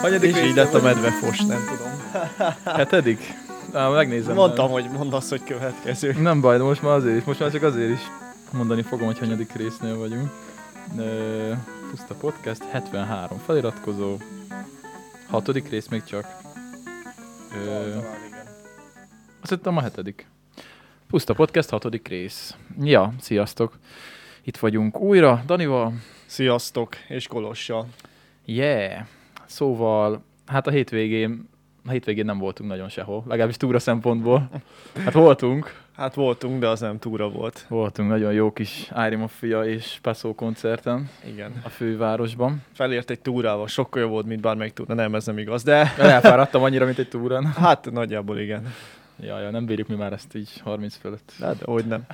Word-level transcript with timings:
Hanyadik 0.00 0.36
És 0.36 0.42
így 0.42 0.54
lett 0.54 0.74
a 0.74 0.82
medvefos, 0.82 1.40
nem 1.40 1.64
tudom. 1.64 1.92
Hetedik? 2.64 3.20
Á, 3.72 3.88
megnézem. 3.88 4.34
Mondtam, 4.34 4.70
hogy 4.70 4.90
mondasz, 4.90 5.28
hogy 5.28 5.44
következő. 5.44 6.12
Nem 6.12 6.40
baj, 6.40 6.56
de 6.56 6.62
most 6.62 6.82
már 6.82 6.92
azért 6.92 7.16
is, 7.16 7.24
most 7.24 7.40
már 7.40 7.50
csak 7.50 7.62
azért 7.62 7.90
is 7.90 8.00
mondani 8.52 8.82
fogom, 8.82 9.06
hogy 9.06 9.18
hanyadik 9.18 9.52
résznél 9.52 9.98
vagyunk. 9.98 10.30
Ö, 10.98 11.52
Puszta 11.90 12.14
Podcast, 12.14 12.62
73 12.70 13.38
feliratkozó, 13.38 14.16
hatodik 15.28 15.68
rész 15.68 15.88
még 15.88 16.04
csak. 16.04 16.26
Ö, 17.66 17.96
azt 19.40 19.50
hittem 19.50 19.76
a 19.76 19.80
hetedik. 19.80 20.26
Puszta 21.08 21.34
Podcast, 21.34 21.70
hatodik 21.70 22.08
rész. 22.08 22.56
Ja, 22.82 23.12
sziasztok! 23.20 23.78
Itt 24.42 24.56
vagyunk 24.56 25.00
újra, 25.00 25.42
Danival. 25.46 25.92
Sziasztok, 26.26 26.96
és 27.08 27.26
Kolossal. 27.26 27.86
Yeah! 28.44 29.06
Szóval, 29.50 30.22
hát 30.46 30.66
a 30.66 30.70
hétvégén, 30.70 31.48
a 31.86 31.90
hétvégén 31.90 32.24
nem 32.24 32.38
voltunk 32.38 32.70
nagyon 32.70 32.88
sehol, 32.88 33.24
legalábbis 33.28 33.56
túra 33.56 33.78
szempontból. 33.78 34.48
Hát 35.04 35.12
voltunk, 35.12 35.78
Hát 35.96 36.14
voltunk, 36.14 36.60
de 36.60 36.68
az 36.68 36.80
nem 36.80 36.98
túra 36.98 37.28
volt. 37.28 37.64
voltunk 37.68 38.08
nagyon 38.08 38.32
jó 38.32 38.52
kis 38.52 38.90
Iron 39.08 39.28
Fia 39.28 39.64
és 39.64 39.98
Passo 40.02 40.34
koncerten 40.34 41.08
Igen. 41.26 41.52
a 41.64 41.68
fővárosban. 41.68 42.62
Felért 42.72 43.10
egy 43.10 43.20
túrával, 43.20 43.66
sokkal 43.66 44.02
jobb 44.02 44.10
volt, 44.10 44.26
mint 44.26 44.40
bármelyik 44.40 44.72
túra. 44.72 44.94
Nem, 44.94 45.14
ez 45.14 45.26
nem 45.26 45.38
igaz, 45.38 45.62
de 45.62 45.94
Elfáradtam 45.98 46.62
annyira, 46.62 46.84
mint 46.84 46.98
egy 46.98 47.08
túrán. 47.08 47.44
hát 47.46 47.90
nagyjából 47.90 48.38
igen. 48.38 48.72
Ja, 49.22 49.40
ja, 49.40 49.50
nem 49.50 49.66
bírjuk 49.66 49.88
mi 49.88 49.94
már 49.94 50.12
ezt 50.12 50.34
így 50.34 50.60
30 50.64 50.96
fölött. 50.96 51.32
De 51.38 51.54
hogy 51.64 51.84
nem. 51.84 52.06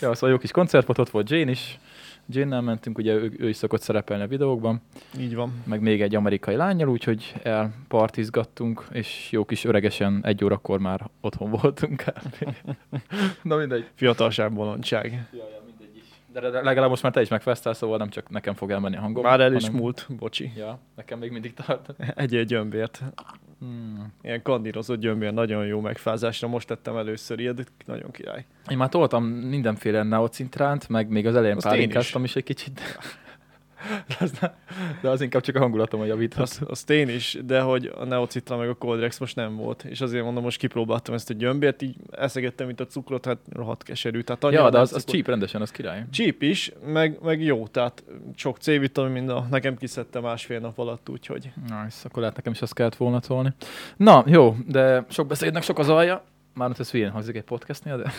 Ja, 0.00 0.14
szóval 0.14 0.30
jó 0.30 0.38
kis 0.38 0.50
koncert 0.50 0.86
volt, 0.86 0.98
ott 0.98 1.10
volt 1.10 1.30
Jane 1.30 1.50
is. 1.50 1.78
Jane-nel 2.30 2.60
mentünk, 2.60 2.98
ugye 2.98 3.12
ő, 3.12 3.32
ő 3.38 3.48
is 3.48 3.56
szokott 3.56 3.80
szerepelni 3.80 4.22
a 4.22 4.26
videókban, 4.26 4.80
Így 5.18 5.34
van. 5.34 5.52
meg 5.66 5.80
még 5.80 6.02
egy 6.02 6.14
amerikai 6.14 6.56
lányjal, 6.56 6.88
úgyhogy 6.88 7.34
elpartizgattunk, 7.42 8.84
és 8.92 9.28
jó 9.30 9.44
kis 9.44 9.64
öregesen 9.64 10.20
egy 10.22 10.44
órakor 10.44 10.78
már 10.78 11.10
otthon 11.20 11.50
voltunk. 11.50 12.04
Na 13.42 13.56
mindegy. 13.56 13.86
Fiatalság, 13.94 14.52
bolondság. 14.52 15.06
Ja, 15.32 15.38
ja, 15.38 15.62
mindegy 15.66 15.96
is. 15.96 16.02
De 16.32 16.60
legalább 16.62 16.88
most 16.90 17.02
már 17.02 17.12
te 17.12 17.20
is 17.20 17.28
megfesztál, 17.28 17.74
szóval 17.74 17.98
nem 17.98 18.08
csak 18.08 18.30
nekem 18.30 18.54
fog 18.54 18.70
elmenni 18.70 18.96
a 18.96 19.00
hangom. 19.00 19.22
Már 19.22 19.40
el 19.40 19.54
is 19.54 19.64
hanem- 19.64 19.80
múlt, 19.80 20.06
bocsi. 20.18 20.52
Ja, 20.56 20.78
nekem 20.96 21.18
még 21.18 21.30
mindig 21.32 21.54
tart. 21.54 21.94
Egy 22.16 22.34
egy 22.36 22.46
gyömbért. 22.46 23.02
Hmm. 23.60 24.12
Ilyen 24.22 24.42
kandírozott 24.42 25.00
gyömbér, 25.00 25.32
nagyon 25.32 25.66
jó 25.66 25.80
megfázásra. 25.80 26.48
Most 26.48 26.66
tettem 26.66 26.96
először 26.96 27.40
ilyet, 27.40 27.72
nagyon 27.86 28.10
király. 28.10 28.44
Én 28.68 28.76
már 28.76 28.88
toltam 28.88 29.24
mindenféle 29.24 30.02
neocintránt, 30.02 30.88
meg 30.88 31.08
még 31.08 31.26
az 31.26 31.34
elején 31.34 31.56
Azt 31.56 31.66
pálinkáztam 31.66 32.24
is 32.24 32.36
egy 32.36 32.44
kicsit. 32.44 32.80
De, 34.08 34.16
az, 34.20 34.32
ne- 34.40 34.52
de 35.00 35.08
az 35.08 35.20
inkább 35.20 35.42
csak 35.42 35.56
a 35.56 35.58
hangulatom 35.58 36.00
a 36.00 36.04
javíthat. 36.04 36.42
Azt, 36.42 36.62
azt 36.62 36.90
én 36.90 37.08
is, 37.08 37.38
de 37.44 37.60
hogy 37.60 37.92
a 37.98 38.04
Neocitra 38.04 38.56
meg 38.56 38.68
a 38.68 38.74
Coldrex 38.74 39.18
most 39.18 39.36
nem 39.36 39.56
volt. 39.56 39.84
És 39.84 40.00
azért 40.00 40.24
mondom, 40.24 40.42
most 40.42 40.58
kipróbáltam 40.58 41.14
ezt 41.14 41.30
a 41.30 41.34
gyömbért, 41.34 41.82
így 41.82 41.96
eszegettem, 42.10 42.66
mint 42.66 42.80
a 42.80 42.86
cukrot, 42.86 43.24
hát 43.24 43.38
rohadt 43.52 43.82
keserű. 43.82 44.20
Tehát 44.20 44.42
Ja, 44.42 44.50
de 44.50 44.70
nem 44.70 44.80
az, 44.80 44.92
az 44.92 45.04
cheap 45.04 45.26
rendesen, 45.26 45.60
az 45.60 45.70
király. 45.70 46.04
Cheap 46.12 46.42
is, 46.42 46.72
meg, 46.86 47.18
meg 47.22 47.42
jó, 47.42 47.66
tehát 47.66 48.04
sok 48.36 48.56
C-vitamin, 48.56 49.12
mind 49.12 49.28
a, 49.28 49.46
nekem 49.50 49.76
kiszedte 49.76 50.20
másfél 50.20 50.60
nap 50.60 50.78
alatt, 50.78 51.08
úgyhogy 51.08 51.52
Nice, 51.62 51.96
akkor 52.02 52.20
lehet 52.20 52.36
nekem 52.36 52.52
is 52.52 52.62
azt 52.62 52.74
kellett 52.74 52.96
volna 52.96 53.20
tolni. 53.20 53.52
Na, 53.96 54.24
jó, 54.26 54.56
de 54.66 55.04
sok 55.08 55.26
beszédnek 55.26 55.62
sok 55.62 55.78
az 55.78 55.88
alja. 55.88 56.24
Már 56.54 56.70
ez 56.78 56.90
hülyén 56.90 57.10
hangzik 57.10 57.36
egy 57.36 57.42
podcastnél, 57.42 57.96
de... 57.96 58.12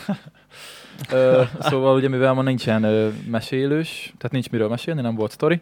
ö, 1.17 1.43
szóval 1.59 1.95
ugye 1.95 2.07
mivel 2.07 2.33
ma 2.33 2.41
nincsen 2.41 2.83
ö, 2.83 3.09
mesélős, 3.29 4.13
tehát 4.17 4.31
nincs 4.31 4.49
miről 4.49 4.69
mesélni, 4.69 5.01
nem 5.01 5.15
volt 5.15 5.31
sztori. 5.31 5.61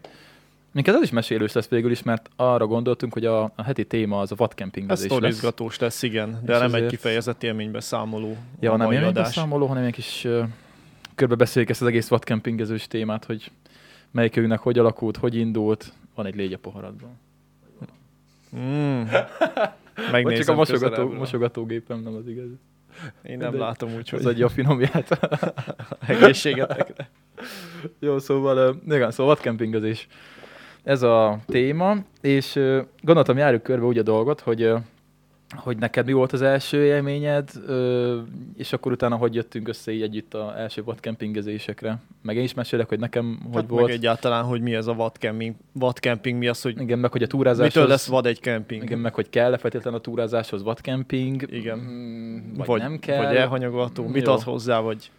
Minket 0.72 0.96
ez 0.96 1.02
is 1.02 1.10
mesélős 1.10 1.52
lesz 1.52 1.68
végül 1.68 1.92
is, 1.92 2.04
mert 2.04 2.30
arra 2.36 2.68
gondoltunk, 2.68 3.14
hogy 3.14 3.26
a, 3.26 3.44
a 3.44 3.64
heti 3.64 3.86
téma 3.86 4.20
az 4.20 4.30
a 4.30 4.34
ez 4.34 4.38
vadkempingezés 4.40 5.08
lesz. 5.10 5.18
sztorizgatós 5.18 5.80
lesz, 5.80 6.02
igen, 6.04 6.40
de 6.44 6.54
És 6.54 6.60
nem 6.60 6.68
egy 6.70 6.74
ezért- 6.76 6.90
kifejezett 6.90 7.44
élménybe 7.44 7.80
számoló 7.80 8.38
Ja, 8.60 8.70
nem 8.76 8.88
mai 8.88 8.96
adás. 8.96 9.08
élménybeszámoló, 9.08 9.66
hanem 9.66 9.84
egy 9.84 9.94
kis 9.94 10.24
uh, 10.26 10.44
körbebeszéljük 11.16 11.72
ezt 11.72 11.82
az 11.82 11.88
egész 11.88 12.08
vadkempingezős 12.08 12.88
témát, 12.88 13.26
hogy 13.26 13.52
melyikünknek 14.12 14.60
hogy 14.60 14.80
alakult, 14.80 15.18
hogy 15.18 15.36
indult. 15.36 15.94
Van 16.16 16.26
egy 16.26 16.36
légy 16.36 16.54
a 16.54 16.58
poharadban. 16.58 17.20
Mm. 18.58 19.02
Megnézem 20.12 20.44
csak 20.46 20.54
a 20.54 20.58
mosogató, 20.58 21.10
mosogatógépem 21.12 22.00
nem 22.00 22.16
az 22.16 22.28
igaz. 22.28 22.50
Én 23.24 23.38
nem 23.38 23.52
de- 23.52 23.58
látom, 23.58 23.94
úgyhogy 23.96 24.20
Az 24.20 24.26
adja 24.26 24.46
a 24.46 24.50
finomját. 24.50 25.20
egészségetekre. 26.08 27.10
Jó, 28.00 28.20
szóval, 28.20 28.82
igen, 28.86 29.12
szóval 29.12 29.34
vadkempingezés. 29.34 30.08
Ez 30.84 31.02
a 31.02 31.40
téma, 31.46 31.96
és 32.22 32.60
gondoltam 33.02 33.38
járjuk 33.38 33.64
körbe 33.64 33.86
úgy 33.86 33.98
a 33.98 34.04
dolgot, 34.04 34.40
hogy 34.40 34.74
hogy 35.56 35.78
neked 35.78 36.06
mi 36.06 36.12
volt 36.12 36.34
az 36.34 36.42
első 36.42 36.84
élményed, 36.86 37.50
és 38.58 38.74
akkor 38.74 38.92
utána 38.92 39.16
hogy 39.16 39.36
jöttünk 39.36 39.68
össze 39.68 39.92
így 39.92 40.02
együtt 40.02 40.34
az 40.34 40.56
első 40.56 40.84
vadkempingezésekre. 40.84 41.98
Meg 42.22 42.36
én 42.36 42.44
is 42.44 42.54
mesélek, 42.54 42.88
hogy 42.88 43.00
nekem 43.00 43.40
hogy 43.44 43.54
Hát 43.62 43.70
volt. 43.70 43.86
meg 43.86 43.94
egyáltalán, 43.96 44.44
hogy 44.44 44.62
mi 44.62 44.76
ez 44.76 44.88
a 44.88 44.94
vadcamping, 44.94 45.56
vadcamping 45.72 46.38
mi 46.38 46.48
az, 46.48 46.62
hogy 46.62 46.82
Igen, 46.82 47.00
meg 47.00 47.12
hogy 47.12 47.24
a 47.24 47.28
túrázáshoz... 47.28 47.74
mitől 47.74 47.90
lesz 47.90 48.08
vad 48.08 48.26
egy 48.26 48.40
camping. 48.40 48.84
Igen, 48.84 49.00
meg 49.00 49.14
hogy 49.14 49.30
kell-e 49.30 49.58
feltétlenül 49.58 50.00
a 50.00 50.02
túrázáshoz 50.02 50.64
vadkemping. 50.64 51.46
Igen. 51.52 51.78
mm, 51.78 52.54
Vagy, 52.54 52.68
vagy 52.68 52.82
nem 52.82 53.00
kell. 53.00 53.26
Vagy 53.26 53.36
elhanyagolható, 53.36 54.08
mit 54.08 54.26
Jó. 54.26 54.32
ad 54.32 54.42
hozzá, 54.42 54.80
vagy 54.80 55.12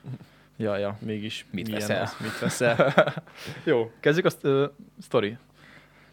Ja, 0.57 0.77
ja. 0.77 0.97
mégis 0.99 1.47
Mit 1.51 1.71
veszel? 1.71 2.03
Az, 2.03 2.17
mit 2.21 2.39
veszel. 2.39 2.95
Jó, 3.65 3.91
kezdjük 4.01 4.27
a 4.27 4.49
uh, 4.49 4.65
sztori. 5.03 5.37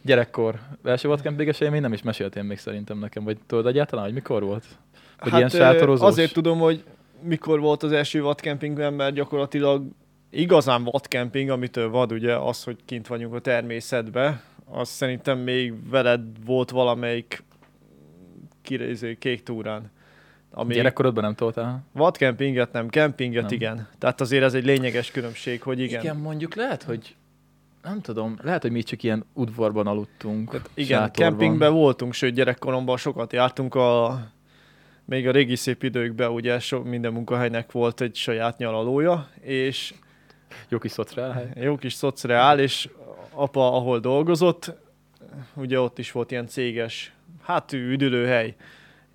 Gyerekkor. 0.07 0.59
Első 0.83 1.07
vadkempinges 1.07 1.59
élmény 1.59 1.81
nem 1.81 1.93
is 1.93 2.01
meséltél 2.01 2.43
még 2.43 2.57
szerintem 2.57 2.99
nekem, 2.99 3.23
vagy 3.23 3.37
tudod 3.47 3.67
egyáltalán, 3.67 4.05
hogy 4.05 4.13
mikor 4.13 4.43
volt? 4.43 4.65
Hogy 5.17 5.33
ilyen 5.33 5.49
ö, 5.53 5.57
sátorozós? 5.57 6.07
Azért 6.07 6.33
tudom, 6.33 6.59
hogy 6.59 6.83
mikor 7.21 7.59
volt 7.59 7.83
az 7.83 7.91
első 7.91 8.21
vadkempingben, 8.21 8.93
mert 8.93 9.13
gyakorlatilag 9.13 9.83
igazán 10.29 10.83
vadkemping, 10.83 11.49
amitől 11.49 11.89
vad 11.89 12.11
ugye 12.11 12.35
az, 12.35 12.63
hogy 12.63 12.77
kint 12.85 13.07
vagyunk 13.07 13.33
a 13.33 13.39
természetbe, 13.39 14.41
az 14.65 14.89
szerintem 14.89 15.39
még 15.39 15.89
veled 15.89 16.21
volt 16.45 16.69
valamelyik 16.69 17.43
kiréző 18.61 19.13
kék 19.13 19.43
túrán. 19.43 19.91
Ami 20.51 20.73
Gyerekkorodban 20.73 21.23
nem 21.23 21.35
toltál? 21.35 21.83
vadkempinget 21.91 22.71
nem, 22.71 22.87
kempinget 22.89 23.43
Nem. 23.43 23.53
igen. 23.53 23.87
Tehát 23.97 24.21
azért 24.21 24.43
ez 24.43 24.53
egy 24.53 24.65
lényeges 24.65 25.11
különbség, 25.11 25.61
hogy 25.61 25.79
igen. 25.79 26.01
Igen, 26.01 26.17
mondjuk 26.17 26.55
lehet, 26.55 26.83
hogy 26.83 27.15
nem 27.87 28.01
tudom, 28.01 28.37
lehet, 28.41 28.61
hogy 28.61 28.71
mi 28.71 28.83
csak 28.83 29.03
ilyen 29.03 29.25
udvarban 29.33 29.87
aludtunk. 29.87 30.49
Tehát 30.51 30.69
igen, 30.73 30.99
sátorban. 30.99 31.37
kempingben 31.37 31.73
voltunk, 31.73 32.13
sőt 32.13 32.33
gyerekkoromban 32.33 32.97
sokat 32.97 33.33
jártunk 33.33 33.75
a 33.75 34.19
még 35.05 35.27
a 35.27 35.31
régi 35.31 35.55
szép 35.55 35.83
időkben 35.83 36.29
ugye 36.29 36.59
so, 36.59 36.81
minden 36.83 37.13
munkahelynek 37.13 37.71
volt 37.71 38.01
egy 38.01 38.15
saját 38.15 38.57
nyaralója, 38.57 39.29
és 39.41 39.93
Jó 40.69 40.77
kis 40.77 40.91
szociál. 40.91 41.49
jó 41.55 41.75
kis 41.75 41.93
szociál, 41.93 42.59
és 42.59 42.89
apa, 43.31 43.73
ahol 43.73 43.99
dolgozott, 43.99 44.73
ugye 45.53 45.79
ott 45.79 45.99
is 45.99 46.11
volt 46.11 46.31
ilyen 46.31 46.47
céges, 46.47 47.13
hát 47.41 47.73
üdülőhely. 47.73 48.55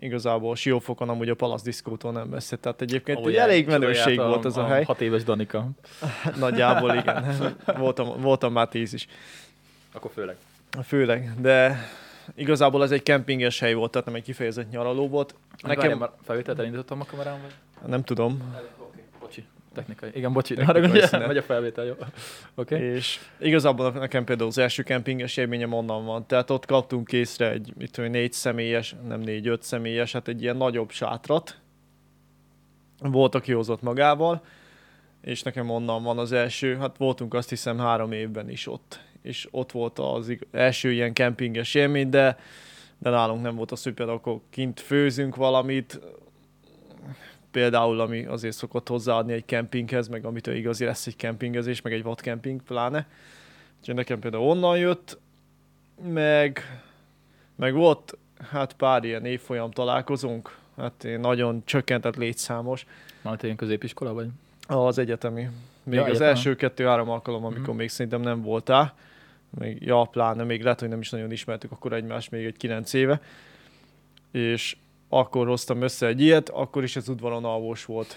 Igazából 0.02 0.56
Siófokon 0.56 1.08
amúgy 1.08 1.28
a 1.28 1.34
Palace 1.34 1.64
Diszkótól 1.64 2.12
nem 2.12 2.28
messze, 2.28 2.56
tehát 2.56 2.80
egyébként 2.80 3.26
egy 3.26 3.34
elég 3.34 3.66
menőség 3.66 4.16
volt 4.16 4.44
az 4.44 4.56
a, 4.56 4.66
hely. 4.66 4.84
Hat 4.84 5.00
éves 5.00 5.22
Danika. 5.22 5.68
Nagyjából 6.38 6.94
igen. 6.94 7.36
voltam, 7.76 8.20
voltam 8.20 8.52
már 8.52 8.68
tíz 8.68 8.92
is. 8.92 9.06
Akkor 9.92 10.10
főleg. 10.14 10.36
Főleg, 10.84 11.32
de 11.40 11.78
igazából 12.34 12.82
ez 12.82 12.90
egy 12.90 13.02
kempinges 13.02 13.58
hely 13.60 13.74
volt, 13.74 13.90
tehát 13.90 14.06
nem 14.06 14.16
egy 14.16 14.22
kifejezett 14.22 14.70
nyaraló 14.70 15.08
volt. 15.08 15.34
Nekem 15.62 15.82
Nekem, 15.82 15.98
már 15.98 16.10
felvételt 16.22 16.58
elindítottam 16.58 17.00
a 17.00 17.04
kamerám, 17.04 17.40
vagy? 17.42 17.90
nem 17.90 18.02
tudom, 18.02 18.38
bocsi. 18.38 18.81
Technikai. 19.72 20.10
Igen. 20.14 20.32
Technikai 20.32 20.64
Technikai 20.66 21.00
szünet. 21.00 21.26
Megy 21.26 21.36
a 21.36 21.42
felvétel, 21.42 21.84
jó. 21.84 21.94
Okay. 22.54 22.80
és 22.80 23.18
igazából 23.40 23.90
nekem 23.90 24.24
például 24.24 24.48
az 24.48 24.58
első 24.58 24.82
kempinges 24.82 25.36
élményem 25.36 25.72
onnan 25.72 26.04
van. 26.04 26.26
Tehát 26.26 26.50
ott 26.50 26.66
kaptunk 26.66 27.12
észre 27.12 27.50
egy 27.50 27.72
mit 27.76 27.90
tudom, 27.92 28.10
négy 28.10 28.32
személyes, 28.32 28.94
nem 29.06 29.20
négy, 29.20 29.46
öt 29.46 29.62
személyes, 29.62 30.12
hát 30.12 30.28
egy 30.28 30.42
ilyen 30.42 30.56
nagyobb 30.56 30.90
sátrat. 30.90 31.60
Volt, 32.98 33.34
aki 33.34 33.52
hozott 33.52 33.82
magával, 33.82 34.44
és 35.20 35.42
nekem 35.42 35.70
onnan 35.70 36.02
van 36.02 36.18
az 36.18 36.32
első, 36.32 36.76
hát 36.76 36.96
voltunk 36.96 37.34
azt 37.34 37.48
hiszem 37.48 37.78
három 37.78 38.12
évben 38.12 38.50
is 38.50 38.66
ott. 38.66 39.00
És 39.22 39.48
ott 39.50 39.72
volt 39.72 39.98
az 39.98 40.36
első 40.50 40.92
ilyen 40.92 41.12
kempinges 41.12 41.74
élmény, 41.74 42.08
de, 42.08 42.38
de 42.98 43.10
nálunk 43.10 43.42
nem 43.42 43.56
volt 43.56 43.72
az, 43.72 43.82
hogy 43.82 43.92
például 43.92 44.18
akkor 44.18 44.40
kint 44.50 44.80
főzünk 44.80 45.36
valamit, 45.36 46.00
például, 47.52 48.00
ami 48.00 48.24
azért 48.24 48.54
szokott 48.56 48.88
hozzáadni 48.88 49.32
egy 49.32 49.44
kempinghez, 49.44 50.08
meg 50.08 50.24
amitől 50.24 50.54
igazi 50.54 50.84
lesz 50.84 51.06
egy 51.06 51.16
kempingezés, 51.16 51.80
meg 51.82 51.92
egy 51.92 52.02
vadkemping 52.02 52.62
pláne. 52.62 53.06
Úgyhogy 53.80 53.94
nekem 53.94 54.18
például 54.18 54.42
onnan 54.48 54.78
jött, 54.78 55.18
meg, 56.08 56.60
meg 57.56 57.74
volt 57.74 58.16
hát 58.50 58.72
pár 58.72 59.04
ilyen 59.04 59.24
évfolyam 59.24 59.70
találkozunk, 59.70 60.56
hát 60.76 61.04
én 61.04 61.20
nagyon 61.20 61.62
csökkentett 61.64 62.16
létszámos 62.16 62.86
Majd 63.22 63.42
ilyen 63.44 63.56
középiskola 63.56 64.12
vagy? 64.12 64.28
az 64.66 64.98
egyetemi. 64.98 65.48
Még 65.82 65.94
Ja, 65.94 66.02
az 66.02 66.08
egyetem. 66.08 66.28
első 66.28 66.54
kettő-három 66.56 67.08
alkalom, 67.08 67.44
amikor 67.44 67.68
Mhm. 67.68 67.76
még 67.76 67.88
szerintem 67.88 68.20
nem 68.20 68.42
voltál, 68.42 68.94
még, 69.58 69.82
ja, 69.82 70.02
pláne, 70.04 70.42
még 70.44 70.62
lehet, 70.62 70.80
hogy 70.80 70.88
nem 70.88 71.00
is 71.00 71.10
nagyon 71.10 71.32
ismertük 71.32 71.72
akkor 71.72 71.92
egymást 71.92 72.30
még 72.30 72.44
egy 72.44 72.56
kilenc 72.56 72.92
éve, 72.92 73.20
és 74.30 74.76
akkor 75.14 75.46
hoztam 75.46 75.82
össze 75.82 76.06
egy 76.06 76.20
ilyet, 76.20 76.48
akkor 76.48 76.82
is 76.82 76.96
az 76.96 77.08
udvaron 77.08 77.44
alvós 77.44 77.84
volt. 77.84 78.16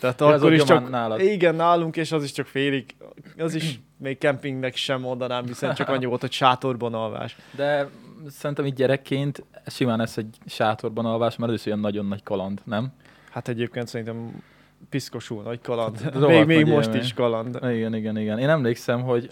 Tehát 0.00 0.20
az 0.20 0.40
akkor 0.40 0.52
is 0.52 0.62
csak, 0.64 0.90
nálad. 0.90 1.20
igen, 1.20 1.54
nálunk, 1.54 1.96
és 1.96 2.12
az 2.12 2.24
is 2.24 2.32
csak 2.32 2.46
félig, 2.46 2.94
az 3.38 3.54
is 3.54 3.80
még 3.96 4.18
kempingnek 4.18 4.76
sem 4.76 5.00
mondanám, 5.00 5.46
hiszen 5.46 5.74
csak 5.74 5.88
annyi 5.88 6.04
volt, 6.04 6.20
hogy 6.20 6.32
sátorban 6.32 6.94
alvás. 6.94 7.36
De 7.56 7.88
szerintem 8.28 8.66
így 8.66 8.74
gyerekként 8.74 9.44
simán 9.66 10.00
ez 10.00 10.12
egy 10.16 10.36
sátorban 10.46 11.06
alvás, 11.06 11.36
mert 11.36 11.52
ez 11.52 11.58
is 11.58 11.66
olyan 11.66 11.80
nagyon 11.80 12.06
nagy 12.06 12.22
kaland, 12.22 12.60
nem? 12.64 12.92
Hát 13.30 13.48
egyébként 13.48 13.88
szerintem 13.88 14.42
piszkosul 14.90 15.42
nagy 15.42 15.60
kaland. 15.60 16.10
Rohadt 16.12 16.46
még 16.46 16.46
még 16.46 16.74
most 16.74 16.86
élmény. 16.86 17.02
is 17.02 17.14
kaland. 17.14 17.58
Igen, 17.62 17.94
igen, 17.94 18.18
igen. 18.18 18.38
Én 18.38 18.48
emlékszem, 18.48 19.02
hogy 19.02 19.30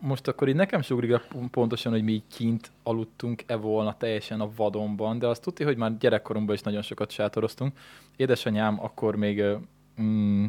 most 0.00 0.28
akkor 0.28 0.48
így 0.48 0.54
nekem 0.54 0.80
ugrik 0.90 1.10
le 1.10 1.22
pontosan, 1.50 1.92
hogy 1.92 2.02
mi 2.02 2.12
így 2.12 2.22
kint 2.32 2.70
aludtunk-e 2.82 3.56
volna 3.56 3.96
teljesen 3.96 4.40
a 4.40 4.50
vadonban, 4.56 5.18
de 5.18 5.26
azt 5.26 5.42
tudti, 5.42 5.64
hogy 5.64 5.76
már 5.76 5.98
gyerekkoromban 5.98 6.54
is 6.54 6.60
nagyon 6.60 6.82
sokat 6.82 7.10
sátoroztunk. 7.10 7.78
Édesanyám 8.16 8.84
akkor 8.84 9.16
még 9.16 9.42
mm, 10.00 10.44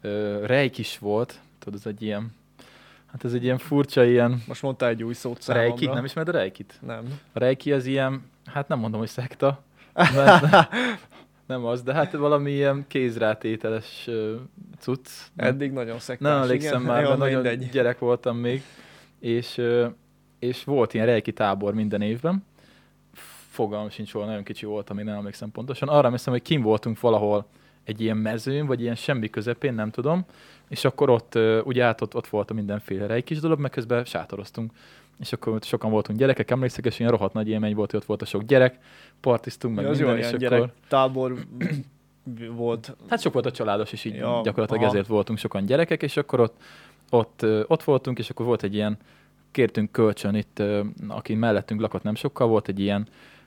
ö, 0.00 0.46
rejk 0.46 0.78
is 0.78 0.98
volt, 0.98 1.40
tudod, 1.58 1.80
ez 1.80 1.86
egy 1.86 2.02
ilyen, 2.02 2.32
hát 3.06 3.24
ez 3.24 3.32
egy 3.32 3.44
ilyen 3.44 3.58
furcsa 3.58 4.04
ilyen 4.04 4.42
Most 4.46 4.62
mondtál 4.62 4.88
egy 4.88 5.02
új 5.02 5.14
szót 5.14 5.42
számomra. 5.42 5.68
rejki, 5.68 5.86
nem 5.86 6.04
ismered 6.04 6.34
a 6.34 6.38
rejkit? 6.38 6.78
Nem. 6.80 7.20
A 7.32 7.38
rejki 7.38 7.72
az 7.72 7.86
ilyen, 7.86 8.22
hát 8.44 8.68
nem 8.68 8.78
mondom, 8.78 9.00
hogy 9.00 9.08
szekta, 9.08 9.62
mert 10.14 10.68
nem 11.46 11.64
az, 11.64 11.82
de 11.82 11.92
hát 11.92 12.12
valami 12.12 12.50
ilyen 12.50 12.84
kézrátételes 12.88 14.08
cucc. 14.78 15.08
Eddig 15.36 15.72
nagyon 15.72 15.98
szektás. 15.98 16.32
Nem 16.32 16.42
emlékszem 16.42 16.80
igen. 16.80 16.92
már, 16.92 17.02
mert 17.02 17.18
nagyon 17.18 17.42
mindegy. 17.42 17.68
gyerek 17.70 17.98
voltam 17.98 18.36
még, 18.36 18.62
és, 19.20 19.60
és 20.38 20.64
volt 20.64 20.94
ilyen 20.94 21.06
rejki 21.06 21.32
tábor 21.32 21.74
minden 21.74 22.00
évben. 22.00 22.44
Fogalmam 23.50 23.90
sincs 23.90 24.12
volna, 24.12 24.28
nagyon 24.28 24.44
kicsi 24.44 24.66
voltam, 24.66 24.98
én 24.98 25.04
nem 25.04 25.16
emlékszem 25.16 25.50
pontosan. 25.50 25.88
Arra 25.88 26.04
emlékszem, 26.04 26.32
hogy 26.32 26.42
kim 26.42 26.62
voltunk 26.62 27.00
valahol 27.00 27.46
egy 27.84 28.00
ilyen 28.00 28.16
mezőn, 28.16 28.66
vagy 28.66 28.80
ilyen 28.80 28.94
semmi 28.94 29.30
közepén, 29.30 29.74
nem 29.74 29.90
tudom, 29.90 30.24
és 30.68 30.84
akkor 30.84 31.10
ott, 31.10 31.38
ugye 31.64 31.84
hát 31.84 32.00
ott, 32.00 32.14
ott 32.14 32.26
volt 32.26 32.50
a 32.50 32.54
mindenféle 32.54 33.06
rejkis 33.06 33.40
dolog, 33.40 33.58
meg 33.58 33.70
közben 33.70 34.04
sátoroztunk. 34.04 34.72
És 35.20 35.32
akkor 35.32 35.58
sokan 35.62 35.90
voltunk 35.90 36.18
gyerekek, 36.18 36.50
emlékszek, 36.50 36.84
és 36.84 36.98
ilyen 36.98 37.10
rohadt 37.10 37.32
nagy 37.32 37.48
élmény 37.48 37.74
volt, 37.74 37.90
hogy 37.90 38.00
ott 38.00 38.06
volt 38.06 38.22
a 38.22 38.24
sok 38.24 38.42
gyerek, 38.42 38.78
partiztunk, 39.20 39.74
meg 39.74 39.84
Ja, 39.84 39.90
minden, 39.90 40.18
és 40.18 40.46
akkor... 40.46 40.72
tábor 40.88 41.34
volt. 42.56 42.96
Hát 43.08 43.20
sok 43.20 43.32
volt 43.32 43.46
a 43.46 43.50
családos, 43.50 43.92
és 43.92 44.04
így 44.04 44.14
Ja, 44.14 44.40
gyakorlatilag 44.44 44.82
aha. 44.82 44.90
ezért 44.90 45.06
voltunk 45.06 45.38
sokan 45.38 45.66
gyerekek, 45.66 46.02
és 46.02 46.16
akkor 46.16 46.40
ott, 46.40 46.62
ott, 47.10 47.46
ott 47.66 47.82
voltunk, 47.82 48.18
és 48.18 48.30
akkor 48.30 48.46
volt 48.46 48.62
egy 48.62 48.74
ilyen, 48.74 48.98
kértünk 49.54 49.92
kölcsön 49.92 50.34
itt, 50.34 50.62
aki 51.08 51.34
mellettünk 51.34 51.80
lakott 51.80 52.02
nem 52.02 52.14
sokkal, 52.14 52.46
volt 52.46 52.68
egy 52.68 52.80
ilyen 52.80 53.06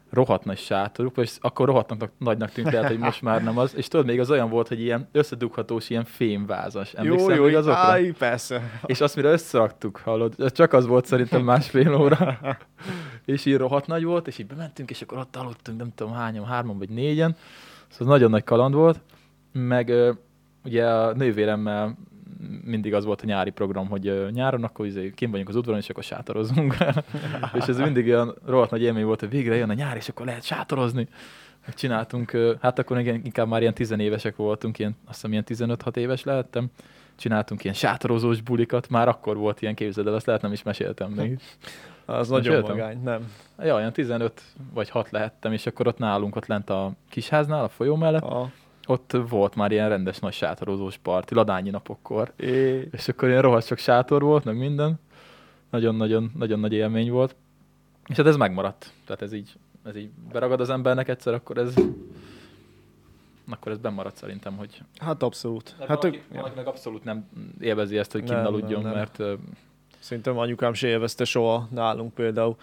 rohadt 0.09 0.45
nagy 0.45 0.57
sátoruk, 0.57 1.17
és 1.17 1.37
akkor 1.41 1.65
rohadt 1.65 2.09
nagynak 2.17 2.51
tűnt 2.51 2.73
el, 2.73 2.87
hogy 2.87 2.97
most 2.97 3.21
már 3.21 3.43
nem 3.43 3.57
az, 3.57 3.75
és 3.75 3.87
tudod, 3.87 4.05
még 4.05 4.19
az 4.19 4.31
olyan 4.31 4.49
volt, 4.49 4.67
hogy 4.67 4.81
ilyen 4.81 5.07
összedughatós, 5.11 5.89
ilyen 5.89 6.03
fémvázas. 6.03 6.93
Jó, 6.93 6.99
Emlékszel 7.03 7.35
jó, 7.35 7.43
még 7.43 7.55
azokra? 7.55 7.79
áj, 7.79 8.11
persze. 8.11 8.79
És 8.85 9.01
azt 9.01 9.15
mire 9.15 9.31
összeraktuk, 9.31 9.97
hallod, 10.03 10.51
csak 10.51 10.73
az 10.73 10.85
volt 10.85 11.05
szerintem 11.05 11.43
másfél 11.43 11.95
óra, 11.95 12.39
és 13.25 13.45
így 13.45 13.57
rohadt 13.57 13.87
nagy 13.87 14.03
volt, 14.03 14.27
és 14.27 14.37
így 14.37 14.47
bementünk, 14.47 14.89
és 14.89 15.01
akkor 15.01 15.17
ott 15.17 15.35
aludtunk, 15.35 15.77
nem 15.77 15.91
tudom 15.95 16.13
hányan, 16.13 16.45
hárman 16.45 16.77
vagy 16.77 16.89
négyen, 16.89 17.35
szóval 17.87 18.13
nagyon 18.13 18.29
nagy 18.29 18.43
kaland 18.43 18.73
volt, 18.73 18.99
meg 19.51 19.93
ugye 20.63 20.89
a 20.89 21.13
nővéremmel 21.13 21.97
mindig 22.63 22.93
az 22.93 23.05
volt 23.05 23.21
a 23.21 23.25
nyári 23.25 23.49
program, 23.49 23.87
hogy 23.87 24.27
nyáron 24.31 24.63
akkor 24.63 24.85
izé, 24.85 25.11
kim 25.15 25.31
vagyunk 25.31 25.49
az 25.49 25.55
udvaron, 25.55 25.79
és 25.79 25.89
akkor 25.89 26.03
sátorozunk. 26.03 26.75
és 27.59 27.65
ez 27.67 27.77
mindig 27.77 28.07
olyan 28.07 28.35
rohadt 28.45 28.71
nagy 28.71 28.81
élmény 28.81 29.05
volt, 29.05 29.19
hogy 29.19 29.29
végre 29.29 29.55
jön 29.55 29.69
a 29.69 29.73
nyár, 29.73 29.95
és 29.95 30.09
akkor 30.09 30.25
lehet 30.25 30.43
sátorozni. 30.43 31.07
Csináltunk, 31.73 32.31
hát 32.61 32.79
akkor 32.79 32.99
igen, 32.99 33.21
inkább 33.23 33.47
már 33.47 33.61
ilyen 33.61 33.73
tizenévesek 33.73 34.35
voltunk, 34.35 34.79
ilyen, 34.79 34.95
azt 35.05 35.15
hiszem 35.15 35.31
ilyen 35.31 35.77
15-6 35.83 35.95
éves 35.95 36.23
lehettem. 36.23 36.67
Csináltunk 37.15 37.63
ilyen 37.63 37.75
sátorozós 37.75 38.41
bulikat, 38.41 38.89
már 38.89 39.07
akkor 39.07 39.37
volt 39.37 39.61
ilyen 39.61 39.75
képzeld 39.75 40.07
el, 40.07 40.13
azt 40.13 40.25
lehet 40.25 40.41
nem 40.41 40.51
is 40.51 40.63
meséltem 40.63 41.11
még. 41.11 41.39
Az 42.09 42.29
nagyon 42.29 42.53
Meséltem? 42.53 42.75
magány, 42.75 43.03
nem. 43.03 43.31
Ja, 43.59 43.75
olyan 43.75 43.93
15 43.93 44.41
vagy 44.73 44.89
6 44.89 45.11
lehettem, 45.11 45.51
és 45.51 45.65
akkor 45.65 45.87
ott 45.87 45.97
nálunk, 45.97 46.35
ott 46.35 46.45
lent 46.45 46.69
a 46.69 46.91
kisháznál, 47.09 47.63
a 47.63 47.69
folyó 47.69 47.95
mellett, 47.95 48.23
A, 48.23 48.51
ott 48.87 49.11
volt 49.29 49.55
már 49.55 49.71
ilyen 49.71 49.89
rendes 49.89 50.19
nagy 50.19 50.33
sátorozós 50.33 50.97
parti, 50.97 51.35
ladányi 51.35 51.69
napokkor. 51.69 52.33
é, 52.35 52.87
És 52.91 53.07
akkor 53.07 53.29
ilyen 53.29 53.41
rohadt 53.41 53.65
sok 53.65 53.77
sátor 53.77 54.21
volt, 54.21 54.43
meg 54.43 54.57
minden. 54.57 54.99
Nagyon-nagyon 55.69 56.31
nagyon 56.37 56.59
nagy 56.59 56.73
élmény 56.73 57.11
volt. 57.11 57.35
És 58.07 58.17
hát 58.17 58.25
ez 58.25 58.35
megmaradt. 58.35 58.91
Tehát 59.05 59.21
ez 59.21 59.33
így, 59.33 59.53
ez 59.83 59.95
így 59.95 60.09
beragad 60.31 60.59
az 60.59 60.69
embernek 60.69 61.07
egyszer, 61.07 61.33
akkor 61.33 61.57
ez 61.57 61.73
akkor 63.49 63.71
ez 63.71 63.77
bemaradt 63.77 64.15
szerintem, 64.15 64.57
hogy 64.57 64.81
hát 64.97 65.23
abszolút. 65.23 65.75
hát 65.79 65.87
Hát 65.87 66.01
valaki, 66.01 66.17
ők, 66.17 66.35
valaki 66.35 66.55
meg 66.55 66.67
abszolút 66.67 67.03
nem 67.03 67.29
élvezi 67.59 67.97
ezt, 67.97 68.11
hogy 68.11 68.23
kinn 68.23 68.35
aludjon, 68.35 68.81
mert 68.81 69.21
Szerintem 69.99 70.37
anyukám 70.37 70.73
se 70.73 70.87
élvezte 70.87 71.25
soha 71.25 71.67
nálunk 71.71 72.13
például. 72.13 72.55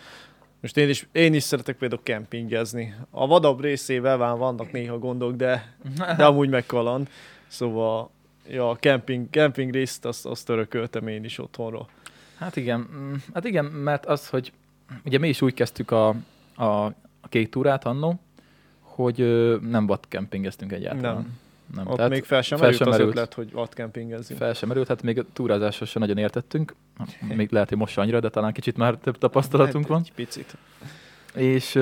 Most 0.64 0.76
én 0.76 0.88
is, 0.88 1.06
én 1.12 1.34
is 1.34 1.42
szeretek 1.42 1.76
például 1.76 2.00
kempingezni. 2.02 2.94
A 3.10 3.26
vadabb 3.26 3.60
részével 3.60 4.16
van, 4.16 4.38
vannak 4.38 4.72
néha 4.72 4.98
gondok, 4.98 5.36
de, 5.36 5.74
de 6.16 6.24
amúgy 6.24 6.48
meg 6.48 6.66
kaland. 6.66 7.08
Szóval 7.46 8.10
ja, 8.48 8.70
a 8.70 8.74
kemping, 8.74 9.30
kemping 9.30 9.72
részt 9.72 10.04
azt, 10.04 10.26
azt 10.26 10.48
örököltem 10.48 11.06
én 11.06 11.24
is 11.24 11.38
otthonról. 11.38 11.88
Hát 12.38 12.56
igen, 12.56 12.88
mm, 12.94 13.14
hát 13.34 13.44
igen, 13.44 13.64
mert 13.64 14.06
az, 14.06 14.28
hogy 14.28 14.52
ugye 15.04 15.18
mi 15.18 15.28
is 15.28 15.42
úgy 15.42 15.54
kezdtük 15.54 15.90
a, 15.90 16.08
a, 16.54 16.64
a 17.20 17.28
kék 17.28 17.48
túrát 17.48 17.84
annó, 17.84 18.20
hogy 18.80 19.20
ö, 19.20 19.56
nem 19.60 19.86
vadkempingeztünk 19.86 20.72
egyáltalán. 20.72 21.14
Nem. 21.14 21.38
Nem. 21.74 21.86
Ott 21.86 21.96
Tehát 21.96 22.10
még 22.10 22.24
fel 22.24 22.42
sem 22.42 22.58
fel 22.58 22.66
merült 22.70 22.82
sem 22.82 22.92
az 22.92 22.98
merült. 22.98 23.16
ötlet, 23.16 23.34
hogy 23.34 23.52
vad 23.52 23.74
kempingezzünk. 23.74 24.38
fel 24.40 24.54
sem 24.54 24.68
merült, 24.68 24.88
hát 24.88 25.02
még 25.02 25.18
a 25.18 25.24
túrázáshoz 25.32 25.88
sem 25.88 26.02
nagyon 26.02 26.18
értettünk. 26.18 26.74
Még 27.34 27.50
lehet, 27.52 27.68
hogy 27.68 27.78
most 27.78 27.92
se 27.92 28.00
annyira, 28.00 28.20
de 28.20 28.28
talán 28.28 28.52
kicsit 28.52 28.76
már 28.76 28.94
több 28.94 29.18
tapasztalatunk 29.18 29.86
van. 29.86 29.98
Hát 29.98 30.06
Egy 30.06 30.14
picit. 30.14 30.56
És 31.34 31.74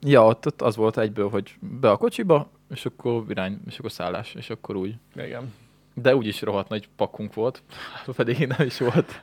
ja, 0.00 0.26
ott, 0.26 0.46
ott 0.46 0.62
az 0.62 0.76
volt 0.76 0.98
egyből, 0.98 1.28
hogy 1.28 1.54
be 1.80 1.90
a 1.90 1.96
kocsiba, 1.96 2.50
és 2.70 2.86
akkor 2.86 3.24
irány, 3.28 3.60
és 3.66 3.78
akkor 3.78 3.90
szállás, 3.92 4.34
és 4.34 4.50
akkor 4.50 4.76
úgy. 4.76 4.94
Igen. 5.16 5.52
De 5.94 6.16
úgyis 6.16 6.42
rohadt 6.42 6.68
nagy 6.68 6.88
pakunk 6.96 7.34
volt, 7.34 7.62
pedig 8.16 8.46
nem 8.46 8.66
is 8.66 8.78
volt. 8.78 9.22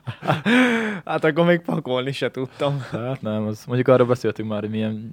Hát 1.04 1.24
akkor 1.24 1.46
még 1.46 1.60
pakolni 1.60 2.12
se 2.12 2.30
tudtam. 2.30 2.80
Hát 2.90 3.22
nem, 3.22 3.46
az, 3.46 3.64
mondjuk 3.66 3.88
arról 3.88 4.06
beszéltünk 4.06 4.48
már, 4.48 4.60
hogy 4.60 4.70
milyen, 4.70 5.12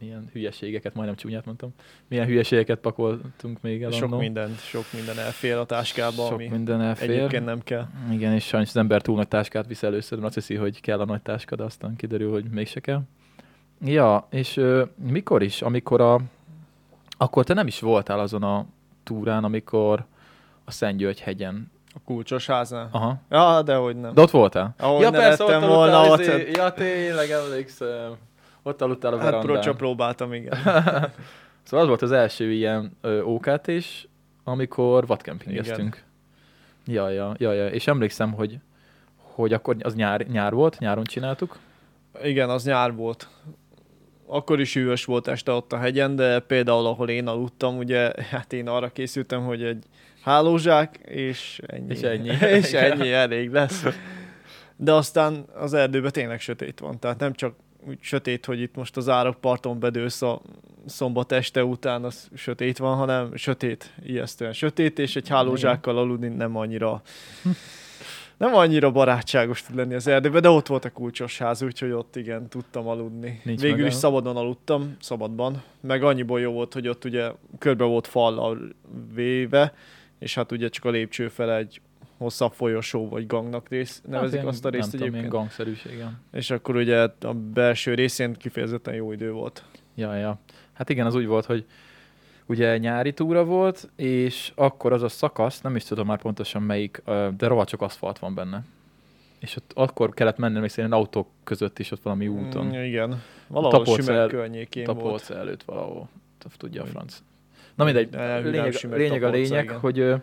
milyen 0.00 0.28
hülyeségeket, 0.32 0.94
majdnem 0.94 1.16
csúnyát 1.16 1.44
mondtam, 1.44 1.74
milyen 2.08 2.26
hülyeségeket 2.26 2.78
pakoltunk 2.78 3.60
még 3.60 3.82
el 3.82 3.90
Sok 3.90 4.18
minden, 4.18 4.56
sok 4.58 4.84
minden 4.92 5.18
elfér 5.18 5.54
a 5.56 5.64
táskába, 5.64 6.24
Sok 6.24 6.32
ami 6.32 6.48
minden 6.48 6.80
elfér. 6.80 7.10
egyébként 7.10 7.44
nem 7.44 7.62
kell. 7.62 7.86
Igen, 8.10 8.32
és 8.32 8.44
sajnos 8.44 8.68
az 8.68 8.76
ember 8.76 9.02
túl 9.02 9.16
nagy 9.16 9.28
táskát 9.28 9.66
visz 9.66 9.82
először, 9.82 10.18
mert 10.18 10.36
azt 10.36 10.46
hiszi, 10.46 10.60
hogy 10.60 10.80
kell 10.80 11.00
a 11.00 11.04
nagy 11.04 11.22
táska, 11.22 11.56
de 11.56 11.62
aztán 11.64 11.96
kiderül, 11.96 12.30
hogy 12.32 12.44
mégse 12.44 12.80
kell. 12.80 13.00
Ja, 13.84 14.26
és 14.30 14.56
ö, 14.56 14.84
mikor 15.10 15.42
is, 15.42 15.62
amikor 15.62 16.00
a... 16.00 16.20
Akkor 17.18 17.44
te 17.44 17.54
nem 17.54 17.66
is 17.66 17.80
voltál 17.80 18.18
azon 18.20 18.42
a 18.42 18.66
túrán, 19.04 19.44
amikor 19.44 20.04
a 20.64 20.70
Szentgyörgy 20.70 21.20
hegyen. 21.20 21.70
A 21.94 21.98
kulcsos 22.04 22.46
háznál. 22.46 22.88
Aha. 22.92 23.16
Ja, 23.30 23.62
de 23.62 23.74
hogy 23.74 23.96
nem. 23.96 24.14
De 24.14 24.20
ott 24.20 24.30
voltál? 24.30 24.74
Ahol 24.78 25.02
ja, 25.02 25.10
persze, 25.10 25.44
ott 25.44 25.64
volna, 25.64 26.08
ott- 26.08 26.20
izé, 26.20 26.50
Ja, 26.52 26.72
tényleg 26.72 27.30
emlékszem. 27.30 28.16
Ott 28.66 28.82
aludtál 28.82 29.12
a 29.12 29.16
Hát 29.16 29.24
verandán. 29.24 29.52
procsa 29.52 29.74
próbáltam, 29.74 30.32
igen. 30.32 30.58
Szóval 31.62 31.80
az 31.80 31.88
volt 31.88 32.02
az 32.02 32.12
első 32.12 32.52
ilyen 32.52 32.96
OKT 33.22 33.66
is, 33.66 34.08
amikor 34.44 35.06
vadkempingeztünk. 35.06 36.02
Ja, 36.86 37.10
ja, 37.10 37.34
ja, 37.38 37.52
ja, 37.52 37.68
és 37.68 37.86
emlékszem, 37.86 38.32
hogy, 38.32 38.58
hogy 39.16 39.52
akkor 39.52 39.76
az 39.80 39.94
nyár, 39.94 40.26
nyár 40.26 40.52
volt, 40.52 40.78
nyáron 40.78 41.04
csináltuk. 41.04 41.58
Igen, 42.22 42.50
az 42.50 42.64
nyár 42.64 42.94
volt. 42.94 43.28
Akkor 44.26 44.60
is 44.60 44.74
hűvös 44.74 45.04
volt 45.04 45.28
este 45.28 45.52
ott 45.52 45.72
a 45.72 45.78
hegyen, 45.78 46.16
de 46.16 46.38
például 46.40 46.86
ahol 46.86 47.08
én 47.08 47.26
aludtam, 47.26 47.76
ugye, 47.76 48.12
hát 48.30 48.52
én 48.52 48.68
arra 48.68 48.88
készültem, 48.88 49.44
hogy 49.44 49.62
egy 49.62 49.84
hálózsák, 50.22 50.96
és 51.04 51.60
ennyi. 51.66 51.92
És 51.92 52.00
ennyi. 52.00 52.30
és 52.58 52.72
ennyi 52.72 53.12
elég 53.12 53.50
lesz. 53.50 53.84
De 54.76 54.92
aztán 54.92 55.44
az 55.54 55.74
erdőben 55.74 56.12
tényleg 56.12 56.40
sötét 56.40 56.80
van, 56.80 56.98
tehát 56.98 57.18
nem 57.18 57.32
csak 57.32 57.54
úgy 57.88 57.98
sötét, 58.00 58.44
hogy 58.44 58.60
itt 58.60 58.74
most 58.74 58.96
az 58.96 59.08
árokparton 59.08 59.78
bedősz 59.78 60.22
a 60.22 60.40
szombat 60.86 61.32
este 61.32 61.64
után, 61.64 62.04
az 62.04 62.28
sötét 62.34 62.78
van, 62.78 62.96
hanem 62.96 63.36
sötét, 63.36 63.94
ijesztően 64.04 64.52
sötét, 64.52 64.98
és 64.98 65.16
egy 65.16 65.28
hálózsákkal 65.28 65.98
aludni 65.98 66.28
nem 66.28 66.56
annyira 66.56 67.02
nem 68.36 68.54
annyira 68.54 68.90
barátságos 68.90 69.62
tud 69.62 69.76
lenni 69.76 69.94
az 69.94 70.06
erdőben, 70.06 70.42
de 70.42 70.48
ott 70.48 70.66
volt 70.66 70.84
a 70.84 70.92
kulcsos 70.92 71.38
ház, 71.38 71.62
úgyhogy 71.62 71.90
ott 71.90 72.16
igen, 72.16 72.48
tudtam 72.48 72.88
aludni. 72.88 73.40
Nincs 73.44 73.60
Végül 73.60 73.76
is 73.76 73.82
megálló. 73.82 73.98
szabadon 74.00 74.36
aludtam, 74.36 74.96
szabadban, 75.00 75.62
meg 75.80 76.02
annyiból 76.02 76.40
jó 76.40 76.52
volt, 76.52 76.72
hogy 76.72 76.88
ott 76.88 77.04
ugye 77.04 77.30
körbe 77.58 77.84
volt 77.84 78.06
fallal 78.06 78.58
véve, 79.14 79.74
és 80.18 80.34
hát 80.34 80.52
ugye 80.52 80.68
csak 80.68 80.84
a 80.84 80.90
lépcső 80.90 81.28
fel 81.28 81.54
egy 81.54 81.80
hosszabb 82.18 82.52
folyosó 82.52 83.08
vagy 83.08 83.26
gangnak 83.26 83.68
rész, 83.68 84.02
nevezik 84.08 84.38
Hát 84.38 84.48
azt 84.48 84.64
a 84.64 84.68
részt 84.68 84.82
nem 84.82 84.90
tudom, 84.90 85.06
egyébként. 85.08 85.32
gangszerűség, 85.32 85.92
igen. 85.92 86.20
És 86.32 86.50
akkor 86.50 86.76
ugye 86.76 87.08
a 87.20 87.32
belső 87.34 87.94
részén 87.94 88.32
kifejezetten 88.32 88.94
jó 88.94 89.12
idő 89.12 89.32
volt. 89.32 89.64
Ja, 89.94 90.14
ja. 90.14 90.38
Hát 90.72 90.88
igen, 90.90 91.06
az 91.06 91.14
úgy 91.14 91.26
volt, 91.26 91.44
hogy 91.44 91.64
ugye 92.46 92.78
nyári 92.78 93.12
túra 93.12 93.44
volt, 93.44 93.88
és 93.96 94.52
akkor 94.54 94.92
az 94.92 95.02
a 95.02 95.08
szakasz, 95.08 95.60
nem 95.60 95.76
is 95.76 95.84
tudom 95.84 96.06
már 96.06 96.18
pontosan 96.18 96.62
melyik, 96.62 97.02
de 97.36 97.46
rohadt 97.46 97.68
sok 97.68 97.82
aszfalt 97.82 98.18
van 98.18 98.34
benne. 98.34 98.64
És 99.38 99.56
ott 99.56 99.70
akkor 99.74 100.14
kellett 100.14 100.36
mennem, 100.36 100.60
még 100.60 100.70
szerintem 100.70 100.98
autók 100.98 101.28
között 101.44 101.78
is 101.78 101.90
ott 101.90 102.02
valami 102.02 102.28
úton. 102.28 102.66
Mm, 102.66 102.82
igen. 102.82 103.22
Valahol 103.46 103.84
Sümek 103.84 104.08
el- 104.08 104.28
környékén 104.28 104.84
volt. 104.94 105.30
Előtt 105.30 105.62
valahol. 105.62 106.08
Tudja 106.56 106.82
a 106.82 106.86
franc. 106.86 107.22
Na 107.74 107.84
mindegy, 107.84 108.08
lényeg, 108.42 108.76
lényeg 108.90 109.22
a 109.22 109.30
lényeg, 109.30 109.64
igen. 109.64 109.78
hogy 109.78 110.14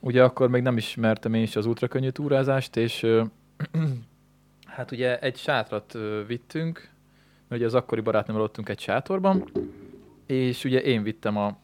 ugye 0.00 0.22
akkor 0.22 0.48
még 0.48 0.62
nem 0.62 0.76
ismertem 0.76 1.34
én 1.34 1.42
is 1.42 1.56
az 1.56 1.66
ultrakönnyű 1.66 2.08
túrázást, 2.08 2.76
és 2.76 3.06
hát 4.76 4.90
ugye 4.90 5.18
egy 5.18 5.36
sátrat 5.36 5.98
vittünk, 6.26 6.88
mert 7.48 7.60
ugye 7.60 7.66
az 7.66 7.74
akkori 7.74 8.00
barátnőmmel 8.00 8.42
ottunk 8.42 8.68
egy 8.68 8.80
sátorban, 8.80 9.50
és 10.26 10.64
ugye 10.64 10.80
én 10.80 11.02
vittem 11.02 11.36
a 11.36 11.58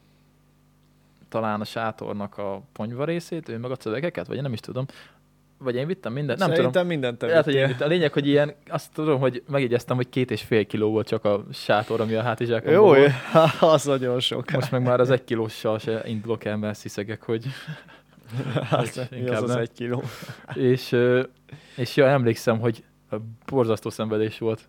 talán 1.28 1.60
a 1.60 1.64
sátornak 1.64 2.38
a 2.38 2.62
ponyva 2.72 3.04
részét, 3.04 3.48
ő 3.48 3.58
meg 3.58 3.70
a 3.70 3.76
szövegeket, 3.78 4.26
vagy 4.26 4.36
én 4.36 4.42
nem 4.42 4.52
is 4.52 4.60
tudom. 4.60 4.86
Vagy 5.58 5.74
én 5.74 5.86
vittem 5.86 6.12
mindent, 6.12 6.38
nem 6.38 6.48
tudom. 6.48 6.56
Szerintem 6.64 6.86
mindent 6.86 7.18
te 7.18 7.26
Lehet, 7.26 7.44
hogy 7.44 7.54
én 7.54 7.66
vittem. 7.66 7.86
A 7.86 7.90
lényeg, 7.90 8.12
hogy 8.12 8.26
ilyen, 8.26 8.54
azt 8.68 8.92
tudom, 8.92 9.20
hogy 9.20 9.42
megjegyeztem, 9.48 9.96
hogy 9.96 10.08
két 10.08 10.30
és 10.30 10.42
fél 10.42 10.66
kiló 10.66 10.90
volt 10.90 11.06
csak 11.06 11.24
a 11.24 11.44
sátor, 11.52 12.00
ami 12.00 12.14
a 12.14 12.22
hátizsákomban 12.22 12.74
Jó, 12.74 12.84
volt. 12.84 13.12
az 13.74 13.84
nagyon 13.84 14.20
sok. 14.20 14.50
Most 14.50 14.70
meg 14.70 14.82
már 14.82 15.00
az 15.00 15.10
egy 15.10 15.24
kilóssal 15.24 15.78
se 15.78 16.02
indulok 16.06 16.44
el, 16.44 16.56
mert 16.56 16.78
sziszegek, 16.78 17.22
hogy... 17.22 17.46
Hát, 18.62 19.10
mi 19.10 19.28
az 19.28 19.42
az 19.42 19.48
nem. 19.48 19.58
egy 19.58 19.72
kiló? 19.72 20.02
És, 20.54 20.96
és 21.76 21.96
ja, 21.96 22.06
emlékszem, 22.06 22.58
hogy 22.58 22.84
borzasztó 23.46 23.90
szenvedés 23.90 24.38
volt. 24.38 24.68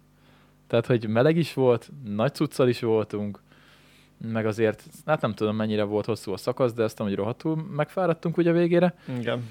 Tehát, 0.67 0.85
hogy 0.85 1.07
meleg 1.07 1.37
is 1.37 1.53
volt, 1.53 1.91
nagy 2.03 2.33
cuccal 2.33 2.67
is 2.67 2.79
voltunk, 2.79 3.39
meg 4.17 4.45
azért, 4.45 4.83
hát 5.05 5.21
nem 5.21 5.33
tudom 5.33 5.55
mennyire 5.55 5.83
volt 5.83 6.05
hosszú 6.05 6.31
a 6.31 6.37
szakasz, 6.37 6.73
de 6.73 6.83
azt 6.83 6.97
hogy 6.97 7.15
rohadtul 7.15 7.55
megfáradtunk 7.55 8.37
ugye 8.37 8.51
végére. 8.51 8.95
Igen. 9.19 9.49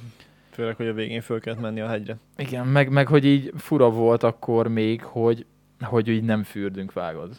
Főleg, 0.51 0.77
hogy 0.77 0.87
a 0.87 0.93
végén 0.93 1.21
föl 1.21 1.41
kellett 1.41 1.61
menni 1.61 1.81
a 1.81 1.89
hegyre. 1.89 2.17
Igen, 2.37 2.67
meg, 2.67 2.91
meg 2.91 3.07
hogy 3.07 3.25
így 3.25 3.53
fura 3.57 3.91
volt 3.91 4.23
akkor 4.23 4.69
még, 4.69 5.03
hogy, 5.03 5.47
hogy 5.81 6.09
így 6.09 6.25
nem 6.25 6.43
fürdünk, 6.43 6.93
vágod. 6.93 7.37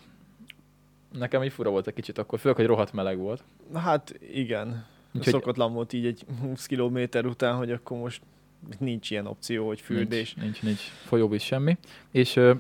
Nekem 1.12 1.44
így 1.44 1.52
fura 1.52 1.70
volt 1.70 1.88
egy 1.88 1.94
kicsit 1.94 2.18
akkor, 2.18 2.40
főleg, 2.40 2.58
hogy 2.58 2.66
rohadt 2.66 2.94
meleg 2.94 3.18
volt. 3.18 3.44
Hát 3.74 4.20
igen. 4.34 4.86
Úgyhogy-. 5.18 5.34
Szokatlan 5.34 5.74
volt 5.74 5.94
így 5.94 6.06
egy 6.06 6.26
20 6.42 6.66
kilométer 6.66 7.26
után, 7.26 7.56
hogy 7.56 7.72
akkor 7.72 7.98
most 7.98 8.22
nincs 8.80 9.12
ilyen 9.12 9.28
opció, 9.28 9.68
hogy 9.68 9.82
fürdés. 9.82 10.34
Nincs, 10.34 10.44
nincs, 10.44 10.62
nincs 10.62 10.80
folyóvíz 11.06 11.42
semmi. 11.42 11.78
És 12.12 12.36
ö, 12.36 12.54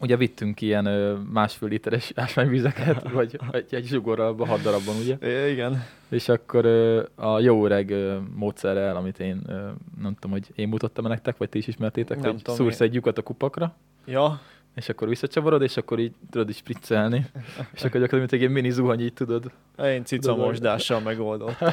ugye 0.00 0.16
vittünk 0.16 0.60
ilyen 0.60 0.86
ö, 0.86 1.16
másfél 1.32 1.68
literes 1.68 2.12
ásványvizeket, 2.24 3.10
vagy 3.12 3.38
egy, 3.52 3.74
egy 3.74 3.86
zsugorral, 3.86 4.36
hat 4.36 4.60
darabban, 4.62 4.96
ugye? 4.96 5.16
É, 5.20 5.52
igen. 5.52 5.84
És 6.08 6.28
akkor 6.28 6.64
ö, 6.64 7.02
a 7.14 7.40
jó 7.40 7.64
öreg 7.64 7.90
ö, 7.90 8.18
módszerrel, 8.34 8.96
amit 8.96 9.18
én 9.20 9.42
ö, 9.46 9.52
nem 10.00 10.14
tudom, 10.14 10.30
hogy 10.30 10.46
én 10.54 10.68
mutattam 10.68 11.06
nektek, 11.06 11.36
vagy 11.36 11.48
ti 11.48 11.58
is 11.58 11.66
ismertétek, 11.66 12.20
Nem 12.20 12.30
hogy 12.30 12.42
tudom, 12.42 12.56
szúrsz 12.56 12.80
én- 12.80 12.86
egy 12.88 12.94
lyukat 12.94 13.18
a 13.18 13.22
kupakra, 13.22 13.76
Ja, 14.06 14.40
és 14.74 14.88
akkor 14.88 15.08
visszacsavarod, 15.08 15.62
és 15.62 15.76
akkor 15.76 15.98
így 15.98 16.12
tudod 16.30 16.48
is 16.48 16.56
spriccelni. 16.56 17.26
és 17.72 17.84
akkor 17.84 18.00
gyakorlatilag, 18.00 18.18
mint 18.18 18.32
egy 18.32 18.40
ilyen 18.40 18.52
mini 18.52 18.70
zuhany, 18.70 19.00
így 19.00 19.12
tudod. 19.12 19.50
én 19.84 20.04
cica 20.04 20.36
mosdással 20.36 21.00
megoldottam. 21.00 21.72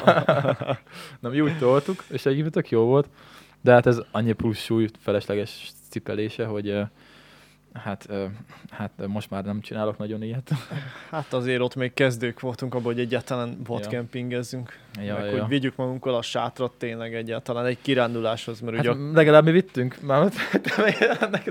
Nem, 1.20 1.34
így 1.34 1.40
úgy 1.40 1.58
toltuk, 1.58 2.04
és 2.10 2.26
egyébként 2.26 2.52
tök 2.52 2.70
jó 2.70 2.84
volt. 2.84 3.08
De 3.60 3.72
hát 3.72 3.86
ez 3.86 4.00
annyi 4.10 4.32
plusz 4.32 4.58
súly 4.58 4.88
felesleges 4.98 5.70
cipelése, 5.90 6.44
hogy 6.44 6.80
hát, 7.72 8.08
hát 8.70 8.90
most 9.06 9.30
már 9.30 9.44
nem 9.44 9.60
csinálok 9.60 9.98
nagyon 9.98 10.22
ilyet. 10.22 10.50
Hát 11.10 11.32
azért 11.32 11.60
ott 11.60 11.74
még 11.74 11.94
kezdők 11.94 12.40
voltunk 12.40 12.74
abban, 12.74 12.92
hogy 12.92 13.00
egyáltalán 13.00 13.58
vadkempingezzünk. 13.66 14.78
Ja, 14.94 15.02
Ja, 15.02 15.14
meg 15.14 15.24
ja, 15.24 15.30
hogy 15.30 15.38
ja. 15.38 15.46
vigyük 15.46 15.76
magunkkal 15.76 16.14
a 16.14 16.22
sátrat 16.22 16.72
tényleg 16.72 17.14
egyáltalán 17.14 17.66
egy 17.66 17.78
kiránduláshoz, 17.82 18.60
mert 18.60 18.76
Hát 18.76 18.86
ugye 18.86 19.12
legalább 19.12 19.44
mi 19.44 19.50
vittünk, 19.50 20.00
már 20.00 20.20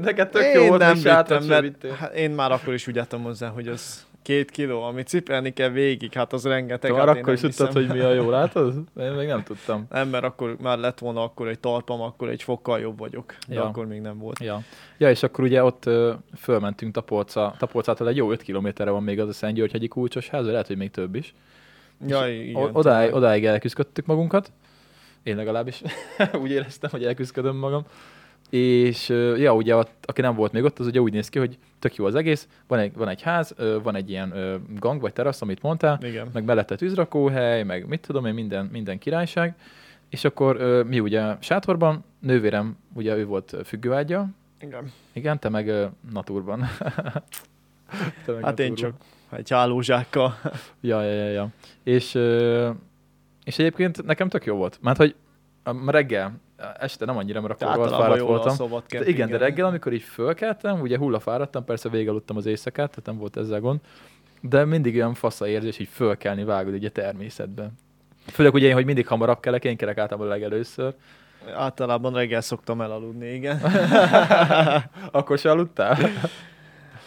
neked, 0.01 0.29
tök 0.29 0.53
jó 0.53 0.61
én 0.61 0.67
volt, 0.67 0.81
nem 0.81 0.95
vittem, 0.95 1.43
mert 1.43 1.61
vittél. 1.61 1.93
hát 1.93 2.13
én 2.13 2.31
már 2.31 2.51
akkor 2.51 2.73
is 2.73 2.87
úgy 2.87 2.99
álltam 2.99 3.23
hozzá, 3.23 3.47
hogy 3.47 3.67
az 3.67 4.05
két 4.27 4.51
kiló, 4.51 4.81
amit 4.83 5.07
cipelni 5.07 5.53
kell 5.53 5.69
végig, 5.69 6.13
hát 6.13 6.33
az 6.33 6.45
rengeteg. 6.45 6.91
Te 6.91 6.97
hát 6.97 7.07
akkor 7.07 7.33
is 7.33 7.39
tudtad, 7.39 7.73
hogy 7.73 7.87
mi 7.87 7.99
a 7.99 8.13
jó, 8.13 8.29
látod? 8.29 8.73
Én 8.99 9.11
még 9.11 9.27
nem 9.27 9.43
tudtam. 9.43 9.85
Nem, 9.89 10.09
mert 10.09 10.23
akkor 10.23 10.55
már 10.61 10.77
lett 10.77 10.99
volna 10.99 11.23
akkor 11.23 11.47
egy 11.47 11.59
talpam, 11.59 12.01
akkor 12.01 12.29
egy 12.29 12.43
fokkal 12.43 12.79
jobb 12.79 12.97
vagyok. 12.97 13.35
De 13.47 13.53
Ja. 13.53 13.65
akkor 13.65 13.87
még 13.87 14.01
nem 14.01 14.17
volt. 14.17 14.39
Ja. 14.39 14.61
ja, 14.97 15.09
és 15.09 15.23
akkor 15.23 15.43
ugye 15.43 15.63
ott 15.63 15.85
ö, 15.85 16.13
fölmentünk 16.37 16.93
Tapolca, 16.93 17.55
Tapolcától 17.57 18.07
egy 18.07 18.15
jó 18.15 18.31
5 18.31 18.41
kilométerre 18.41 18.89
van 18.91 19.03
még 19.03 19.19
az 19.19 19.27
a 19.27 19.33
Szentgyörgyhegyi 19.33 19.87
kulcsos 19.87 20.29
ház, 20.29 20.45
lehet, 20.45 20.67
hogy 20.67 20.77
még 20.77 20.91
több 20.91 21.15
is. 21.15 21.33
Ja, 22.07 22.29
És 22.29 22.47
igen. 22.47 22.69
odáig, 22.73 23.13
odáig 23.13 23.45
elküzdöttük 23.45 24.05
magunkat. 24.05 24.51
Én 25.23 25.35
legalábbis 25.35 25.81
úgy 26.41 26.51
éreztem, 26.51 26.89
hogy 26.89 27.03
elküzdöm 27.03 27.55
magam. 27.55 27.85
És 28.49 29.09
ja, 29.37 29.55
ugye 29.55 29.75
ott, 29.75 29.91
aki 30.05 30.21
nem 30.21 30.35
volt 30.35 30.51
még 30.51 30.63
ott, 30.63 30.79
az 30.79 30.85
ugye 30.85 30.99
úgy 30.99 31.13
néz 31.13 31.29
ki, 31.29 31.39
hogy 31.39 31.57
tök 31.79 31.95
jó 31.95 32.05
az 32.05 32.15
egész. 32.15 32.47
Van 32.67 32.79
egy, 32.79 32.93
van 32.93 33.07
egy 33.07 33.21
ház, 33.21 33.55
van 33.83 33.95
egy 33.95 34.09
ilyen 34.09 34.33
gang 34.79 35.01
vagy 35.01 35.13
terasz, 35.13 35.41
amit 35.41 35.61
mondtál, 35.61 35.99
Igen. 36.01 36.29
meg 36.33 36.43
mellette 36.43 36.75
tűzrakóhely, 36.75 37.63
meg 37.63 37.87
mit 37.87 38.01
tudom 38.01 38.25
én, 38.25 38.33
minden, 38.33 38.65
minden 38.65 38.97
királyság. 38.97 39.55
És 40.09 40.23
akkor 40.23 40.83
mi 40.87 40.99
ugye 40.99 41.35
sátorban, 41.39 42.03
nővérem, 42.19 42.77
ugye 42.93 43.15
ő 43.15 43.25
volt 43.25 43.55
függőágya, 43.65 44.27
igen. 44.59 44.91
igen, 45.13 45.39
te 45.39 45.49
meg 45.49 45.73
naturban. 46.11 46.59
te 48.25 48.31
meg 48.31 48.43
Hát 48.43 48.59
én 48.59 48.69
naturban. 48.69 48.75
csak 48.75 48.93
egy 49.29 49.49
hálózsákkal. 49.49 50.39
Ja, 50.81 51.03
ja, 51.03 51.13
ja, 51.13 51.29
ja. 51.29 51.49
És, 51.83 52.13
és 53.43 53.59
egyébként 53.59 54.05
nekem 54.05 54.29
tök 54.29 54.45
jó 54.45 54.55
volt. 54.55 54.79
Mert 54.81 54.97
hogy 54.97 55.15
reggel, 55.85 56.39
este 56.79 57.05
nem 57.05 57.17
annyira, 57.17 57.41
mert 57.41 57.61
akkor 57.61 57.67
Általában 57.67 57.99
fáradt 57.99 58.21
voltam. 58.21 58.55
szabad 58.55 58.83
De 58.89 59.05
igen, 59.05 59.29
de 59.29 59.37
reggel, 59.37 59.65
amikor 59.65 59.93
így 59.93 60.01
fölkeltem, 60.01 60.81
ugye 60.81 60.97
hullafáradtam, 60.97 61.63
persze 61.65 61.89
végigaludtam 61.89 62.37
az 62.37 62.45
éjszakát, 62.45 62.89
tehát 62.89 63.05
nem 63.05 63.17
volt 63.17 63.37
ezzel 63.37 63.59
gond, 63.59 63.79
de 64.41 64.65
mindig 64.65 64.95
olyan 64.95 65.13
fasza 65.13 65.47
érzés, 65.47 65.79
így 65.79 65.89
fölkelni, 65.91 66.43
vágod 66.43 66.75
így 66.75 66.85
a 66.85 66.89
természetbe. 66.89 67.69
Főleg 68.25 68.53
ugye 68.53 68.67
én, 68.67 68.73
hogy 68.73 68.85
mindig 68.85 69.07
hamarabb 69.07 69.39
kelek, 69.39 69.63
én 69.63 69.77
kelek 69.77 69.97
általában 69.97 70.27
legelőször. 70.29 70.93
Általában 71.55 72.13
reggel 72.13 72.41
szoktam 72.41 72.81
elaludni, 72.81 73.33
igen. 73.33 73.61
Akkor 75.11 75.37
se 75.37 75.51
aludtál? 75.51 75.97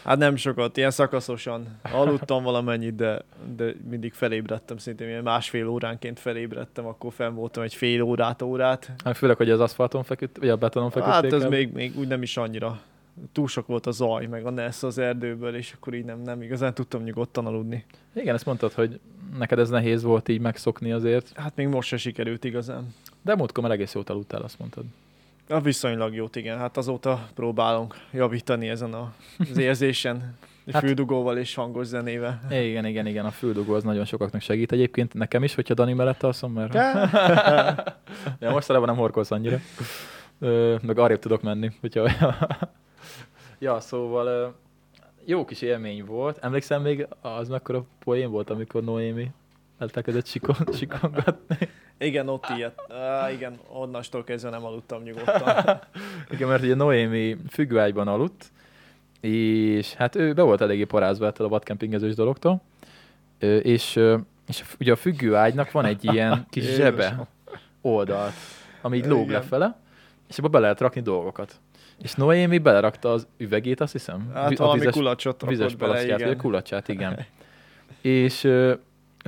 Hát 0.05 0.19
nem 0.19 0.37
sokat, 0.37 0.77
ilyen 0.77 0.91
szakaszosan. 0.91 1.79
Aludtam 1.93 2.43
valamennyit, 2.43 2.95
de, 2.95 3.23
de 3.57 3.75
mindig 3.91 4.13
felébredtem, 4.13 4.77
szintén 4.77 5.09
ilyen 5.09 5.23
másfél 5.23 5.69
óránként 5.69 6.19
felébredtem, 6.19 6.87
akkor 6.87 7.13
fenn 7.13 7.35
voltam 7.35 7.63
egy 7.63 7.75
fél 7.75 8.03
órát, 8.03 8.43
órát. 8.43 8.93
Hát 9.05 9.17
főleg, 9.17 9.37
hogy 9.37 9.51
az 9.51 9.61
aszfalton 9.61 10.03
feküdt, 10.03 10.39
vagy 10.39 10.49
a 10.49 10.57
betonon 10.57 10.91
feküdték 10.91 11.13
Hát 11.15 11.33
ez 11.33 11.45
még, 11.45 11.73
még 11.73 11.99
úgy 11.99 12.09
nem 12.09 12.23
is 12.23 12.37
annyira. 12.37 12.81
Túl 13.33 13.49
sok 13.49 13.67
volt 13.67 13.87
a 13.87 13.91
zaj, 13.91 14.27
meg 14.27 14.47
a 14.47 14.51
NESZ 14.51 14.83
az 14.83 14.99
erdőből, 14.99 15.55
és 15.57 15.73
akkor 15.73 15.95
így 15.95 16.05
nem, 16.05 16.23
nem 16.23 16.43
igazán 16.43 16.75
tudtam 16.75 17.03
nyugodtan 17.03 17.47
aludni. 17.47 17.85
Igen, 18.15 18.35
ezt 18.35 18.47
mondtad, 18.47 18.73
hogy 18.73 19.01
neked 19.39 19.59
ez 19.59 19.69
nehéz 19.69 20.03
volt 20.03 20.29
így 20.29 20.41
megszokni 20.41 20.93
azért. 20.93 21.33
Hát 21.35 21.57
még 21.57 21.69
most 21.69 21.89
se 21.89 21.97
sikerült 21.97 22.45
igazán. 22.45 22.95
De 23.23 23.35
múltkor 23.35 23.63
már 23.63 23.73
egész 23.73 23.95
jót 23.95 24.11
aludtál, 24.11 24.43
azt 24.43 24.59
mondtad. 24.59 24.85
A 25.51 25.61
viszonylag 25.61 26.15
jót, 26.15 26.37
igen. 26.37 26.59
Hát 26.59 26.77
azóta 26.77 27.29
próbálunk 27.35 27.95
javítani 28.13 28.69
ezen 28.69 28.93
a, 28.93 29.13
az 29.39 29.59
érzésen. 29.59 30.35
Hát-. 30.73 30.83
Füldugóval 30.83 31.39
és 31.39 31.55
hangos 31.55 31.87
zenével. 31.87 32.41
Igen, 32.51 32.85
igen, 32.85 33.07
igen, 33.07 33.25
a 33.25 33.31
füldugó 33.31 33.75
az 33.75 33.83
nagyon 33.83 34.05
sokaknak 34.05 34.41
segít 34.41 34.73
egyébként. 34.73 35.15
Nekem 35.15 35.45
is, 35.45 35.55
hogyha 35.55 35.75
Dani 35.75 35.93
mellett 35.93 36.23
alszom, 36.23 36.53
mert... 36.53 36.75
ja, 38.41 38.51
mostanában 38.51 38.89
nem 38.89 38.97
horkolsz 38.97 39.31
annyira. 39.31 39.59
Ö, 40.39 40.77
meg 40.83 40.99
arrébb 40.99 41.19
tudok 41.19 41.43
menni, 41.43 41.71
hogyha... 41.81 42.11
ja, 43.59 43.81
szóval 43.81 44.55
jó 45.25 45.45
kis 45.45 45.63
élmény 45.63 46.05
volt. 46.05 46.39
Emlékszem 46.39 46.83
még, 46.83 47.07
az 47.21 47.49
mekkora 47.49 47.85
poén 48.05 48.31
volt, 48.31 48.51
amikor 48.51 48.85
Noémi 48.85 49.31
elkezdett 49.81 50.27
sikon, 50.27 50.57
sikongatni. 50.73 51.69
Igen, 51.99 52.29
ott 52.29 52.45
ilyet. 52.57 52.81
Á, 52.93 53.31
igen, 53.31 53.59
onnastól 53.69 54.25
kezdve 54.25 54.51
nem 54.51 54.65
aludtam 54.65 55.03
nyugodtan. 55.03 55.81
Igen, 56.35 56.49
mert 56.49 56.63
ugye 56.63 56.75
Noémi 56.75 57.37
függőágyban 57.49 58.09
aludt, 58.09 58.53
és 59.21 59.95
hát 59.95 60.17
ő 60.17 60.33
be 60.33 60.43
volt 60.43 60.61
eléggé 60.61 60.85
parázva 60.85 61.27
ettől 61.27 61.47
a 61.47 61.51
vadkempingezős 61.51 62.15
dologtól, 62.15 62.63
és, 63.63 64.01
és 64.47 64.65
ugye 64.81 64.93
a 64.93 64.97
függőágynak 64.97 65.71
van 65.71 65.85
egy 65.85 66.05
ilyen 66.05 66.45
kis 66.51 66.65
zsebe 66.75 67.27
oldalt, 67.81 68.35
ami 68.81 68.97
így 68.97 69.07
lóg 69.07 69.21
Igen. 69.23 69.33
lefele, 69.33 69.79
és 70.29 70.39
abba 70.39 70.49
be 70.49 70.59
lehet 70.59 70.81
rakni 70.81 71.01
dolgokat. 71.01 71.61
És 72.03 72.15
Noémi 72.15 72.59
belerakta 72.59 73.13
az 73.13 73.27
üvegét, 73.37 73.81
azt 73.81 73.93
hiszem. 73.93 74.31
Hát 74.35 74.49
Vi- 74.49 74.59
valami 74.59 74.87
kulacsot 74.87 75.45
vizes 75.47 75.75
bele, 75.75 75.99
a 75.99 76.03
igen. 76.03 76.37
kulacsát, 76.37 76.89
igen. 76.89 77.27
és 78.01 78.49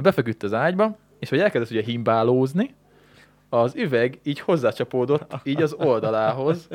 befeküdt 0.03 0.43
az 0.43 0.53
ágyba, 0.53 0.97
és 1.19 1.29
hogy 1.29 1.39
elkezdett 1.39 1.71
ugye 1.71 1.83
himbálózni, 1.83 2.75
az 3.49 3.75
üveg 3.75 4.19
így 4.23 4.41
hozzácsapódott, 4.41 5.35
így 5.45 5.63
az 5.63 5.73
oldalához, 5.73 6.69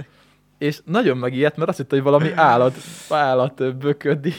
és 0.57 0.79
nagyon 0.85 1.17
megijedt, 1.17 1.57
mert 1.57 1.69
azt 1.69 1.77
hitte, 1.77 1.95
hogy 1.95 2.03
valami 2.03 2.31
állat, 2.35 2.75
állat 3.09 3.77
böködi, 3.77 4.33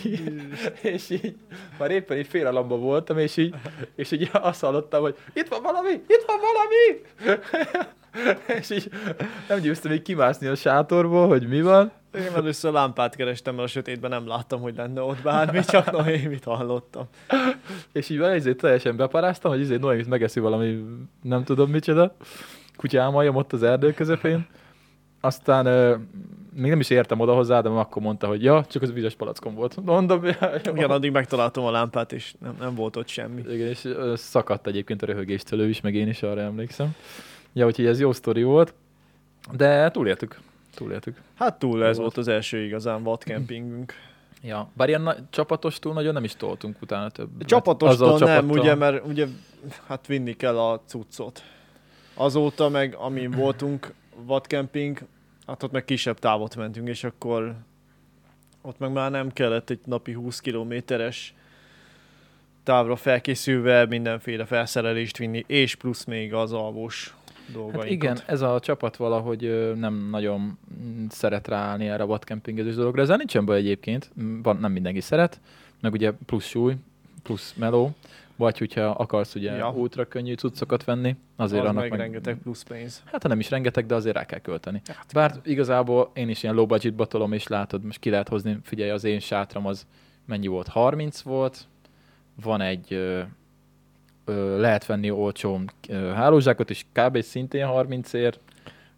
és 0.82 1.10
így 1.10 1.36
már 1.78 1.90
éppen 1.90 2.18
így 2.18 2.26
félelamba 2.26 2.76
voltam, 2.76 3.18
és 3.18 3.36
így, 3.36 3.54
és 3.94 4.10
így 4.10 4.30
azt 4.32 4.60
hallottam, 4.60 5.00
hogy 5.00 5.16
itt 5.32 5.48
van 5.48 5.62
valami, 5.62 5.90
itt 5.90 6.24
van 6.26 6.36
valami! 6.40 7.02
és 8.60 8.70
így 8.70 8.90
nem 9.48 9.60
győztem 9.60 9.90
még 9.90 10.02
kimászni 10.02 10.46
a 10.46 10.54
sátorból, 10.54 11.28
hogy 11.28 11.48
mi 11.48 11.62
van. 11.62 11.92
Én 12.14 12.34
először 12.34 12.72
lámpát 12.72 13.16
kerestem, 13.16 13.54
mert 13.54 13.66
a 13.66 13.70
sötétben 13.70 14.10
nem 14.10 14.26
láttam, 14.26 14.60
hogy 14.60 14.76
lenne 14.76 15.00
ott 15.00 15.22
bármi, 15.22 15.60
csak 15.64 15.90
Noémit 15.90 16.44
hallottam. 16.44 17.08
És 17.92 18.08
így 18.08 18.20
ezért 18.20 18.56
teljesen 18.56 18.96
beparáztam, 18.96 19.50
hogy 19.50 19.60
izé 19.60 19.76
Noémit 19.76 20.08
megeszi 20.08 20.40
valami, 20.40 20.84
nem 21.22 21.44
tudom 21.44 21.70
micsoda, 21.70 22.16
kutyámaljam 22.76 23.36
ott 23.36 23.52
az 23.52 23.62
erdő 23.62 23.92
közepén. 23.92 24.46
Aztán 25.20 25.66
ö, 25.66 25.96
még 26.54 26.70
nem 26.70 26.80
is 26.80 26.90
értem 26.90 27.20
oda 27.20 27.34
hozzá, 27.34 27.60
de 27.60 27.68
akkor 27.68 28.02
mondta, 28.02 28.26
hogy 28.26 28.42
ja, 28.42 28.64
csak 28.64 28.82
az 28.82 28.92
vizes 28.92 29.14
palackom 29.14 29.54
volt. 29.54 29.76
Mondom, 29.84 30.24
ja, 30.24 30.36
jó. 30.64 30.74
Igen, 30.74 30.90
addig 30.90 31.10
megtaláltam 31.10 31.64
a 31.64 31.70
lámpát, 31.70 32.12
és 32.12 32.34
nem, 32.40 32.56
nem 32.60 32.74
volt 32.74 32.96
ott 32.96 33.08
semmi. 33.08 33.40
Igen, 33.48 33.68
és 33.68 33.84
ö, 33.84 34.12
szakadt 34.16 34.66
egyébként 34.66 35.02
a 35.02 35.06
röhögéstől 35.06 35.60
ő 35.60 35.68
is, 35.68 35.80
meg 35.80 35.94
én 35.94 36.08
is 36.08 36.22
arra 36.22 36.40
emlékszem. 36.40 36.94
Ja, 37.52 37.66
úgyhogy 37.66 37.86
ez 37.86 38.00
jó 38.00 38.12
sztori 38.12 38.42
volt, 38.42 38.74
de 39.52 39.90
túléltük. 39.90 40.38
Túléltük. 40.74 41.16
Hát 41.34 41.58
túl 41.58 41.84
ez 41.84 41.96
Volt. 41.98 42.16
az 42.16 42.28
első 42.28 42.58
igazán 42.58 43.02
vadkempingünk. 43.02 43.92
Ja, 44.42 44.68
bár 44.72 44.88
ilyen 44.88 45.02
na- 45.02 45.16
csapatostól 45.30 45.92
nagyon 45.92 46.12
nem 46.12 46.24
is 46.24 46.36
toltunk 46.36 46.82
utána 46.82 47.10
több. 47.10 47.28
Csapatostól 47.44 48.18
nem, 48.18 48.50
ugye, 48.50 48.74
mert 48.74 49.06
ugye 49.06 49.26
hát 49.86 50.06
vinni 50.06 50.36
kell 50.36 50.58
a 50.58 50.80
cuccot. 50.86 51.42
Azóta 52.14 52.68
meg, 52.68 52.94
amin 52.94 53.30
voltunk 53.30 53.92
vadkemping, 54.24 54.98
hát 55.46 55.62
ott 55.62 55.72
meg 55.72 55.84
kisebb 55.84 56.18
távot 56.18 56.56
mentünk, 56.56 56.88
és 56.88 57.04
akkor 57.04 57.54
ott 58.62 58.78
meg 58.78 58.92
már 58.92 59.10
nem 59.10 59.32
kellett 59.32 59.70
egy 59.70 59.80
napi 59.84 60.12
20 60.12 60.40
kilométeres 60.40 61.34
távra 62.62 62.96
felkészülve 62.96 63.86
mindenféle 63.86 64.44
felszerelést 64.44 65.16
vinni, 65.16 65.44
és 65.46 65.74
plusz 65.74 66.04
még 66.04 66.34
az 66.34 66.52
alvós 66.52 67.14
dolgainkat. 67.52 67.82
Hát 67.82 67.90
igen, 67.90 68.18
ez 68.26 68.40
a 68.40 68.60
csapat 68.60 68.96
valahogy 68.96 69.72
nem 69.76 70.08
nagyon 70.10 70.58
szeret 71.08 71.48
ráállni 71.48 71.88
erre 71.88 72.02
a 72.02 72.06
vadkempingezős 72.06 72.74
dologra. 72.74 73.02
Ezzel 73.02 73.16
nincsen 73.16 73.44
baj 73.44 73.58
egyébként, 73.58 74.10
van, 74.42 74.56
nem 74.56 74.72
mindenki 74.72 75.00
szeret, 75.00 75.40
meg 75.80 75.92
ugye 75.92 76.12
plusz 76.26 76.46
súly, 76.46 76.74
plusz 77.22 77.54
meló, 77.56 77.94
vagy 78.38 78.58
hogyha 78.58 78.82
akarsz 78.82 79.34
ugye 79.34 79.52
Ja. 79.52 79.70
ultra 79.70 80.04
könnyű 80.04 80.34
cuccokat 80.34 80.84
venni, 80.84 81.16
azért 81.36 81.62
az 81.62 81.68
annak 81.68 81.80
meg, 81.80 81.90
meg, 81.90 81.98
rengeteg 82.00 82.38
plusz 82.42 82.62
pénz. 82.62 83.02
Hát 83.12 83.22
ha 83.22 83.28
nem 83.28 83.38
is 83.38 83.50
rengeteg, 83.50 83.86
de 83.86 83.94
azért 83.94 84.16
rá 84.16 84.24
kell 84.24 84.38
költeni. 84.38 84.80
Hát, 84.86 85.12
Bár 85.12 85.34
igazából 85.44 86.10
én 86.14 86.28
is 86.28 86.42
ilyen 86.42 86.54
low 86.54 86.66
budgetba 86.66 87.06
tolom, 87.06 87.32
és 87.32 87.46
látod, 87.46 87.82
most 87.84 87.98
ki 87.98 88.10
lehet 88.10 88.28
hozni, 88.28 88.58
figyelj, 88.62 88.90
az 88.90 89.04
én 89.04 89.18
sátram 89.20 89.66
az 89.66 89.86
mennyi 90.24 90.46
volt? 90.46 90.68
30 90.68 91.20
volt, 91.20 91.66
van 92.42 92.60
egy, 92.60 92.92
ö, 92.92 93.20
ö, 94.24 94.60
lehet 94.60 94.86
venni 94.86 95.10
olcsón 95.10 95.70
hálózsákot 96.14 96.70
is, 96.70 96.86
kb. 96.92 97.20
szintén 97.22 97.66
30 97.66 98.12
ér. 98.12 98.38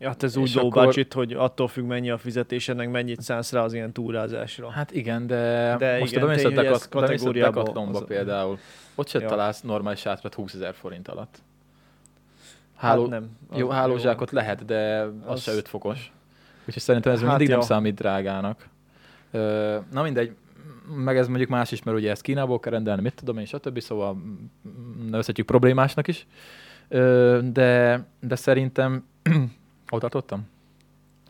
Hát 0.01 0.23
ez 0.23 0.37
úgy 0.37 0.55
low 0.55 0.67
akkor- 0.67 0.85
budget, 0.85 1.13
hogy 1.13 1.33
attól 1.33 1.69
függ 1.69 1.85
mennyi 1.85 2.11
a 2.11 2.19
fizetésed, 2.19 2.77
meg 2.77 2.91
mennyit 2.91 3.21
szánsz 3.23 3.53
rá 3.53 3.63
az 3.63 3.73
ilyen 3.73 3.93
túrázásra. 3.93 4.71
Hát 4.71 4.91
igen, 4.93 5.27
de, 5.27 5.77
De 5.79 5.99
most 5.99 6.13
igen, 6.13 6.29
a 6.29 6.51
Decathlonba 7.33 7.99
az- 7.99 8.05
például. 8.07 8.59
Ott 8.95 9.09
se 9.09 9.21
Ja. 9.21 9.29
találsz 9.29 9.61
normális 9.61 10.01
sátrat 10.01 10.35
20 10.35 10.55
ezer 10.55 10.75
forint 10.75 11.09
alatt. 11.09 11.43
Háló, 12.77 13.01
hát 13.01 13.11
nem. 13.11 13.31
jó, 13.55 13.69
hálózsákot 13.69 14.31
lehet, 14.31 14.65
de 14.65 15.01
az, 15.01 15.33
Az- 15.33 15.43
se 15.43 15.53
5 15.53 15.69
fokos. 15.69 16.13
Úgyhogy 16.67 16.83
szerintem 16.83 17.13
ez 17.13 17.19
Hát 17.21 17.29
hát 17.29 17.37
mindig 17.39 17.55
nem 17.55 17.63
ja. 17.63 17.73
számít 17.73 17.95
drágának. 17.95 18.69
Na 19.93 20.03
mindegy, 20.03 20.35
meg 20.97 21.17
ez 21.17 21.29
mondjuk 21.29 21.49
más 21.49 21.73
is, 21.73 21.83
mert 21.83 21.97
ugye 21.97 22.11
ezt 22.11 22.23
Kínából 22.23 22.61
kell 22.61 22.73
rendelni, 22.73 23.03
mit 23.03 23.15
tudom 23.15 23.39
én, 23.39 23.45
stb. 23.45 23.81
Szóval 23.81 24.13
mm, 24.15 25.09
nevezhetjük 25.11 25.47
problémásnak 25.47 26.09
is. 26.09 26.27
De, 27.53 28.05
de 28.21 28.35
szerintem 28.37 29.05
ott 29.91 30.01
tartottam? 30.01 30.47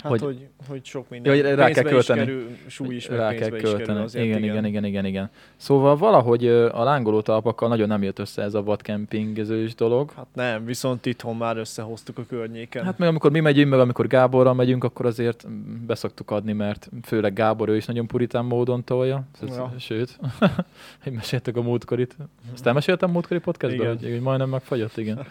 Hát, 0.02 0.10
hogy- 0.10 0.20
hogy, 0.20 0.48
hogy, 0.68 0.84
sok 0.84 1.08
minden. 1.08 1.34
Ja, 1.36 1.44
hogy 1.46 1.54
rá 1.54 1.70
kell 1.70 1.82
Pénzbe 1.82 1.98
is 1.98 2.06
költeni. 2.06 2.26
Kerül, 2.26 2.48
súly 2.66 2.94
is, 2.94 3.08
rá 3.08 3.16
kell 3.16 3.28
pénzbe 3.28 3.56
is 3.56 3.62
kerül 3.62 3.76
költeni. 3.76 4.00
azért, 4.00 4.24
igen, 4.24 4.42
igen, 4.42 4.64
igen, 4.64 4.84
igen, 4.84 5.04
igen. 5.04 5.30
Szóval 5.56 5.96
valahogy 5.96 6.46
a 6.46 6.82
lángoló 6.84 7.20
talpakkal 7.20 7.68
nagyon 7.68 7.88
nem 7.88 8.02
jött 8.02 8.18
össze 8.18 8.42
ez 8.42 8.54
a 8.54 8.62
vadkempingezős 8.62 9.74
dolog. 9.74 10.12
Hát 10.16 10.26
nem, 10.34 10.64
viszont 10.64 11.06
itthon 11.06 11.36
már 11.36 11.56
összehoztuk 11.56 12.18
a 12.18 12.22
környéken. 12.28 12.84
Hát 12.84 12.98
meg 12.98 13.08
amikor 13.08 13.30
mi 13.30 13.40
megyünk, 13.40 13.70
meg 13.70 13.78
amikor 13.80 14.06
Gáborral 14.06 14.54
megyünk, 14.54 14.84
akkor 14.84 15.06
azért 15.06 15.46
beszoktuk 15.86 16.30
adni, 16.30 16.52
mert 16.52 16.88
főleg 17.02 17.32
Gábor 17.32 17.68
ő 17.68 17.76
is 17.76 17.84
nagyon 17.86 18.06
puritán 18.06 18.44
módon 18.44 18.84
tolja. 18.84 19.22
Ja. 19.46 19.74
Sőt, 19.78 20.18
hogy 21.02 21.12
meséltek 21.12 21.56
a 21.56 21.62
múltkorit. 21.62 22.16
Azt 22.52 22.66
elmeséltem 22.66 23.10
múltkori 23.10 23.40
podcastban, 23.40 23.86
hogy, 23.86 24.02
hogy 24.02 24.20
majdnem 24.20 24.48
megfagyott, 24.48 24.96
igen. 24.96 25.26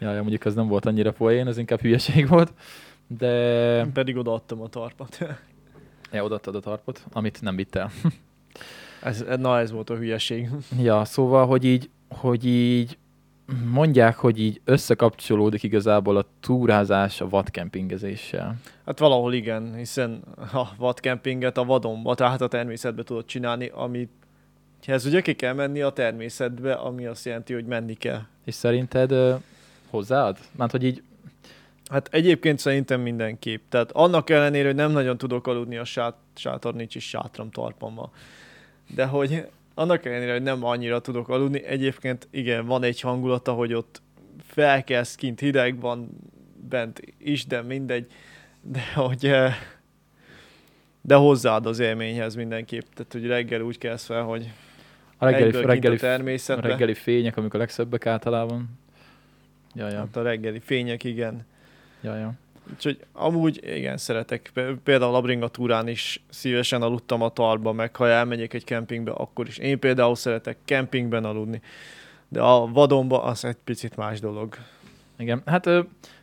Ja, 0.00 0.12
ja, 0.12 0.20
mondjuk 0.20 0.44
ez 0.44 0.54
nem 0.54 0.68
volt 0.68 0.86
annyira 0.86 1.12
poén, 1.12 1.46
ez 1.46 1.58
inkább 1.58 1.80
hülyeség 1.80 2.28
volt. 2.28 2.52
De 3.06 3.86
pedig 3.92 4.16
odaadtam 4.16 4.60
a 4.60 4.68
tarpat. 4.68 5.18
ja, 6.12 6.24
odaadtad 6.24 6.54
a 6.54 6.60
tarpot, 6.60 7.04
amit 7.12 7.40
nem 7.42 7.56
vitt 7.56 7.74
el. 7.74 7.90
ez, 9.02 9.24
na 9.38 9.58
ez 9.58 9.70
volt 9.70 9.90
a 9.90 9.96
hülyeség. 9.96 10.48
Ja, 10.80 11.04
szóval, 11.04 11.46
hogy 11.46 11.64
így, 11.64 11.90
hogy 12.08 12.44
így 12.46 12.98
mondják, 13.72 14.16
hogy 14.16 14.40
így 14.40 14.60
összekapcsolódik 14.64 15.62
igazából 15.62 16.16
a 16.16 16.26
túrázás 16.40 17.20
a 17.20 17.28
vadkempingezéssel. 17.28 18.56
Hát 18.86 18.98
valahol 18.98 19.32
igen, 19.34 19.74
hiszen 19.74 20.22
a 20.52 20.64
vadkempinget 20.76 21.58
a 21.58 21.64
vadonba, 21.64 22.14
tehát 22.14 22.40
a 22.40 22.48
természetbe 22.48 23.02
tudod 23.02 23.24
csinálni, 23.24 23.70
amit 23.74 24.10
ez 24.86 25.06
ugye 25.06 25.20
ki 25.20 25.34
kell 25.34 25.54
menni 25.54 25.80
a 25.80 25.90
természetbe, 25.90 26.72
ami 26.72 27.06
azt 27.06 27.24
jelenti, 27.24 27.52
hogy 27.52 27.64
menni 27.64 27.94
kell. 27.94 28.20
És 28.44 28.54
szerinted 28.54 29.38
ö, 29.90 29.96
hozzáad? 29.96 30.38
Mert 30.56 30.70
hogy 30.70 30.84
így, 30.84 31.02
Hát 31.90 32.08
egyébként 32.12 32.58
szerintem 32.58 33.00
mindenképp. 33.00 33.62
Tehát 33.68 33.92
annak 33.92 34.30
ellenére, 34.30 34.66
hogy 34.66 34.76
nem 34.76 34.90
nagyon 34.90 35.18
tudok 35.18 35.46
aludni 35.46 35.76
a 35.76 35.84
sát, 35.84 36.14
sátor, 36.34 36.74
nincs 36.74 36.94
is 36.94 37.08
sátram 37.08 37.50
talpammal. 37.50 38.12
De 38.94 39.06
hogy 39.06 39.46
annak 39.74 40.04
ellenére, 40.04 40.32
hogy 40.32 40.42
nem 40.42 40.64
annyira 40.64 41.00
tudok 41.00 41.28
aludni, 41.28 41.64
egyébként 41.64 42.28
igen, 42.30 42.66
van 42.66 42.82
egy 42.82 43.00
hangulata, 43.00 43.52
hogy 43.52 43.74
ott 43.74 44.02
felkelsz, 44.46 45.14
kint 45.14 45.40
hideg 45.40 45.80
van, 45.80 46.08
bent 46.68 47.00
is, 47.18 47.46
de 47.46 47.62
mindegy. 47.62 48.06
De 48.62 48.80
hogy 48.94 49.24
eh, 49.26 49.54
de 51.00 51.14
hozzáad 51.14 51.66
az 51.66 51.78
élményhez 51.78 52.34
mindenképp. 52.34 52.84
Tehát, 52.94 53.12
hogy 53.12 53.26
reggel 53.26 53.60
úgy 53.60 53.78
kelsz 53.78 54.04
fel, 54.04 54.22
hogy 54.22 54.50
a 55.18 55.24
reggeli, 55.24 55.64
reggeli, 55.64 55.96
a 55.96 55.98
természetbe. 55.98 56.66
a 56.66 56.70
reggeli 56.70 56.94
fények, 56.94 57.36
amik 57.36 57.54
a 57.54 57.58
legszebbek 57.58 58.06
általában. 58.06 58.78
Ja, 59.78 59.88
ja, 59.88 59.98
Hát 59.98 60.16
a 60.16 60.22
reggeli 60.22 60.60
fények, 60.60 61.04
igen. 61.04 61.46
ja, 62.00 62.16
ja. 62.16 62.32
Úgyhogy 62.72 63.04
amúgy 63.12 63.60
igen, 63.76 63.96
szeretek. 63.96 64.52
Például 64.82 65.14
a 65.14 65.20
Bringa 65.20 65.48
túrán 65.48 65.88
is 65.88 66.24
szívesen 66.28 66.82
aludtam 66.82 67.22
a 67.22 67.28
tarba, 67.28 67.72
meg 67.72 67.96
ha 67.96 68.08
elmegyek 68.08 68.54
egy 68.54 68.64
kempingbe, 68.64 69.10
akkor 69.10 69.46
is. 69.46 69.58
Én 69.58 69.78
például 69.78 70.14
szeretek 70.14 70.56
kempingben 70.64 71.24
aludni. 71.24 71.62
De 72.28 72.40
a 72.40 72.66
vadonba 72.66 73.22
az 73.22 73.44
egy 73.44 73.56
picit 73.64 73.96
más 73.96 74.20
dolog. 74.20 74.56
Igen, 75.18 75.42
hát 75.46 75.64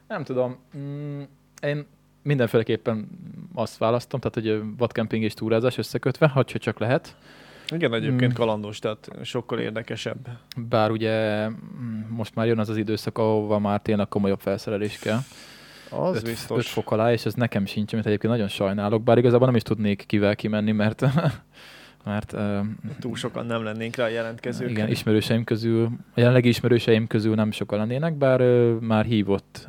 nem 0.07 0.23
tudom, 0.23 0.57
mm, 0.77 1.21
én 1.61 1.85
mindenféleképpen 2.21 3.07
azt 3.53 3.77
választom, 3.77 4.19
tehát 4.19 4.49
hogy 4.49 4.77
vadkemping 4.77 5.23
és 5.23 5.33
túrázás 5.33 5.77
összekötve, 5.77 6.27
ha 6.27 6.43
csak 6.43 6.79
lehet. 6.79 7.15
Igen, 7.73 7.93
egyébként 7.93 8.31
Mm. 8.31 8.35
kalandos, 8.35 8.79
tehát 8.79 9.09
sokkal 9.23 9.59
érdekesebb. 9.59 10.27
Bár 10.69 10.91
ugye 10.91 11.47
mm, 11.49 11.99
most 12.09 12.35
már 12.35 12.45
jön 12.47 12.59
az 12.59 12.69
az 12.69 12.77
időszak, 12.77 13.17
ahova 13.17 13.59
már 13.59 13.79
tényleg 13.81 14.07
komolyabb 14.07 14.39
felszerelés 14.39 14.99
kell. 14.99 15.19
Az 15.89 16.15
5 16.15 16.23
biztos. 16.23 16.69
fok 16.69 16.91
alá, 16.91 17.11
és 17.11 17.25
ez 17.25 17.33
nekem 17.33 17.65
sincs, 17.65 17.93
amit 17.93 18.05
egyébként 18.05 18.33
nagyon 18.33 18.47
sajnálok, 18.47 19.03
bár 19.03 19.17
igazából 19.17 19.45
nem 19.47 19.55
is 19.55 19.61
tudnék 19.61 20.03
kivel 20.07 20.35
kimenni, 20.35 20.71
mert 20.71 21.05
mert 22.05 22.33
uh, 22.33 22.59
Túl 22.99 23.15
sokan 23.15 23.45
nem 23.45 23.63
lennénk 23.63 23.95
rá 23.95 24.07
jelentkezők. 24.07 24.69
igen, 24.69 24.89
ismerőseim 24.89 25.43
közül, 25.43 25.85
a 25.85 26.19
jelenlegi 26.19 26.47
ismerőseim 26.47 27.07
közül 27.07 27.35
nem 27.35 27.51
sokan 27.51 27.79
lennének, 27.79 28.13
bár 28.13 28.41
uh, 28.41 28.79
már 28.79 29.05
hívott, 29.05 29.67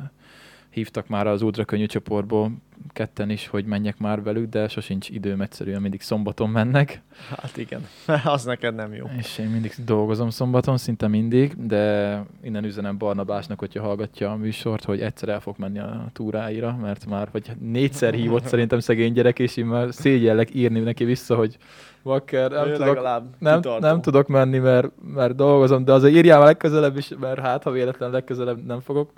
hívtak 0.77 1.07
már 1.07 1.27
az 1.27 1.41
ultra 1.41 1.65
könnyű 1.65 1.85
csoportból 1.85 2.51
ketten 2.93 3.29
is, 3.29 3.47
hogy 3.47 3.65
menjek 3.65 3.97
már 3.97 4.23
velük, 4.23 4.49
de 4.49 4.67
sosincs 4.67 5.09
időm 5.09 5.41
egyszerűen, 5.41 5.81
mindig 5.81 6.01
szombaton 6.01 6.49
mennek, 6.49 7.01
Hát 7.29 7.57
igen, 7.57 7.87
az 8.35 8.43
neked 8.43 8.75
nem 8.75 8.93
jó. 8.93 9.05
és 9.17 9.37
én 9.37 9.47
mindig 9.47 9.73
dolgozom 9.85 10.29
szombaton, 10.29 10.77
szinte 10.77 11.07
mindig, 11.07 11.65
de 11.67 12.23
innen 12.43 12.63
üzenem 12.63 12.97
Barnabásnak, 12.97 13.59
hogyha 13.59 13.83
hallgatja 13.83 14.31
a 14.31 14.35
műsort, 14.35 14.83
hogy 14.83 15.01
egyszer 15.01 15.29
el 15.29 15.39
fog 15.39 15.55
menni 15.57 15.79
a 15.79 16.09
túráira, 16.13 16.77
mert 16.81 17.05
már 17.05 17.27
vagy 17.31 17.51
négyszer 17.59 18.13
hívott 18.13 18.45
szerintem 18.51 18.79
szegény 18.79 19.13
gyerek, 19.13 19.39
és 19.39 19.57
én 19.57 19.65
már 19.65 19.93
szégyellek 19.93 20.55
írni 20.55 20.79
neki 20.79 21.03
vissza, 21.03 21.35
hogy 21.35 21.57
Vakker, 22.01 22.51
nem 22.51 22.73
tudok, 22.73 23.01
nem, 23.39 23.61
nem 23.79 24.01
tudok 24.01 24.27
menni, 24.27 24.57
mert, 24.57 24.91
mert 25.13 25.35
dolgozom, 25.35 25.85
de 25.85 25.93
azért 25.93 26.15
írjál 26.15 26.43
legközelebb 26.43 26.97
is, 26.97 27.09
mert 27.19 27.39
hát, 27.39 27.63
ha 27.63 27.71
véletlen 27.71 28.11
legközelebb 28.11 28.65
nem 28.65 28.79
fogok. 28.79 29.11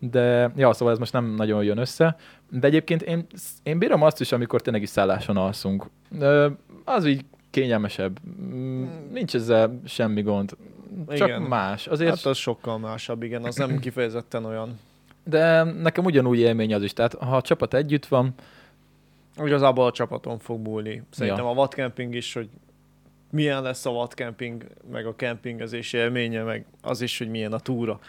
De, 0.00 0.52
ja, 0.56 0.72
szóval 0.72 0.92
ez 0.94 0.98
most 0.98 1.12
nem 1.12 1.34
nagyon 1.34 1.64
jön 1.64 1.78
össze. 1.78 2.16
De 2.50 2.66
egyébként 2.66 3.02
én, 3.02 3.26
én 3.62 3.78
bírom 3.78 4.02
azt 4.02 4.20
is, 4.20 4.32
amikor 4.32 4.60
tényleg 4.62 4.82
is 4.82 4.88
szálláson 4.88 5.36
alszunk. 5.36 5.86
Az 6.84 7.06
így 7.06 7.24
kényelmesebb. 7.50 8.18
Mm, 8.40 8.86
Nincs 9.12 9.34
ezzel 9.34 9.80
semmi 9.84 10.22
gond. 10.22 10.56
Csak 11.08 11.28
Igen. 11.28 11.42
más. 11.42 11.86
Azért, 11.86 12.10
Hát 12.14 12.24
az 12.26 12.36
sokkal 12.36 12.78
másabb, 12.78 13.22
igen, 13.22 13.44
az 13.44 13.56
nem 13.56 13.78
kifejezetten 13.84 14.44
olyan. 14.44 14.78
de 15.24 15.62
nekem 15.62 16.04
ugyanúgy 16.04 16.38
élmény 16.38 16.74
az 16.74 16.82
is. 16.82 16.92
Tehát 16.92 17.14
ha 17.14 17.36
a 17.36 17.42
csapat 17.42 17.74
együtt 17.74 18.06
van, 18.06 18.34
Igazából 19.44 19.86
a 19.86 19.90
csapaton 19.92 20.38
fog 20.38 20.66
múlni. 20.66 21.02
Szerintem 21.10 21.46
a 21.46 21.54
vadcamping 21.54 22.14
is, 22.14 22.32
hogy 22.34 22.48
milyen 23.30 23.62
lesz 23.62 23.86
a 23.86 23.90
vadcamping, 23.90 24.64
meg 24.90 25.06
a 25.06 25.16
kempingezés 25.16 25.92
élménye, 25.92 26.42
meg 26.42 26.64
az 26.82 27.00
is, 27.00 27.18
hogy 27.18 27.28
milyen 27.28 27.52
a 27.52 27.58
túra. 27.58 28.00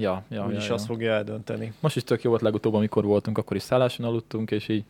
Ja, 0.00 0.22
ja, 0.28 0.36
ja, 0.36 0.46
Úgyis 0.46 0.68
ja. 0.68 0.74
azt 0.74 0.86
fogja 0.86 1.12
eldönteni. 1.12 1.72
Most 1.80 1.96
is 1.96 2.04
tök 2.04 2.22
jó 2.22 2.30
volt 2.30 2.42
legutóbb, 2.42 2.74
amikor 2.74 3.04
voltunk, 3.04 3.38
akkor 3.38 3.56
is 3.56 3.62
szálláson 3.62 4.06
aludtunk, 4.06 4.50
és 4.50 4.68
így 4.68 4.84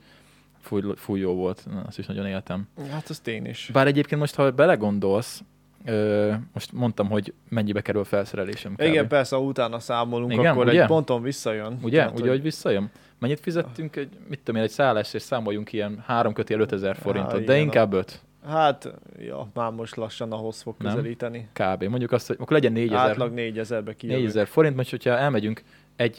fúj, 0.60 0.82
fúj 0.96 1.20
jó 1.20 1.34
volt. 1.34 1.66
Na, 1.70 1.82
Azt 1.86 1.98
is 1.98 2.06
nagyon 2.06 2.26
éltem. 2.26 2.68
Hát 2.90 3.10
ezt 3.10 3.28
én 3.28 3.44
is. 3.44 3.70
Bár 3.72 3.86
egyébként 3.86 4.20
most, 4.20 4.34
ha 4.34 4.50
belegondolsz, 4.50 5.42
ö, 5.84 6.32
most 6.52 6.72
mondtam, 6.72 7.08
hogy 7.08 7.32
mennyibe 7.48 7.80
kerül 7.80 8.04
felszerelésem. 8.04 8.72
kb. 8.72 8.80
Igen, 8.80 9.08
persze, 9.08 9.36
ha 9.36 9.42
utána 9.42 9.78
számolunk, 9.78 10.32
Igen, 10.32 10.46
akkor 10.46 10.66
ugye? 10.66 10.80
egy 10.82 10.86
ponton 10.86 11.22
visszajön. 11.22 11.78
Ugye? 11.82 11.98
Tehát, 11.98 12.20
Ugye, 12.20 12.30
hogy 12.30 12.42
visszajön? 12.42 12.90
Mennyit 13.18 13.40
fizettünk, 13.40 13.96
egy, 13.96 14.08
mit 14.28 14.38
tudom 14.38 14.60
én, 14.60 14.66
egy 14.66 14.72
szállás, 14.72 15.14
és 15.14 15.22
számoljunk 15.22 15.72
ilyen 15.72 16.02
három 16.06 16.32
kötél 16.32 16.60
5000 16.60 16.96
forintot, 16.96 17.44
de 17.44 17.52
igen, 17.52 17.56
inkább 17.56 17.92
5 17.92 18.20
Hát, 18.46 18.94
ja, 19.18 19.48
már 19.54 19.70
most 19.70 19.96
lassan 19.96 20.32
ahhoz 20.32 20.62
fog 20.62 20.74
Nem? 20.78 20.94
közelíteni. 20.94 21.48
kb. 21.52 21.82
Mondjuk 21.84 22.12
azt, 22.12 22.26
hogy 22.26 22.36
akkor 22.40 22.52
legyen 22.52 22.72
4000, 22.72 23.08
Átlag 23.08 23.32
4000-be 23.36 23.94
kijövünk. 23.96 24.22
4000 24.22 24.46
forint, 24.46 24.76
most 24.76 24.90
hogyha 24.90 25.10
elmegyünk 25.10 25.62
egy, 25.96 26.18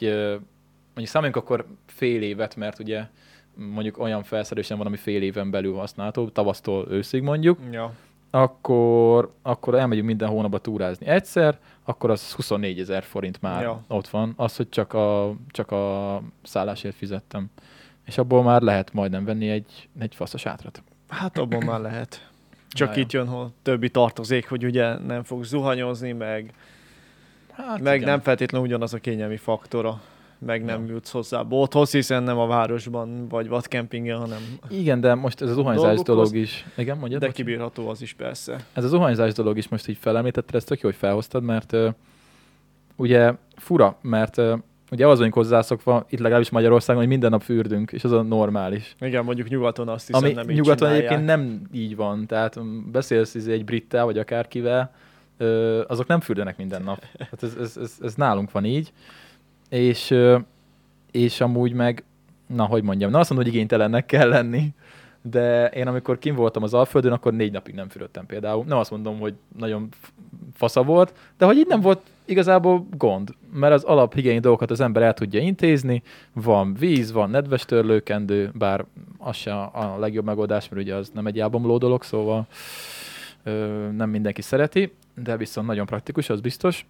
mondjuk 0.84 1.06
számoljunk 1.06 1.36
akkor 1.42 1.66
fél 1.86 2.22
évet, 2.22 2.56
mert 2.56 2.78
ugye 2.78 3.04
mondjuk 3.54 3.98
olyan 3.98 4.22
felszerelésem 4.22 4.78
van, 4.78 4.86
ami 4.86 4.96
fél 4.96 5.22
éven 5.22 5.50
belül 5.50 5.74
használható, 5.74 6.28
tavasztól 6.28 6.86
őszig 6.90 7.22
mondjuk, 7.22 7.58
Ja. 7.70 7.92
akkor, 8.30 9.32
akkor 9.42 9.74
elmegyünk 9.74 10.06
minden 10.06 10.28
hónapba 10.28 10.58
túrázni 10.58 11.06
egyszer, 11.06 11.58
akkor 11.84 12.10
az 12.10 12.32
24 12.32 12.80
ezer 12.80 13.02
forint 13.02 13.40
már 13.40 13.62
Ja. 13.62 13.84
ott 13.88 14.08
van. 14.08 14.32
Az, 14.36 14.56
hogy 14.56 14.68
csak 14.68 14.92
a, 14.92 15.34
csak 15.48 15.70
a 15.70 16.22
szállásért 16.42 16.94
fizettem. 16.94 17.50
És 18.06 18.18
abból 18.18 18.42
már 18.42 18.60
lehet 18.62 18.92
majdnem 18.92 19.24
venni 19.24 19.48
egy, 19.48 19.88
egy 19.98 20.14
fasz 20.14 20.34
a 20.34 20.38
sátrat. 20.38 20.82
Hát 21.12 21.38
abban 21.38 21.64
már 21.64 21.80
lehet. 21.80 22.28
Csak 22.68 22.96
ja. 22.96 23.02
itt 23.02 23.12
jön 23.12 23.28
hol 23.28 23.52
többi 23.62 23.88
tartozék, 23.88 24.48
hogy 24.48 24.64
ugye 24.64 24.98
nem 24.98 25.22
fog 25.22 25.44
zuhanyozni, 25.44 26.12
meg, 26.12 26.52
Hát 27.52 27.80
meg 27.80 27.96
igen. 27.96 28.08
nem 28.08 28.20
feltétlenül 28.20 28.66
ugyanaz 28.66 28.94
a 28.94 28.98
kényelmi 28.98 29.36
faktora, 29.36 30.00
meg 30.38 30.64
nem 30.64 30.86
jutsz 30.86 31.10
hozzá 31.10 31.42
bolthoz, 31.42 31.90
hiszen 31.90 32.22
nem 32.22 32.38
a 32.38 32.46
városban 32.46 33.28
vagy 33.28 33.48
vadkempingen, 33.48 34.18
hanem 34.18 34.58
Igen, 34.70 35.00
de 35.00 35.14
most 35.14 35.40
ez 35.40 35.50
a 35.50 35.52
zuhanyzás 35.52 36.00
dolog 36.00 36.36
is. 36.36 36.66
Igen, 36.76 36.98
mondjad? 36.98 37.20
de 37.20 37.26
bocs? 37.26 37.36
kibírható 37.36 37.88
az 37.88 38.02
is 38.02 38.12
persze. 38.12 38.64
Ez 38.72 38.84
a 38.84 38.88
zuhanyzás 38.88 39.32
dolog 39.32 39.56
is 39.56 39.68
most 39.68 39.88
így 39.88 39.98
felemlítetted, 40.00 40.54
ezt 40.54 40.66
tök 40.66 40.80
jó, 40.80 40.88
hogy 40.88 40.98
felhoztad, 40.98 41.42
mert 41.42 41.72
uh, 41.72 41.94
ugye 42.96 43.32
fura, 43.56 43.96
mert 44.00 44.36
uh, 44.36 44.58
ugye 44.92 45.06
az 45.06 45.16
vagyunk 45.16 45.34
hozzászokva, 45.34 46.06
itt 46.08 46.18
legalábbis 46.18 46.50
Magyarországon, 46.50 47.00
hogy 47.00 47.10
minden 47.10 47.30
nap 47.30 47.42
fürdünk, 47.42 47.92
és 47.92 48.04
az 48.04 48.12
a 48.12 48.22
normális. 48.22 48.94
Igen, 49.00 49.24
mondjuk 49.24 49.48
nyugaton 49.48 49.88
azt 49.88 50.06
hiszem 50.06 50.24
Ami 50.24 50.32
nem 50.32 50.50
így 50.50 50.56
nyugaton 50.56 50.76
csinálják. 50.76 51.04
egyébként 51.04 51.26
nem 51.26 51.62
így 51.72 51.96
van, 51.96 52.26
tehát 52.26 52.60
mm, 52.60 52.90
beszélsz 52.90 53.34
izé 53.34 53.52
egy 53.52 53.64
brittel, 53.64 54.04
vagy 54.04 54.18
akárkivel, 54.18 54.94
azok 55.86 56.06
nem 56.06 56.20
fürdenek 56.20 56.56
minden 56.56 56.82
nap. 56.82 57.04
Hát 57.18 57.42
ez, 57.42 57.54
ez, 57.60 57.76
ez, 57.76 57.96
ez 58.02 58.14
nálunk 58.14 58.50
van 58.50 58.64
így. 58.64 58.92
És, 59.68 60.14
és 61.10 61.40
amúgy 61.40 61.72
meg, 61.72 62.04
na 62.46 62.64
hogy 62.64 62.82
mondjam, 62.82 63.10
na 63.10 63.18
azt 63.18 63.30
mondom, 63.30 63.46
hogy 63.46 63.56
igénytelennek 63.56 64.06
kell 64.06 64.28
lenni, 64.28 64.68
de 65.22 65.68
én 65.68 65.86
amikor 65.86 66.18
kim 66.18 66.34
voltam 66.34 66.62
az 66.62 66.74
Alföldön, 66.74 67.12
akkor 67.12 67.32
négy 67.32 67.52
napig 67.52 67.74
nem 67.74 67.88
fürödtem 67.88 68.26
például. 68.26 68.64
Nem 68.64 68.78
azt 68.78 68.90
mondom, 68.90 69.18
hogy 69.18 69.34
nagyon 69.58 69.88
fasza 70.54 70.82
volt, 70.82 71.12
de 71.38 71.44
hogy 71.44 71.56
így 71.56 71.66
nem 71.66 71.80
volt 71.80 72.00
igazából 72.24 72.86
gond, 72.96 73.34
mert 73.52 73.74
az 73.74 73.84
alaphigiéni 73.84 74.38
dolgokat 74.38 74.70
az 74.70 74.80
ember 74.80 75.02
el 75.02 75.14
tudja 75.14 75.40
intézni, 75.40 76.02
van 76.32 76.74
víz, 76.74 77.12
van 77.12 77.30
nedves 77.30 77.64
törlőkendő, 77.64 78.50
bár 78.54 78.84
az 79.18 79.36
se 79.36 79.54
a 79.54 79.96
legjobb 79.98 80.24
megoldás, 80.24 80.68
mert 80.68 80.82
ugye 80.82 80.94
az 80.94 81.10
nem 81.14 81.26
egy 81.26 81.40
elbomló 81.40 81.78
dolog, 81.78 82.02
szóval 82.02 82.46
ö, 83.42 83.88
nem 83.96 84.10
mindenki 84.10 84.42
szereti, 84.42 84.92
de 85.14 85.36
viszont 85.36 85.66
nagyon 85.66 85.86
praktikus, 85.86 86.28
az 86.28 86.40
biztos. 86.40 86.86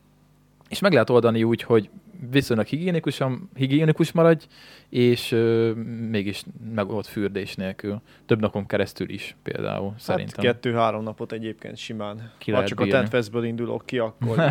És 0.68 0.78
meg 0.78 0.92
lehet 0.92 1.10
oldani 1.10 1.42
úgy, 1.42 1.62
hogy 1.62 1.90
viszonylag 2.30 2.66
higiénikusan, 2.66 3.50
higiénikus 3.54 4.12
maradj, 4.12 4.44
és 4.88 5.32
ö, 5.32 5.72
mégis 6.10 6.42
meg 6.74 6.90
ott 6.90 7.06
fürdés 7.06 7.54
nélkül. 7.54 8.00
Több 8.26 8.40
napon 8.40 8.66
keresztül 8.66 9.08
is 9.10 9.36
például, 9.42 9.90
Hát 9.90 10.00
szerintem. 10.00 10.44
kettő-három 10.44 11.02
napot 11.02 11.32
egyébként 11.32 11.76
simán. 11.76 12.32
Ki 12.38 12.50
ha 12.52 12.64
csak 12.64 12.80
a 12.80 12.82
bírni. 12.84 12.98
tentfestből 12.98 13.44
indulok 13.44 13.86
ki, 13.86 13.98
akkor. 13.98 14.36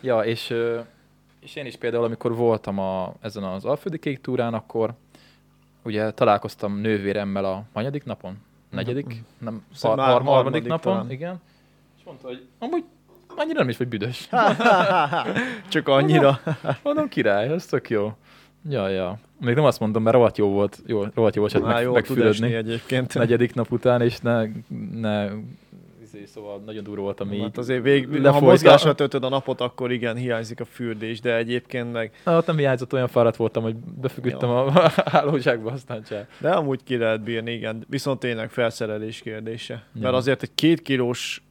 Ja, 0.00 0.20
és, 0.20 0.50
ö, 0.50 0.80
és 1.40 1.56
én 1.56 1.66
is 1.66 1.76
például, 1.76 2.04
amikor 2.04 2.34
voltam 2.36 2.78
a, 2.78 3.14
ezen 3.20 3.42
az 3.42 3.64
Alföldi 3.64 3.98
Kék 3.98 4.20
túrán, 4.20 4.54
akkor 4.54 4.94
ugye 5.82 6.10
találkoztam 6.10 6.80
nővéremmel 6.80 7.44
a 7.44 7.64
hanyadik 7.72 8.04
napon? 8.04 8.38
Negyedik? 8.70 9.22
Nem, 9.38 9.64
har- 9.80 9.96
már 9.96 10.06
har- 10.06 10.14
harmadik 10.14 10.32
harmadik 10.34 10.66
napon, 10.68 10.92
talán. 10.92 11.10
igen. 11.10 11.40
És 11.98 12.04
mondta, 12.04 12.26
hogy 12.26 12.46
amúgy 12.58 12.84
annyira 13.36 13.58
nem 13.58 13.68
is 13.68 13.76
vagy 13.76 13.88
büdös. 13.88 14.28
Csak 15.68 15.88
annyira. 15.88 16.40
Mondom, 16.82 17.08
király, 17.08 17.48
ez 17.48 17.66
tök 17.66 17.90
jó. 17.90 18.12
Ja, 18.68 18.88
ja. 18.88 19.18
Még 19.40 19.54
nem 19.54 19.64
azt 19.64 19.80
mondom, 19.80 20.02
mert 20.02 20.16
rohadt 20.16 20.38
jó 20.38 20.48
volt, 20.48 20.82
jó, 20.86 21.04
rohadt 21.14 21.34
jó 21.34 21.40
volt 21.40 21.62
meg, 21.62 21.76
esni 21.76 21.92
megfürödni 21.92 22.54
egyébként. 22.54 23.14
negyedik 23.14 23.54
nap 23.54 23.72
után, 23.72 24.00
és 24.02 24.18
ne, 24.20 24.42
ne 24.92 25.26
izé, 26.02 26.24
szóval 26.24 26.62
nagyon 26.66 26.82
durva 26.84 27.02
volt, 27.02 27.20
ami 27.20 27.40
Hát 27.40 27.58
azért 27.58 27.82
vég, 27.82 28.06
ha 28.08 28.18
lefolyt- 28.20 28.44
mozgásra 28.44 28.94
töltöd 28.94 29.24
a 29.24 29.28
napot, 29.28 29.60
akkor 29.60 29.92
igen, 29.92 30.16
hiányzik 30.16 30.60
a 30.60 30.64
fürdés, 30.64 31.20
de 31.20 31.36
egyébként 31.36 31.92
meg, 31.92 32.10
Na, 32.24 32.36
ott 32.36 32.46
nem 32.46 32.56
hiányzott, 32.56 32.92
olyan 32.92 33.08
fáradt 33.08 33.36
voltam, 33.36 33.62
hogy 33.62 33.74
befüggöttem 33.76 34.48
Jó. 34.48 34.54
a 34.56 34.90
hálózsákba, 35.12 35.70
aztán 35.70 36.02
csá. 36.02 36.26
de 36.38 36.50
amúgy 36.50 36.80
ki 36.84 36.96
lehet 36.96 37.22
bírni, 37.22 37.52
igen. 37.52 37.84
Viszont 37.88 38.20
tényleg 38.20 38.50
felszerelés 38.50 39.20
kérdése. 39.20 39.74
Ja. 39.94 40.00
Mert 40.02 40.14
azért 40.14 40.42
egy 40.42 40.54
két 40.54 40.82
kilós 40.82 41.42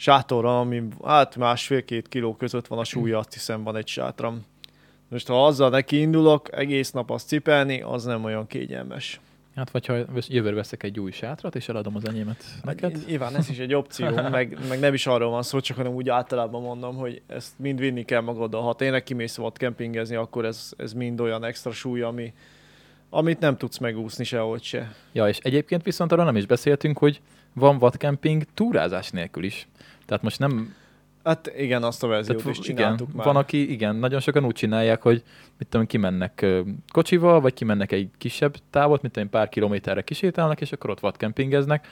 sátorra, 0.00 0.60
ami 0.60 0.82
hát 1.04 1.36
másfél-két 1.36 2.08
kiló 2.08 2.34
között 2.34 2.66
van 2.66 2.78
a 2.78 2.84
súlya, 2.84 3.18
azt 3.18 3.32
hiszem 3.32 3.62
van 3.62 3.76
egy 3.76 3.86
sátram. 3.86 4.44
Most 5.08 5.26
ha 5.26 5.46
azzal 5.46 5.70
neki 5.70 6.00
indulok, 6.00 6.56
egész 6.56 6.90
nap 6.90 7.10
azt 7.10 7.28
cipelni, 7.28 7.82
az 7.82 8.04
nem 8.04 8.24
olyan 8.24 8.46
kényelmes. 8.46 9.20
Hát 9.54 9.70
vagy 9.70 9.86
ha 9.86 9.94
jövőre 10.28 10.54
veszek 10.54 10.82
egy 10.82 11.00
új 11.00 11.10
sátrat, 11.10 11.56
és 11.56 11.68
eladom 11.68 11.96
az 11.96 12.08
enyémet 12.08 12.44
neked. 12.62 12.98
Nyilván 13.06 13.36
ez 13.36 13.50
is 13.50 13.58
egy 13.58 13.74
opció, 13.74 14.08
meg, 14.30 14.58
meg 14.68 14.80
nem 14.80 14.94
is 14.94 15.06
arról 15.06 15.30
van 15.30 15.42
szó, 15.42 15.60
csak 15.60 15.76
hanem 15.76 15.92
úgy 15.92 16.08
általában 16.08 16.62
mondom, 16.62 16.96
hogy 16.96 17.22
ezt 17.26 17.52
mind 17.56 17.78
vinni 17.78 18.04
kell 18.04 18.20
magaddal. 18.20 18.62
Ha 18.62 18.74
tényleg 18.74 19.02
kimész 19.02 19.36
volt 19.36 19.56
kempingezni, 19.56 20.14
akkor 20.14 20.44
ez, 20.44 20.72
ez 20.76 20.92
mind 20.92 21.20
olyan 21.20 21.44
extra 21.44 21.70
súly, 21.70 22.00
ami, 22.00 22.32
amit 23.10 23.40
nem 23.40 23.56
tudsz 23.56 23.78
megúszni 23.78 24.24
sehogy 24.24 24.62
se. 24.62 24.94
Ja, 25.12 25.28
és 25.28 25.38
egyébként 25.38 25.82
viszont 25.82 26.12
arról 26.12 26.24
nem 26.24 26.36
is 26.36 26.46
beszéltünk, 26.46 26.98
hogy 26.98 27.20
van 27.52 27.78
vadkemping 27.78 28.44
túrázás 28.54 29.10
nélkül 29.10 29.44
is. 29.44 29.68
Tehát 30.06 30.22
most 30.22 30.38
nem... 30.38 30.74
Hát 31.24 31.52
igen, 31.56 31.82
azt 31.82 32.02
a 32.02 32.06
verziót 32.06 32.42
Tehát, 32.42 32.58
is 32.58 32.68
igen, 32.68 33.00
már. 33.14 33.26
van, 33.26 33.36
aki, 33.36 33.72
igen, 33.72 33.96
nagyon 33.96 34.20
sokan 34.20 34.44
úgy 34.44 34.54
csinálják, 34.54 35.02
hogy 35.02 35.22
mit 35.58 35.68
tudom, 35.68 35.86
kimennek 35.86 36.46
kocsival, 36.92 37.40
vagy 37.40 37.54
kimennek 37.54 37.92
egy 37.92 38.10
kisebb 38.18 38.56
távot, 38.70 39.02
mit 39.02 39.12
tudom, 39.12 39.28
pár 39.28 39.48
kilométerre 39.48 40.02
kisétálnak, 40.02 40.60
és 40.60 40.72
akkor 40.72 40.90
ott 40.90 41.00
vadkempingeznek. 41.00 41.86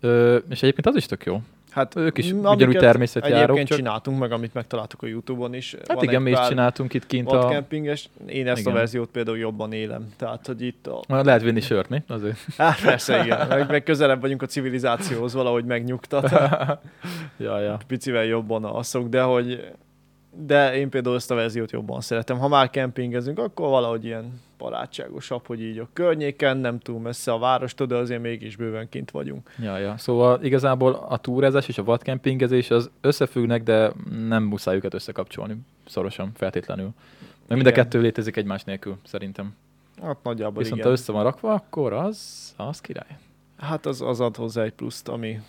Ö, 0.00 0.36
és 0.48 0.62
egyébként 0.62 0.86
az 0.86 0.96
is 0.96 1.06
tök 1.06 1.24
jó. 1.24 1.42
Hát 1.72 1.96
Ők 1.96 2.18
is 2.18 2.32
ugyanúgy 2.32 2.76
természetjárók, 2.76 3.42
Egyébként 3.42 3.68
csak- 3.68 3.76
csináltunk 3.76 4.18
meg, 4.18 4.32
amit 4.32 4.54
megtaláltuk 4.54 5.02
a 5.02 5.06
Youtube-on 5.06 5.54
is. 5.54 5.74
Hát 5.74 5.92
Van 5.92 6.04
igen, 6.04 6.22
mi 6.22 6.30
is 6.30 6.38
csináltunk 6.48 6.94
itt 6.94 7.06
kint 7.06 7.30
a... 7.30 7.36
vadkempinges. 7.36 8.08
Én 8.26 8.48
ezt 8.48 8.60
Igen. 8.60 8.72
a 8.72 8.76
verziót 8.76 9.08
például 9.10 9.38
jobban 9.38 9.72
élem. 9.72 10.08
Tehát, 10.16 10.46
hogy 10.46 10.62
itt 10.62 10.86
a... 10.86 11.00
Lehet 11.22 11.42
vinni 11.42 11.60
sört, 11.60 11.88
mi? 11.88 12.02
Azért. 12.08 12.38
Hát 12.56 12.80
persze, 12.82 13.24
igen. 13.24 13.48
Meg, 13.48 13.70
meg 13.70 13.82
közelebb 13.82 14.20
vagyunk 14.20 14.42
a 14.42 14.46
civilizációhoz, 14.46 15.34
valahogy 15.34 15.64
megnyugtat. 15.64 16.30
ja, 17.36 17.58
ja. 17.58 17.78
picivel 17.86 18.24
jobban 18.24 18.64
alszok, 18.64 19.08
de 19.08 19.22
hogy 19.22 19.72
de 20.34 20.76
én 20.76 20.88
például 20.90 21.16
ezt 21.16 21.30
a 21.30 21.34
verziót 21.34 21.70
jobban 21.70 22.00
szeretem. 22.00 22.38
Ha 22.38 22.48
már 22.48 22.70
kempingezünk, 22.70 23.38
akkor 23.38 23.68
valahogy 23.68 24.04
ilyen 24.04 24.40
barátságosabb, 24.58 25.46
hogy 25.46 25.62
így 25.62 25.78
a 25.78 25.88
környéken, 25.92 26.56
nem 26.56 26.78
túl 26.78 27.00
messze 27.00 27.32
a 27.32 27.38
várostól, 27.38 27.86
de 27.86 27.94
azért 27.94 28.22
mégis 28.22 28.56
bőven 28.56 28.88
kint 28.88 29.10
vagyunk. 29.10 29.50
Ja, 29.58 29.78
ja. 29.78 29.96
Szóval 29.96 30.44
igazából 30.44 31.06
a 31.08 31.16
túrázás 31.16 31.68
és 31.68 31.78
a 31.78 31.84
vadkempingezés 31.84 32.70
az 32.70 32.90
összefüggnek, 33.00 33.62
de 33.62 33.92
nem 34.28 34.42
muszáj 34.42 34.76
őket 34.76 34.94
összekapcsolni 34.94 35.56
szorosan, 35.86 36.30
feltétlenül. 36.34 36.90
Meg 37.46 37.56
mind 37.56 37.66
a 37.66 37.72
kettő 37.72 38.00
létezik 38.00 38.36
egymás 38.36 38.64
nélkül, 38.64 38.96
szerintem. 39.04 39.54
Hát 40.02 40.16
nagyjából 40.22 40.62
Viszont 40.62 40.80
ha 40.80 40.88
igen. 40.88 40.92
össze 40.92 41.12
van 41.12 41.22
rakva, 41.22 41.52
akkor 41.52 41.92
az, 41.92 42.52
az 42.56 42.80
király. 42.80 43.18
Hát 43.58 43.86
az, 43.86 44.00
az 44.00 44.20
ad 44.20 44.36
hozzá 44.36 44.62
egy 44.62 44.72
pluszt, 44.72 45.08
ami 45.08 45.40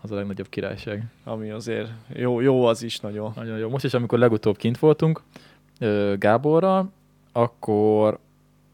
Az 0.00 0.10
a 0.10 0.14
legnagyobb 0.14 0.48
királyság. 0.48 1.04
Ami 1.24 1.50
azért 1.50 1.90
jó, 2.08 2.40
jó 2.40 2.64
az 2.64 2.82
is 2.82 3.00
nagyon. 3.00 3.32
Nagyon 3.36 3.58
jó. 3.58 3.68
Most 3.68 3.84
is, 3.84 3.94
amikor 3.94 4.18
legutóbb 4.18 4.56
kint 4.56 4.78
voltunk 4.78 5.22
Gáborral, 6.18 6.90
akkor, 7.32 8.18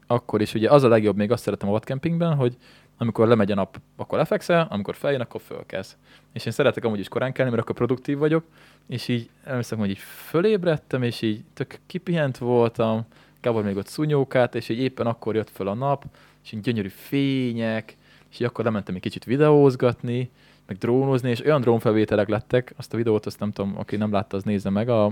akkor 0.07 0.41
is 0.41 0.53
ugye 0.53 0.69
az 0.69 0.83
a 0.83 0.87
legjobb, 0.87 1.15
még 1.15 1.31
azt 1.31 1.43
szeretem 1.43 1.69
a 1.69 1.71
vadkempingben, 1.71 2.35
hogy 2.35 2.57
amikor 2.97 3.27
lemegy 3.27 3.51
a 3.51 3.55
nap, 3.55 3.79
akkor 3.95 4.17
lefekszel, 4.17 4.67
amikor 4.69 4.95
feljön, 4.95 5.21
akkor 5.21 5.41
fölkelsz. 5.41 5.97
És 6.33 6.45
én 6.45 6.51
szeretek 6.51 6.85
amúgy 6.85 6.99
is 6.99 7.07
korán 7.07 7.31
kelni, 7.31 7.51
mert 7.51 7.63
akkor 7.63 7.75
produktív 7.75 8.17
vagyok, 8.17 8.43
és 8.87 9.07
így 9.07 9.29
emlékszem, 9.43 9.77
hogy 9.77 9.89
így 9.89 9.97
fölébredtem, 9.97 11.03
és 11.03 11.21
így 11.21 11.43
tök 11.53 11.79
kipihent 11.85 12.37
voltam, 12.37 13.05
Gábor 13.41 13.63
még 13.63 13.77
ott 13.77 13.87
szúnyókát, 13.87 14.55
és 14.55 14.69
így 14.69 14.79
éppen 14.79 15.07
akkor 15.07 15.35
jött 15.35 15.49
föl 15.49 15.67
a 15.67 15.73
nap, 15.73 16.05
és 16.43 16.51
így 16.51 16.61
gyönyörű 16.61 16.87
fények, 16.87 17.97
és 18.39 18.45
akkor 18.45 18.65
lementem 18.65 18.95
egy 18.95 19.01
kicsit 19.01 19.23
videózgatni, 19.23 20.29
meg 20.67 20.77
drónozni, 20.77 21.29
és 21.29 21.45
olyan 21.45 21.61
drónfelvételek 21.61 22.27
lettek, 22.27 22.73
azt 22.77 22.93
a 22.93 22.97
videót, 22.97 23.25
azt 23.25 23.39
nem 23.39 23.51
tudom, 23.51 23.73
aki 23.77 23.95
nem 23.95 24.11
látta, 24.11 24.37
az 24.37 24.43
nézze 24.43 24.69
meg, 24.69 24.89
a 24.89 25.11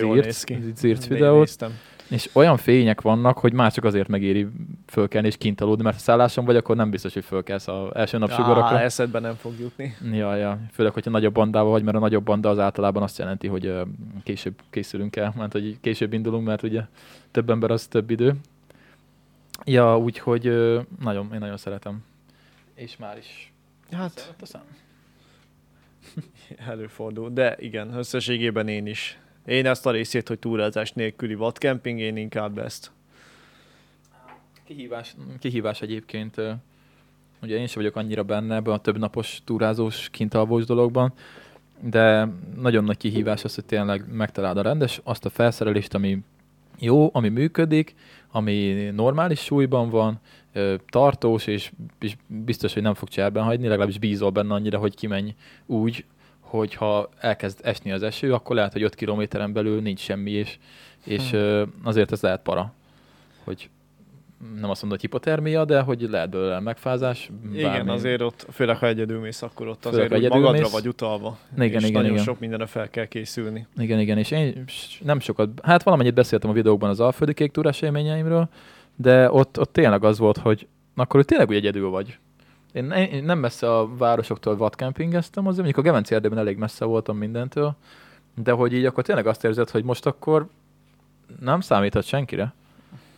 jól 0.00 0.22
zírt, 0.22 0.76
zírt 0.76 1.06
videót, 1.06 1.38
néztem. 1.38 1.70
és 2.08 2.30
olyan 2.32 2.56
fények 2.56 3.00
vannak, 3.00 3.38
hogy 3.38 3.52
már 3.52 3.72
csak 3.72 3.84
azért 3.84 4.08
megéri 4.08 4.46
fölkelni 4.86 5.26
és 5.26 5.36
kint 5.36 5.60
aludni, 5.60 5.82
mert 5.82 5.96
ha 5.96 6.02
szálláson 6.02 6.44
vagy, 6.44 6.56
akkor 6.56 6.76
nem 6.76 6.90
biztos, 6.90 7.14
hogy 7.14 7.24
fölkelsz 7.24 7.68
a 7.68 7.90
első 7.94 8.18
nap 8.18 8.32
sugarakra. 8.32 8.80
Eszedbe 8.80 9.18
nem 9.18 9.34
fog 9.34 9.52
jutni. 9.60 9.94
Ja, 10.12 10.34
ja. 10.34 10.58
Főleg, 10.72 10.92
hogyha 10.92 11.10
nagyobb 11.10 11.34
bandával 11.34 11.70
vagy, 11.70 11.82
mert 11.82 11.96
a 11.96 12.00
nagyobb 12.00 12.24
banda 12.24 12.48
az 12.48 12.58
általában 12.58 13.02
azt 13.02 13.18
jelenti, 13.18 13.46
hogy 13.46 13.72
később 14.22 14.54
készülünk 14.70 15.16
el, 15.16 15.34
mert 15.36 15.52
hogy 15.52 15.76
később 15.80 16.12
indulunk, 16.12 16.46
mert 16.46 16.62
ugye 16.62 16.82
több 17.30 17.50
ember 17.50 17.70
az 17.70 17.86
több 17.86 18.10
idő. 18.10 18.34
Ja, 19.64 19.98
úgyhogy 19.98 20.42
nagyon, 21.00 21.32
én 21.32 21.38
nagyon 21.38 21.56
szeretem. 21.56 22.04
És 22.74 22.96
már 22.96 23.18
is 23.18 23.52
Hát 23.90 24.34
előfordul, 26.70 27.30
de 27.30 27.56
igen, 27.58 27.94
összességében 27.94 28.68
én 28.68 28.86
is. 28.86 29.18
Én 29.46 29.66
ezt 29.66 29.86
a 29.86 29.90
részét, 29.90 30.28
hogy 30.28 30.38
túrázás 30.38 30.92
nélküli 30.92 31.34
vadkemping, 31.34 31.98
én 31.98 32.16
inkább 32.16 32.58
ezt. 32.58 32.90
Kihívás, 34.64 35.14
kihívás 35.38 35.82
egyébként, 35.82 36.36
ugye 37.42 37.56
én 37.56 37.66
sem 37.66 37.82
vagyok 37.82 37.96
annyira 37.96 38.22
benne 38.22 38.54
ebben 38.54 38.74
a 38.74 38.78
több 38.78 38.98
napos 38.98 39.40
túrázós, 39.44 40.08
kintalvós 40.10 40.64
dologban, 40.64 41.12
de 41.80 42.28
nagyon 42.56 42.84
nagy 42.84 42.96
kihívás 42.96 43.44
az, 43.44 43.54
hogy 43.54 43.64
tényleg 43.64 44.12
megtaláld 44.12 44.56
a 44.56 44.62
rendes, 44.62 45.00
azt 45.04 45.24
a 45.24 45.30
felszerelést, 45.30 45.94
ami 45.94 46.18
jó, 46.78 47.10
ami 47.12 47.28
működik, 47.28 47.94
ami 48.36 48.90
normális 48.94 49.40
súlyban 49.40 49.90
van, 49.90 50.20
tartós, 50.88 51.46
és, 51.46 51.72
és 51.98 52.16
biztos, 52.26 52.72
hogy 52.74 52.82
nem 52.82 52.94
fog 52.94 53.08
cserben 53.08 53.44
hagyni, 53.44 53.66
legalábbis 53.66 53.98
bízol 53.98 54.30
benne 54.30 54.54
annyira, 54.54 54.78
hogy 54.78 54.94
kimenj 54.94 55.34
úgy, 55.66 56.04
hogy 56.40 56.74
ha 56.74 57.08
elkezd 57.18 57.60
esni 57.62 57.92
az 57.92 58.02
eső, 58.02 58.32
akkor 58.32 58.56
lehet, 58.56 58.72
hogy 58.72 58.82
5 58.82 58.94
kilométeren 58.94 59.52
belül 59.52 59.80
nincs 59.80 60.00
semmi, 60.00 60.30
és, 60.30 60.58
és 61.04 61.30
Hm. 61.30 61.36
ö, 61.36 61.64
azért 61.82 62.12
ez 62.12 62.20
lehet 62.20 62.42
para, 62.42 62.72
hogy 63.44 63.68
nem 64.38 64.70
azt 64.70 64.82
mondom, 64.82 64.88
hogy 64.88 65.00
hipotermia, 65.00 65.64
de 65.64 65.80
hogy 65.80 66.00
lehet 66.10 66.30
belőle 66.30 66.60
megfázás. 66.60 67.30
Igen, 67.52 67.72
bármi. 67.72 67.90
azért 67.90 68.20
ott, 68.20 68.46
főleg 68.52 68.76
ha 68.76 68.86
egyedül 68.86 69.20
mész, 69.20 69.42
akkor 69.42 69.68
ott 69.68 69.82
Főleg, 69.82 70.12
azért 70.12 70.32
hogy 70.32 70.40
magadra 70.40 70.62
mész. 70.62 70.72
vagy 70.72 70.88
utalva. 70.88 71.38
Igen, 71.54 71.66
és 71.66 71.74
igen, 71.74 71.92
nagyon 71.92 72.10
igen. 72.10 72.24
sok 72.24 72.38
mindenre 72.38 72.66
fel 72.66 72.90
kell 72.90 73.06
készülni. 73.06 73.66
Igen, 73.76 73.98
igen, 73.98 74.18
és 74.18 74.30
én 74.30 74.64
nem 75.02 75.20
sokat, 75.20 75.60
hát 75.62 75.82
valamennyit 75.82 76.14
beszéltem 76.14 76.50
a 76.50 76.52
videókban 76.52 76.90
az 76.90 77.00
Alföldi 77.00 77.34
Kék 77.34 77.50
túrás 77.50 77.82
élményeimről, 77.82 78.48
de 78.96 79.30
ott, 79.30 79.58
ott 79.58 79.72
tényleg 79.72 80.04
az 80.04 80.18
volt, 80.18 80.36
hogy 80.36 80.66
akkor 80.96 81.16
hogy 81.16 81.24
tényleg 81.24 81.48
úgy 81.48 81.56
egyedül 81.56 81.88
vagy. 81.88 82.18
Én, 82.72 82.90
én 82.90 83.24
nem 83.24 83.38
messze 83.38 83.76
a 83.76 83.96
városoktól 83.96 84.56
vadkempingeztem, 84.56 85.46
azért 85.46 85.64
mondjuk 85.64 85.84
a 85.84 85.88
Gemenci 85.88 86.14
erdőben 86.14 86.38
elég 86.38 86.56
messze 86.56 86.84
voltam 86.84 87.16
mindentől, 87.16 87.76
de 88.42 88.52
hogy 88.52 88.72
így 88.72 88.84
akkor 88.84 89.04
tényleg 89.04 89.26
azt 89.26 89.44
érzed, 89.44 89.70
hogy 89.70 89.84
most 89.84 90.06
akkor 90.06 90.48
nem 91.40 91.60
számíthat 91.60 92.04
senkire. 92.04 92.54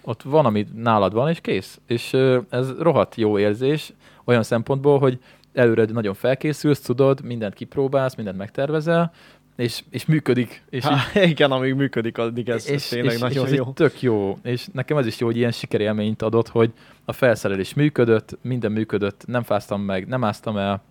Ott 0.09 0.23
van, 0.23 0.47
ami 0.47 0.66
nálad 0.75 1.12
van, 1.12 1.29
és 1.29 1.40
kész. 1.40 1.81
És 1.87 2.12
ez 2.51 2.79
rohadt 2.79 3.14
jó 3.14 3.38
érzés, 3.38 3.92
olyan 4.25 4.42
szempontból, 4.42 4.99
hogy 4.99 5.18
előre 5.53 5.85
nagyon 5.85 6.14
felkészülsz, 6.14 6.81
tudod, 6.81 7.25
mindent 7.25 7.55
kipróbálsz, 7.55 8.14
mindent 8.14 8.37
megtervezel, 8.37 9.12
és, 9.57 9.83
és 9.90 10.07
működik. 10.07 10.64
És 10.71 10.85
így 10.85 10.90
Há, 10.90 11.23
igen, 11.23 11.51
amíg 11.51 11.75
működik, 11.75 12.18
addig 12.18 12.49
ez, 12.49 12.66
ez 12.66 12.88
tényleg 12.88 13.14
és, 13.14 13.21
nagyon 13.21 13.47
és 13.47 13.53
jó. 13.53 13.66
így 13.66 13.73
tök 13.73 14.03
jó, 14.03 14.38
és 14.42 14.66
nekem 14.73 14.97
ez 14.97 15.07
is 15.07 15.18
jó, 15.21 15.27
hogy 15.27 15.37
ilyen 15.37 15.53
sikerélményt 15.53 16.23
adott, 16.23 16.49
hogy 16.49 16.73
a 17.05 17.12
felszerelés 17.12 17.75
működött, 17.75 18.38
minden 18.42 18.73
működött, 18.73 19.27
nem 19.27 19.42
fáztam 19.42 19.81
meg, 19.81 20.07
nem 20.07 20.25
áztam 20.25 20.57
el, 20.57 20.83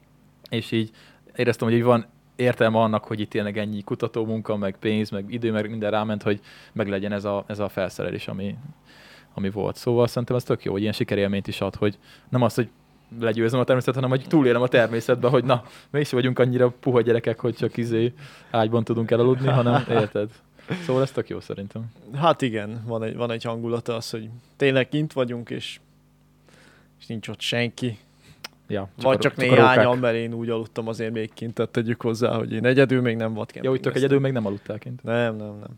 és 0.49 0.71
így 0.71 0.91
éreztem, 1.35 1.67
hogy 1.67 1.77
így 1.77 1.83
van 1.83 2.05
értelme 2.35 2.77
annak, 2.77 3.03
hogy 3.03 3.19
itt 3.19 3.29
tényleg 3.29 3.57
ennyi 3.57 3.81
kutatómunka, 3.81 4.55
meg 4.55 4.75
pénz, 4.79 5.09
meg 5.09 5.25
idő, 5.33 5.51
meg 5.51 5.69
minden 5.69 5.91
ráment, 5.91 6.23
hogy 6.23 6.39
meg 6.73 6.87
legyen 6.87 7.11
ez 7.11 7.25
a, 7.25 7.43
ez 7.47 7.59
a 7.59 7.69
felszerelés, 7.69 8.27
ami, 8.27 8.55
ami 9.37 9.49
volt. 9.49 9.75
Szóval 9.75 10.07
szerintem 10.07 10.35
ez 10.35 10.43
tök 10.43 10.63
jó, 10.63 10.71
hogy 10.71 10.81
ilyen 10.81 10.93
sikerélményt 10.93 11.47
is 11.47 11.61
ad, 11.61 11.75
hogy 11.75 11.97
nem 12.29 12.41
az, 12.41 12.53
hogy 12.55 12.69
legyőzöm 13.19 13.59
a 13.59 13.63
természetet, 13.63 14.01
hanem 14.03 14.17
hogy 14.17 14.27
túlélem 14.27 14.61
a 14.61 14.67
természetben, 14.67 15.31
hogy 15.31 15.43
na, 15.43 15.63
mi 15.89 15.99
is 15.99 16.11
vagyunk 16.11 16.39
annyira 16.39 16.69
puha 16.79 17.01
gyerekek, 17.01 17.39
hogy 17.39 17.55
csak 17.55 17.77
izé 17.77 18.13
ágyban 18.51 18.83
tudunk 18.83 19.11
elaludni, 19.11 19.47
hanem 19.47 19.83
érted? 20.01 20.29
Szóval 20.85 21.01
ez 21.01 21.11
tök 21.11 21.29
jó 21.29 21.39
szerintem. 21.39 21.85
Hát 22.15 22.41
igen, 22.41 22.83
van 22.85 23.03
egy, 23.03 23.15
van 23.15 23.31
egy 23.31 23.43
hangulata 23.43 23.95
az, 23.95 24.09
hogy 24.09 24.29
tényleg 24.55 24.89
kint 24.89 25.13
vagyunk, 25.13 25.49
és, 25.49 25.79
és 26.99 27.05
nincs 27.05 27.27
ott 27.27 27.41
senki. 27.41 27.97
Ja, 28.67 28.87
Vagy 29.01 29.15
a- 29.15 29.19
csak, 29.19 29.33
a 29.37 29.41
néhányan, 29.41 29.97
mert 29.97 30.15
én 30.15 30.33
úgy 30.33 30.49
aludtam 30.49 30.87
azért 30.87 31.13
még 31.13 31.33
kint, 31.33 31.53
tehát 31.53 31.71
tegyük 31.71 32.01
hozzá, 32.01 32.35
hogy 32.35 32.51
én 32.51 32.65
egyedül 32.65 33.01
még 33.01 33.15
nem 33.15 33.33
vadkempingeztem. 33.33 33.63
Jó, 33.63 33.69
hogy 33.71 33.81
tök 33.81 33.95
egyedül 33.95 34.19
még 34.19 34.31
nem 34.31 34.45
aludtál 34.45 34.77
kint. 34.79 35.03
Nem, 35.03 35.35
nem, 35.35 35.57
nem. 35.59 35.69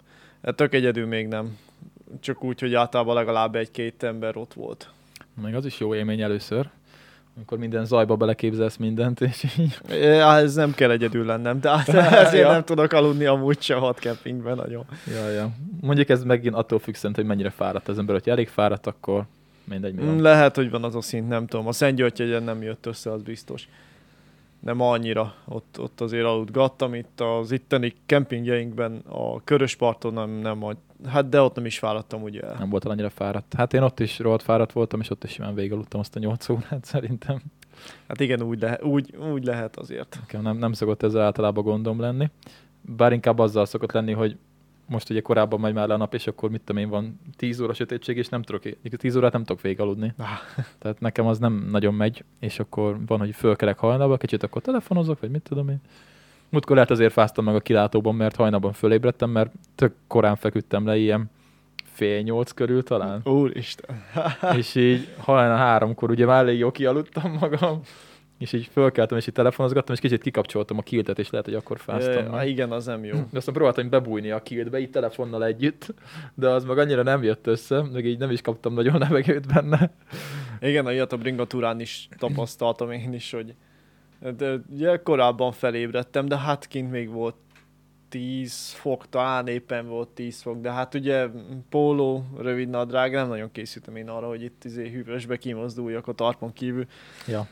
Hát 0.43 0.55
tök 0.55 0.73
egyedül 0.73 1.05
még 1.07 1.27
nem. 1.27 1.57
Csak 2.19 2.43
úgy, 2.43 2.59
hogy 2.59 2.73
általában 2.73 3.15
legalább 3.15 3.55
egy-két 3.55 4.03
ember 4.03 4.37
ott 4.37 4.53
volt. 4.53 4.89
Még 5.43 5.55
az 5.55 5.65
is 5.65 5.79
jó 5.79 5.95
élmény 5.95 6.21
először, 6.21 6.69
amikor 7.35 7.57
minden 7.57 7.85
zajba 7.85 8.15
beleképzelsz 8.15 8.77
mindent, 8.77 9.21
és 9.21 9.55
így 9.59 9.77
Ja, 9.89 10.35
ez 10.37 10.53
nem 10.55 10.73
kell 10.73 10.91
egyedül 10.91 11.25
lennem, 11.25 11.59
de 11.59 11.69
hát 11.69 11.89
ezért 12.25 12.43
Ja. 12.43 12.51
nem 12.51 12.63
tudok 12.63 12.91
aludni 12.91 13.25
amúgy 13.25 13.61
se 13.61 13.75
vadkempingben 13.75 14.55
nagyon. 14.55 14.85
Ja, 15.07 15.29
ja. 15.29 15.49
Mondjuk 15.81 16.09
ez 16.09 16.23
megint 16.23 16.55
attól 16.55 16.79
függ 16.79 16.93
szerint, 16.93 17.15
hogy 17.15 17.25
mennyire 17.25 17.49
fáradt 17.49 17.87
az 17.87 17.97
ember, 17.97 18.15
hogyha 18.15 18.31
elég 18.31 18.47
fáradt, 18.47 18.87
akkor 18.87 19.23
mindegy 19.63 19.93
mi 19.93 20.05
van. 20.05 20.15
Mm, 20.15 20.21
Lehet, 20.21 20.55
hogy 20.55 20.69
van 20.69 20.83
az 20.83 20.95
a 20.95 21.01
szint, 21.01 21.27
nem 21.27 21.47
tudom. 21.47 21.67
A 21.67 21.71
Szent 21.71 21.95
Györgyhegyen 21.97 22.43
nem 22.43 22.61
jött 22.61 22.85
össze, 22.85 23.11
az 23.11 23.21
biztos. 23.21 23.67
Nem 24.59 24.81
annyira. 24.81 25.33
Ott, 25.45 25.77
ott 25.79 26.01
azért 26.01 26.25
aludgattam. 26.25 26.93
Itt 26.93 27.21
az 27.21 27.51
itteni 27.51 27.93
kempingjeinkben 28.05 29.03
a 29.07 29.43
Körösparton 29.43 30.13
nem, 30.13 30.29
nem 30.29 30.63
a- 30.63 30.73
hát 31.07 31.29
de 31.29 31.41
ott 31.41 31.55
nem 31.55 31.65
is 31.65 31.79
fáradtam 31.79 32.21
ugye 32.21 32.41
el. 32.41 32.55
Nem 32.59 32.69
voltál 32.69 32.91
annyira 32.91 33.09
fáradt. 33.09 33.53
Hát 33.53 33.73
én 33.73 33.81
ott 33.81 33.99
is 33.99 34.19
rohadt 34.19 34.41
fáradt 34.41 34.71
voltam, 34.71 34.99
és 34.99 35.09
ott 35.09 35.23
is 35.23 35.31
simán 35.31 35.55
végigaludtam 35.55 35.99
azt 35.99 36.15
a 36.15 36.19
8 36.19 36.49
órát 36.49 36.85
szerintem. 36.93 37.41
Hát 38.07 38.19
igen, 38.19 38.41
úgy, 38.41 38.59
lehet, 38.59 38.83
úgy, 38.83 39.15
úgy 39.15 39.43
lehet 39.43 39.77
azért. 39.77 40.17
Nekem 40.19 40.41
nem, 40.41 40.57
nem 40.57 40.73
szokott 40.73 41.03
ez 41.03 41.15
általában 41.15 41.63
gondom 41.63 41.99
lenni. 41.99 42.29
Bár 42.81 43.13
inkább 43.13 43.39
azzal 43.39 43.65
szokott 43.65 43.91
lenni, 43.91 44.11
hogy 44.13 44.37
most 44.89 45.09
ugye 45.09 45.21
korábban 45.21 45.59
megy 45.59 45.73
már 45.73 45.87
le 45.87 45.93
a 45.93 45.97
nap, 45.97 46.13
és 46.13 46.27
akkor 46.27 46.49
mit 46.49 46.61
tudom 46.61 46.81
én, 46.81 46.89
van 46.89 47.19
10 47.37 47.59
óra 47.59 47.73
sötétség, 47.73 48.17
és 48.17 48.27
nem 48.27 48.41
tudok, 48.41 48.63
10 48.97 49.15
órát 49.15 49.31
nem 49.31 49.43
tudok 49.43 49.61
végigaludni. 49.61 50.13
Ah. 50.17 50.27
Tehát 50.79 50.99
nekem 50.99 51.25
az 51.25 51.39
nem 51.39 51.67
nagyon 51.71 51.93
megy, 51.93 52.23
és 52.39 52.59
akkor 52.59 52.97
van, 53.05 53.19
hogy 53.19 53.35
fölkelek 53.35 53.77
hajnalba, 53.77 54.17
kicsit 54.17 54.43
akkor 54.43 54.61
telefonozok, 54.61 55.19
vagy 55.19 55.31
mit 55.31 55.41
tudom 55.41 55.69
én. 55.69 55.81
Múltkor 56.49 56.75
lehet 56.75 56.91
azért 56.91 57.13
fáztam 57.13 57.45
meg 57.45 57.55
a 57.55 57.59
kilátóban, 57.59 58.15
mert 58.15 58.35
hajnalban 58.35 58.73
fölébredtem, 58.73 59.29
mert 59.29 59.51
tök 59.75 59.93
korán 60.07 60.35
feküdtem 60.35 60.85
le, 60.85 60.97
ilyen 60.97 61.29
fél 61.83 62.21
nyolc 62.21 62.51
körül 62.51 62.83
talán. 62.83 63.21
Úristen. 63.23 64.03
és 64.57 64.75
így 64.75 65.07
hajnal 65.17 65.57
háromkor 65.57 66.09
ugye 66.09 66.25
már 66.25 66.43
elég 66.43 66.59
jó 66.59 66.71
kialudtam 66.71 67.37
magam, 67.39 67.81
és 68.37 68.53
így 68.53 68.69
fölkeltem, 68.71 69.17
és 69.17 69.27
így 69.27 69.33
telefonozgattam, 69.33 69.93
és 69.93 70.01
kicsit 70.01 70.21
kikapcsoltam 70.21 70.77
a 70.77 70.81
kiltet, 70.81 71.19
és 71.19 71.29
lehet, 71.29 71.45
hogy 71.45 71.55
akkor 71.55 71.79
fáztam. 71.79 72.25
Meg. 72.25 72.47
igen, 72.47 72.71
az 72.71 72.85
nem 72.85 73.03
jó. 73.03 73.15
De 73.31 73.37
aztán 73.37 73.53
próbáltam 73.53 73.89
bebújni 73.89 74.31
a 74.31 74.43
kiltbe, 74.43 74.79
így 74.79 74.89
telefonnal 74.89 75.45
együtt, 75.45 75.93
de 76.35 76.49
az 76.49 76.63
meg 76.63 76.77
annyira 76.77 77.03
nem 77.03 77.23
jött 77.23 77.47
össze, 77.47 77.81
meg 77.81 78.05
így 78.05 78.17
nem 78.17 78.31
is 78.31 78.41
kaptam 78.41 78.73
nagyon 78.73 78.97
levegőt 78.99 79.53
benne. 79.53 79.91
Igen, 80.59 80.85
a 80.85 80.91
ilyet 80.91 81.13
a 81.13 81.17
bringatúrán 81.17 81.79
is 81.79 82.09
tapasztaltam 82.17 82.91
én 82.91 83.13
is, 83.13 83.31
hogy 83.31 83.53
de 84.37 84.59
ugye 84.69 84.97
korábban 84.97 85.51
felébredtem, 85.51 86.25
de 86.25 86.37
hát 86.37 86.67
kint 86.67 86.91
még 86.91 87.09
volt 87.09 87.35
10 88.09 88.71
fok, 88.71 89.09
talán 89.09 89.47
éppen 89.47 89.87
volt 89.87 90.09
10 90.09 90.41
fok, 90.41 90.61
de 90.61 90.71
hát 90.71 90.93
ugye 90.93 91.27
póló, 91.69 92.25
rövid 92.37 92.69
nadrág, 92.69 93.11
nem 93.11 93.27
nagyon 93.27 93.51
készültem 93.51 93.95
én 93.95 94.09
arra, 94.09 94.27
hogy 94.27 94.43
itt 94.43 94.63
izé 94.63 94.89
hűvösbe 94.89 95.37
kimozduljak 95.37 96.07
a 96.07 96.13
tarpon 96.13 96.53
kívül. 96.53 96.85
Ja. 97.27 97.47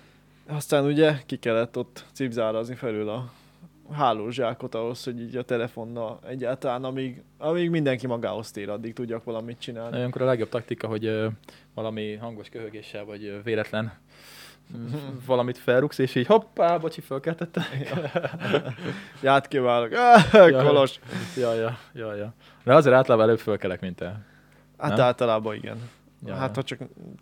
Aztán 0.47 0.85
ugye 0.85 1.13
ki 1.25 1.37
kellett 1.37 1.77
ott 1.77 2.05
cipzárazni 2.13 2.75
felül 2.75 3.09
a 3.09 3.31
hálózsákot 3.91 4.75
ahhoz, 4.75 5.03
hogy 5.03 5.21
így 5.21 5.35
a 5.35 5.43
telefonnal 5.43 6.19
egyáltalán, 6.27 6.83
amíg, 6.83 7.23
amíg 7.37 7.69
mindenki 7.69 8.07
magához 8.07 8.51
tér, 8.51 8.69
addig 8.69 8.93
tudjak 8.93 9.23
valamit 9.23 9.59
csinálni. 9.59 9.97
Olyankor 9.97 10.21
a 10.21 10.25
legjobb 10.25 10.49
taktika, 10.49 10.87
hogy 10.87 11.05
ö, 11.05 11.27
valami 11.73 12.15
hangos 12.15 12.49
köhögéssel, 12.49 13.05
vagy 13.05 13.25
ö, 13.25 13.41
véletlen 13.43 13.93
valamit 15.25 15.57
felrugsz, 15.57 15.97
és 15.97 16.15
így 16.15 16.25
hoppá, 16.25 16.77
bocsi, 16.77 17.01
fölkeltettem. 17.01 17.63
Ját 19.21 19.47
kiválok. 19.47 19.93
Kolos. 20.65 20.99
Ja, 21.37 21.53
ja, 21.53 21.77
ja, 21.93 22.15
ja. 22.15 22.33
De 22.63 22.75
azért 22.75 22.95
általában 22.95 23.25
előbb 23.25 23.39
fölkelek, 23.39 23.81
mint 23.81 23.95
te. 23.95 24.25
Hát 24.77 24.89
Nem? 24.95 25.05
általában 25.05 25.55
igen. 25.55 25.77
Ja, 26.25 26.35
hát 26.35 26.55
ha 26.55 26.63
csak... 26.63 26.79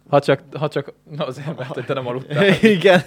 Ha 0.10 0.19
csak, 0.19 0.41
ha 0.53 0.67
csak, 0.67 0.93
na 1.10 1.25
azért, 1.25 1.58
mert 1.58 1.73
hogy 1.73 1.86
te 1.86 1.93
nem 1.93 2.08
aludtál 2.08 2.47
igen. 2.62 3.01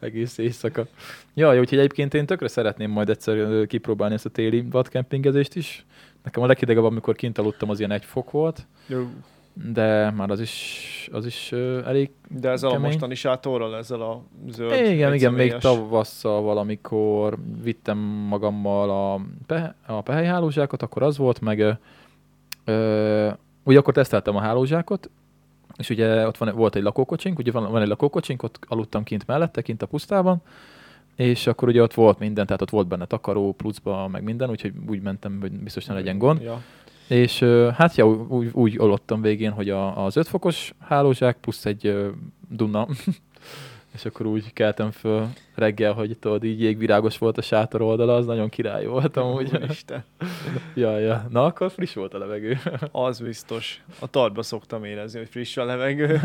egész 0.00 0.38
éjszaka. 0.38 0.86
Ja, 1.34 1.52
jó, 1.52 1.60
úgyhogy 1.60 1.78
egyébként 1.78 2.14
én 2.14 2.26
tökre 2.26 2.48
szeretném 2.48 2.90
majd 2.90 3.08
egyszer 3.08 3.66
kipróbálni 3.66 4.14
ezt 4.14 4.26
a 4.26 4.30
téli 4.30 4.66
vadkempingezést 4.70 5.56
is. 5.56 5.84
Nekem 6.22 6.42
a 6.42 6.46
leghidegebb, 6.46 6.84
amikor 6.84 7.14
kint 7.14 7.38
aludtam, 7.38 7.70
az 7.70 7.78
ilyen 7.78 7.90
egy 7.90 8.04
fok 8.04 8.30
volt, 8.30 8.66
Jó. 8.86 9.08
De 9.72 10.10
már 10.10 10.30
az 10.30 10.40
is, 10.40 11.08
az 11.12 11.26
is 11.26 11.52
ö, 11.52 11.84
elég 11.86 12.10
De 12.28 12.48
ezzel 12.50 12.70
Kemény. 12.70 12.84
a 12.84 12.88
mostani 12.88 13.14
sátorral, 13.14 13.76
ezzel 13.76 14.00
a 14.00 14.22
zöld 14.50 14.72
Igen, 14.72 14.92
igen, 14.92 15.10
még 15.10 15.20
egyszemélyes- 15.22 15.60
tavasszal 15.62 16.42
valamikor 16.42 17.36
vittem 17.62 17.98
magammal 18.28 18.90
a, 18.90 19.20
pe, 19.46 19.74
a 19.86 20.00
pehelyhálózsákot, 20.00 20.82
akkor 20.82 21.02
az 21.02 21.16
volt, 21.16 21.40
meg 21.40 21.58
ö, 21.58 21.70
ö, 22.64 23.30
ugye 23.62 23.78
akkor 23.78 23.94
teszteltem 23.94 24.36
a 24.36 24.40
hálózsákot, 24.40 25.10
és 25.76 25.90
ugye 25.90 26.26
ott 26.26 26.36
van, 26.36 26.54
volt 26.54 26.76
egy 26.76 26.82
lakókocsink, 26.82 27.38
ugye 27.38 27.50
van, 27.52 27.70
van 27.70 27.82
egy 27.82 27.88
lakókocsink, 27.88 28.42
ott 28.42 28.58
aludtam 28.68 29.02
kint 29.04 29.26
mellette, 29.26 29.62
kint 29.62 29.82
a 29.82 29.86
pusztában, 29.86 30.42
és 31.16 31.46
akkor 31.46 31.68
ugye 31.68 31.82
ott 31.82 31.94
volt 31.94 32.18
minden, 32.18 32.46
tehát 32.46 32.62
ott 32.62 32.70
volt 32.70 32.86
benne 32.86 33.06
takaró, 33.06 33.52
pluszba, 33.52 34.08
meg 34.08 34.22
minden, 34.22 34.50
úgyhogy 34.50 34.72
úgy 34.88 35.02
mentem, 35.02 35.38
hogy 35.40 35.52
biztos 35.52 35.84
ne 35.84 35.94
legyen 35.94 36.18
gond. 36.18 36.42
Ja. 36.42 36.62
És 37.08 37.38
hát 37.76 37.94
ja, 37.96 38.06
úgy, 38.06 38.50
úgy 38.52 38.78
aludtam 38.78 39.20
végén, 39.20 39.50
hogy 39.50 39.70
a, 39.70 40.04
az 40.04 40.16
5 40.16 40.28
fokos 40.28 40.74
hálózsák 40.80 41.36
plusz 41.36 41.64
egy 41.66 42.12
Duna. 42.48 42.86
és 43.94 44.04
akkor 44.04 44.26
úgy 44.26 44.52
keltem 44.52 44.90
föl 44.90 45.28
reggel, 45.54 45.92
hogy 45.92 46.18
tudod, 46.18 46.44
így 46.44 46.60
jégvirágos 46.60 47.18
volt 47.18 47.38
a 47.38 47.42
sátor 47.42 47.82
oldala, 47.82 48.14
az 48.14 48.26
nagyon 48.26 48.48
király 48.48 48.86
volt 48.86 49.16
amúgy. 49.16 49.50
Úristen. 49.54 50.04
ja, 50.74 50.98
ja. 50.98 51.26
Na, 51.30 51.44
akkor 51.44 51.70
friss 51.70 51.94
volt 51.94 52.14
a 52.14 52.18
levegő. 52.18 52.58
Az 52.92 53.20
biztos. 53.20 53.82
A 53.98 54.06
tartba 54.06 54.42
szoktam 54.42 54.84
érezni, 54.84 55.18
hogy 55.18 55.28
friss 55.28 55.56
a 55.56 55.64
levegő. 55.64 56.20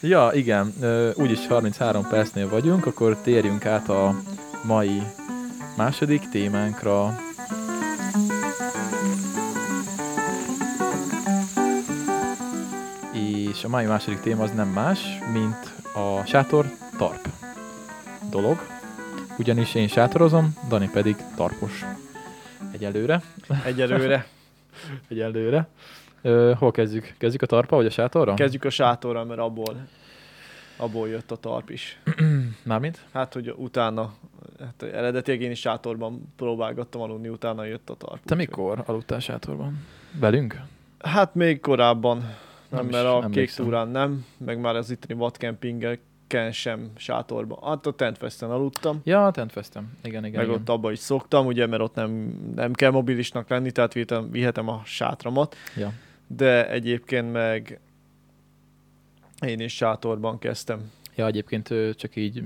ja, 0.00 0.30
igen. 0.32 0.72
Úgyis 1.16 1.46
33 1.46 2.06
percnél 2.08 2.48
vagyunk, 2.48 2.86
akkor 2.86 3.20
térjünk 3.20 3.66
át 3.66 3.88
a 3.88 4.14
mai 4.66 5.02
második 5.76 6.28
témánkra. 6.28 7.28
És 13.60 13.66
a 13.66 13.68
mai 13.68 13.86
második 13.86 14.20
téma 14.20 14.42
az 14.42 14.52
nem 14.52 14.68
más, 14.68 15.18
mint 15.32 15.72
a 15.94 16.24
sátor 16.26 16.66
tarp 16.98 17.28
dolog. 18.30 18.58
Ugyanis 19.38 19.74
én 19.74 19.88
sátorozom, 19.88 20.54
Dani 20.68 20.88
pedig 20.92 21.16
tarpos. 21.36 21.84
Egyelőre. 22.72 23.22
Egyelőre. 23.64 24.26
Egyelőre. 25.08 25.68
Ö, 26.22 26.52
hol 26.58 26.70
kezdjük? 26.70 27.14
Kezdjük 27.18 27.42
a 27.42 27.46
tarpa, 27.46 27.76
vagy 27.76 27.86
a 27.86 27.90
sátorra? 27.90 28.34
Kezdjük 28.34 28.64
a 28.64 28.70
sátorral, 28.70 29.24
mert 29.24 29.40
abból, 29.40 29.86
abból 30.76 31.08
jött 31.08 31.30
a 31.30 31.36
tarp 31.36 31.70
is. 31.70 32.00
Mármint? 32.62 32.98
Hát, 33.12 33.32
hogy 33.32 33.54
utána, 33.56 34.12
hát 34.60 34.82
eredetileg 34.82 35.40
én 35.40 35.50
is 35.50 35.60
sátorban 35.60 36.32
próbálgattam 36.36 37.00
aludni, 37.00 37.28
utána 37.28 37.64
jött 37.64 37.90
a 37.90 37.94
tarp. 37.94 38.12
Te 38.12 38.34
úgyhogy- 38.34 38.36
mikor 38.36 38.82
aludtál 38.86 39.20
sátorban? 39.20 39.86
Velünk? 40.20 40.60
Hát 40.98 41.34
még 41.34 41.60
korábban. 41.60 42.48
Nem, 42.70 42.86
Nem 42.86 42.90
mert 42.90 43.06
a 43.06 43.14
kék 43.18 43.24
emlékszem. 43.24 43.64
túrán 43.64 43.88
nem, 43.88 44.24
meg 44.38 44.60
már 44.60 44.76
az 44.76 44.90
itteni 44.90 45.18
vadkempingeken 45.20 46.52
sem 46.52 46.90
sátorban. 46.96 47.58
Hát 47.62 47.86
a 47.86 47.92
Tentfesten 47.92 48.50
aludtam, 48.50 49.00
Ja, 49.04 49.30
tentfeztem. 49.30 49.92
Igen, 50.02 50.24
igen. 50.24 50.38
meg 50.40 50.48
igen. 50.48 50.60
ott 50.60 50.68
abba 50.68 50.92
is 50.92 50.98
szoktam, 50.98 51.46
ugye, 51.46 51.66
mert 51.66 51.82
ott 51.82 51.94
nem, 51.94 52.10
nem 52.54 52.72
kell 52.72 52.90
mobilisnak 52.90 53.48
lenni, 53.48 53.70
tehát 53.70 53.92
vihetem, 53.92 54.30
vihetem 54.30 54.68
a 54.68 54.82
sátramat, 54.84 55.56
Ja. 55.76 55.92
de 56.26 56.70
egyébként 56.70 57.32
meg 57.32 57.80
én 59.46 59.60
is 59.60 59.74
sátorban 59.74 60.38
kezdtem. 60.38 60.90
ja, 61.14 61.26
egyébként 61.26 61.74
csak 61.96 62.16
így 62.16 62.42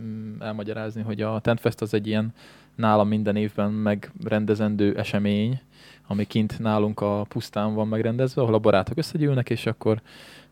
mm, 0.00 0.40
elmagyarázni, 0.40 1.02
hogy 1.02 1.20
a 1.22 1.38
Tentfest 1.40 1.80
az 1.80 1.94
egy 1.94 2.06
ilyen 2.06 2.34
nálam 2.74 3.08
minden 3.08 3.36
évben 3.36 3.70
megrendezendő 3.72 4.96
esemény, 4.98 5.60
ami 6.06 6.24
kint 6.24 6.58
nálunk 6.58 7.00
a 7.00 7.24
pusztán 7.28 7.74
van 7.74 7.88
megrendezve, 7.88 8.42
ahol 8.42 8.54
a 8.54 8.58
barátok 8.58 8.98
összegyűlnek, 8.98 9.50
és 9.50 9.66
akkor 9.66 10.00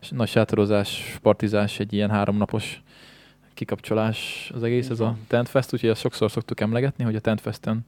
nagy 0.09 0.27
sátorozás, 0.27 1.17
partizás, 1.21 1.79
egy 1.79 1.93
ilyen 1.93 2.09
háromnapos 2.09 2.81
kikapcsolás 3.53 4.51
az 4.55 4.63
egész, 4.63 4.89
ez 4.89 4.99
a. 4.99 5.15
Tentfest, 5.27 5.73
úgyhogy 5.73 5.89
azt 5.89 6.01
sokszor 6.01 6.31
szoktuk 6.31 6.59
emlegetni, 6.59 7.03
hogy 7.03 7.15
a 7.15 7.19
Tentfesten 7.19 7.85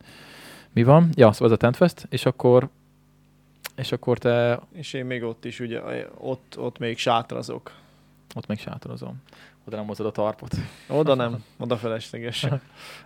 mi 0.74 0.84
van. 0.84 1.10
Ja, 1.16 1.32
szóval 1.32 1.48
ez 1.48 1.54
a 1.54 1.58
Tentfest, 1.58 2.08
és 2.10 2.26
akkor 2.26 2.70
és 3.76 3.92
akkor 3.92 4.18
te 4.18 4.60
És 4.72 4.94
én 4.94 5.06
még 5.06 5.24
ott 5.24 5.46
is, 5.46 5.60
ugye, 5.60 5.82
ott, 6.18 6.56
ott 6.58 6.78
még 6.78 6.98
sátrazok. 6.98 7.72
ott 8.36 8.48
még 8.48 8.60
sátorozom. 8.60 9.22
Oda 9.68 9.76
nem 9.76 9.86
hozod 9.88 10.06
a 10.06 10.12
tarpot. 10.12 10.56
Oda 10.88 11.16
nem, 11.16 11.44
oda 11.60 11.78
felesleges. 11.78 12.46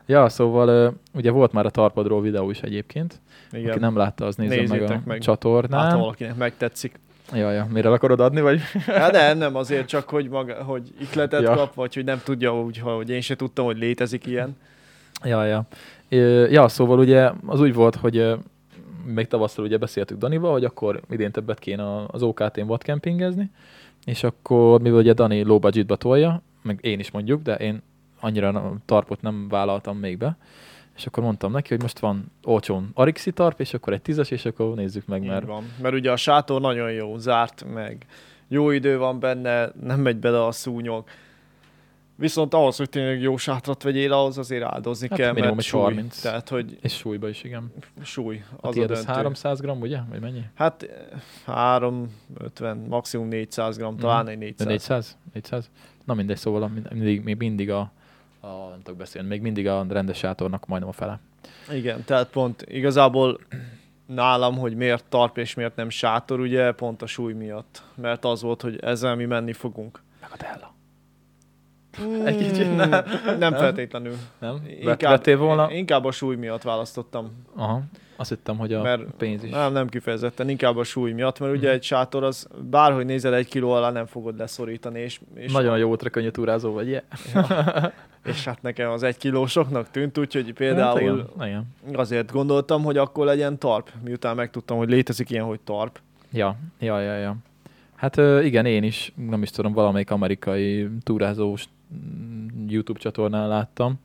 Ja, 0.06 0.30
szóval 0.30 0.94
ugye 1.14 1.32
volt 1.32 1.52
már 1.52 1.66
a 1.66 1.70
tarpadról 1.70 2.22
videó 2.22 2.50
is 2.50 2.62
egyébként. 2.62 3.22
Igen. 3.52 3.70
Aki 3.70 3.80
nem 3.80 3.96
látta, 3.98 4.26
az 4.26 4.36
nézze 4.36 4.64
meg 4.68 4.82
a 4.92 5.02
meg. 5.06 5.20
csatornán. 5.20 5.82
Hát 5.82 5.94
valakinek 5.94 6.36
megtetszik. 6.36 7.00
Ja, 7.34 7.52
ja. 7.52 7.68
Mire 7.72 7.90
akarod 7.92 8.20
adni, 8.20 8.42
vagy? 8.42 8.60
Hát 8.86 9.12
nem, 9.12 9.38
nem, 9.38 9.56
azért 9.56 9.88
csak, 9.88 10.10
hogy, 10.10 10.30
maga, 10.30 10.64
hogy 10.64 10.94
ikletet 11.02 11.42
Ja. 11.42 11.54
kap, 11.54 11.74
vagy 11.74 11.94
hogy 11.94 12.04
nem 12.04 12.22
tudja, 12.24 12.62
úgy, 12.62 12.78
hogy 12.78 13.10
én 13.10 13.22
se 13.22 13.36
tudtam, 13.36 13.66
hogy 13.66 13.78
létezik 13.78 14.26
ilyen. 14.26 14.58
Ja, 15.24 15.46
ja. 15.46 15.66
Ja, 16.52 16.68
szóval 16.68 17.00
ugye 17.00 17.32
az 17.46 17.62
úgy 17.62 17.74
volt, 17.74 17.96
hogy 17.96 18.36
még 19.06 19.28
tavasszal 19.28 19.66
ugye 19.66 19.78
beszéltük 19.78 20.18
Danival, 20.18 20.52
hogy 20.52 20.66
akkor 20.66 21.02
idén 21.10 21.32
többet 21.32 21.60
kéne 21.60 22.06
az 22.08 22.24
OKT-n 22.24 22.66
vadkempingezni, 22.66 23.52
és 24.06 24.24
akkor, 24.24 24.82
mivel 24.82 25.00
ugye 25.00 25.14
Dani 25.14 25.44
low 25.44 25.60
budgetba 25.60 25.96
tolja, 25.96 26.42
meg 26.62 26.80
én 26.82 27.00
is 27.00 27.12
mondjuk, 27.12 27.42
de 27.42 27.56
én 27.56 27.82
annyira 28.20 28.52
na- 28.52 28.74
tarpot 28.86 29.22
nem 29.22 29.48
vállaltam 29.48 29.98
még 29.98 30.18
be, 30.18 30.38
és 30.96 31.06
akkor 31.06 31.24
mondtam 31.24 31.52
neki, 31.52 31.70
hogy 31.70 31.82
most 31.82 32.00
van 32.00 32.32
olcsón 32.44 32.92
Arixi 32.94 33.32
tarp, 33.32 33.60
és 33.60 33.74
akkor 33.74 33.94
egy 33.94 34.02
tízes, 34.02 34.32
és 34.32 34.46
akkor 34.46 34.76
nézzük 34.76 35.06
meg, 35.06 35.22
Így 35.24 35.30
mert 35.30 35.46
van. 35.46 35.64
Mert 35.82 35.96
ugye 35.96 36.12
a 36.12 36.16
sátor 36.16 36.62
nagyon 36.62 36.92
jó, 36.92 37.18
zárt 37.18 37.66
meg. 37.74 38.06
Jó 38.48 38.72
idő 38.72 38.98
van 38.98 39.20
benne, 39.20 39.72
nem 39.82 40.00
megy 40.00 40.18
bele 40.18 40.46
a 40.46 40.52
szúnyog. 40.52 41.04
Viszont 42.20 42.54
ahhoz, 42.54 42.78
hogy 42.78 42.90
tényleg 42.90 43.22
jó 43.22 43.38
sátrat 43.38 43.84
vegyél, 43.84 44.14
ahhoz 44.14 44.38
azért 44.38 44.64
áldozni 44.64 45.08
Hát 45.10 45.18
kell, 45.18 45.34
mert 45.34 45.62
súly. 45.62 45.82
30. 45.82 46.22
Tehát, 46.22 46.50
hogy 46.50 46.78
és 46.82 46.94
súlyba 46.98 47.30
is, 47.30 47.44
igen. 47.44 47.74
súly, 48.04 48.44
A 48.62 48.68
az 48.68 48.74
tiéd 48.74 48.92
az 48.92 48.98
döntő. 48.98 49.14
300 49.14 49.60
gram, 49.60 49.82
ugye? 49.82 50.00
Vagy 50.10 50.20
mennyi? 50.20 50.44
Hát 50.56 50.84
eh, 50.84 51.56
350, 51.56 52.78
maximum 52.78 53.28
400 53.28 53.78
gram, 53.78 53.98
talán 53.98 54.28
egy 54.28 54.38
De 54.38 54.44
400. 54.44 54.68
400? 54.68 55.18
400? 55.34 55.70
Na 56.06 56.14
mindegy, 56.14 56.38
szóval 56.38 56.72
mindig, 56.92 57.24
még 57.24 57.38
mindig 57.38 57.72
a, 57.72 57.92
a, 58.40 58.48
nem 58.70 58.82
tudok 58.84 59.00
beszélni, 59.00 59.28
még 59.28 59.42
mindig 59.42 59.68
a 59.68 59.86
rendes 59.90 60.18
sátornak 60.18 60.66
majdnem 60.66 60.90
a 60.90 60.94
fele. 60.94 61.20
Igen, 61.72 62.04
tehát 62.04 62.30
pont 62.30 62.66
igazából 62.68 63.40
nálam, 64.06 64.58
hogy 64.58 64.76
miért 64.76 65.06
tarp 65.10 65.38
és 65.38 65.54
miért 65.54 65.76
nem 65.76 65.90
sátor, 65.90 66.40
ugye 66.40 66.72
pont 66.72 67.02
a 67.02 67.06
súly 67.08 67.34
miatt. 67.34 67.84
Mert 67.96 68.26
az 68.26 68.42
volt, 68.42 68.62
hogy 68.62 68.80
ezzel 68.82 69.16
mi 69.16 69.26
menni 69.26 69.54
fogunk. 69.54 70.02
Meg 70.22 70.30
a 70.34 70.38
Della. 70.38 70.78
Mm, 72.04 72.26
Egy 72.26 72.38
kicsit 72.38 72.76
nem. 72.76 72.90
Nem 73.40 73.54
feltétlenül. 73.54 74.14
Nem? 74.40 74.56
Inkább, 74.80 75.00
Vettél 75.00 75.38
volna? 75.38 75.72
inkább 75.72 76.06
a 76.06 76.12
súly 76.12 76.36
miatt 76.36 76.62
választottam. 76.62 77.32
Aha. 77.56 77.82
Azt 78.16 78.30
hittem, 78.30 78.58
hogy 78.58 78.74
a 78.74 78.82
Mert 78.82 79.02
pénz 79.18 79.44
is. 79.44 79.52
Nem, 79.52 79.72
nem 79.74 79.88
kifejezetten, 79.88 80.50
inkább 80.50 80.78
a 80.78 80.84
súly 80.84 81.12
miatt, 81.12 81.40
mert 81.40 81.54
ugye 81.54 81.68
Mhm. 81.68 81.76
egy 81.76 81.84
sátor 81.84 82.24
az 82.24 82.48
bárhogy 82.70 83.06
nézel 83.06 83.36
egy 83.36 83.48
kiló 83.48 83.72
alá 83.72 83.92
nem 83.92 84.06
fogod 84.06 84.38
leszorítani, 84.38 85.00
és, 85.00 85.20
és, 85.36 85.52
Nagyon 85.52 85.78
jó 85.78 85.90
útra 85.90 86.10
könnyű 86.10 86.30
túrázó 86.30 86.72
vagy, 86.74 86.88
yeah. 86.88 87.04
és 88.26 88.46
hát 88.46 88.62
nekem 88.62 88.90
az 88.92 89.04
egy 89.04 89.18
kilósoknak 89.18 89.92
tűnt, 89.92 90.18
úgyhogy 90.18 90.54
például 90.54 90.88
Hát 90.88 91.02
igen, 91.02 91.28
igen. 91.88 92.00
azért 92.00 92.32
gondoltam, 92.32 92.84
hogy 92.84 92.98
akkor 92.98 93.26
legyen 93.26 93.58
tarp, 93.58 93.90
miután 94.04 94.36
megtudtam, 94.36 94.78
hogy 94.78 94.90
létezik 94.90 95.30
ilyen, 95.30 95.46
hogy 95.46 95.60
tarp. 95.60 96.00
Ja, 96.32 96.56
ja, 96.80 97.00
ja, 97.02 97.14
ja. 97.18 97.36
Hát 97.96 98.18
igen, 98.44 98.66
én 98.66 98.84
is, 98.84 99.14
nem 99.30 99.42
is 99.42 99.50
tudom, 99.50 99.74
valamelyik 99.74 100.12
amerikai 100.12 100.90
túrázós 101.04 101.64
mm, 101.68 101.79
YouTube 102.68 103.00
csatornán 103.00 103.48
láttam, 103.48 104.00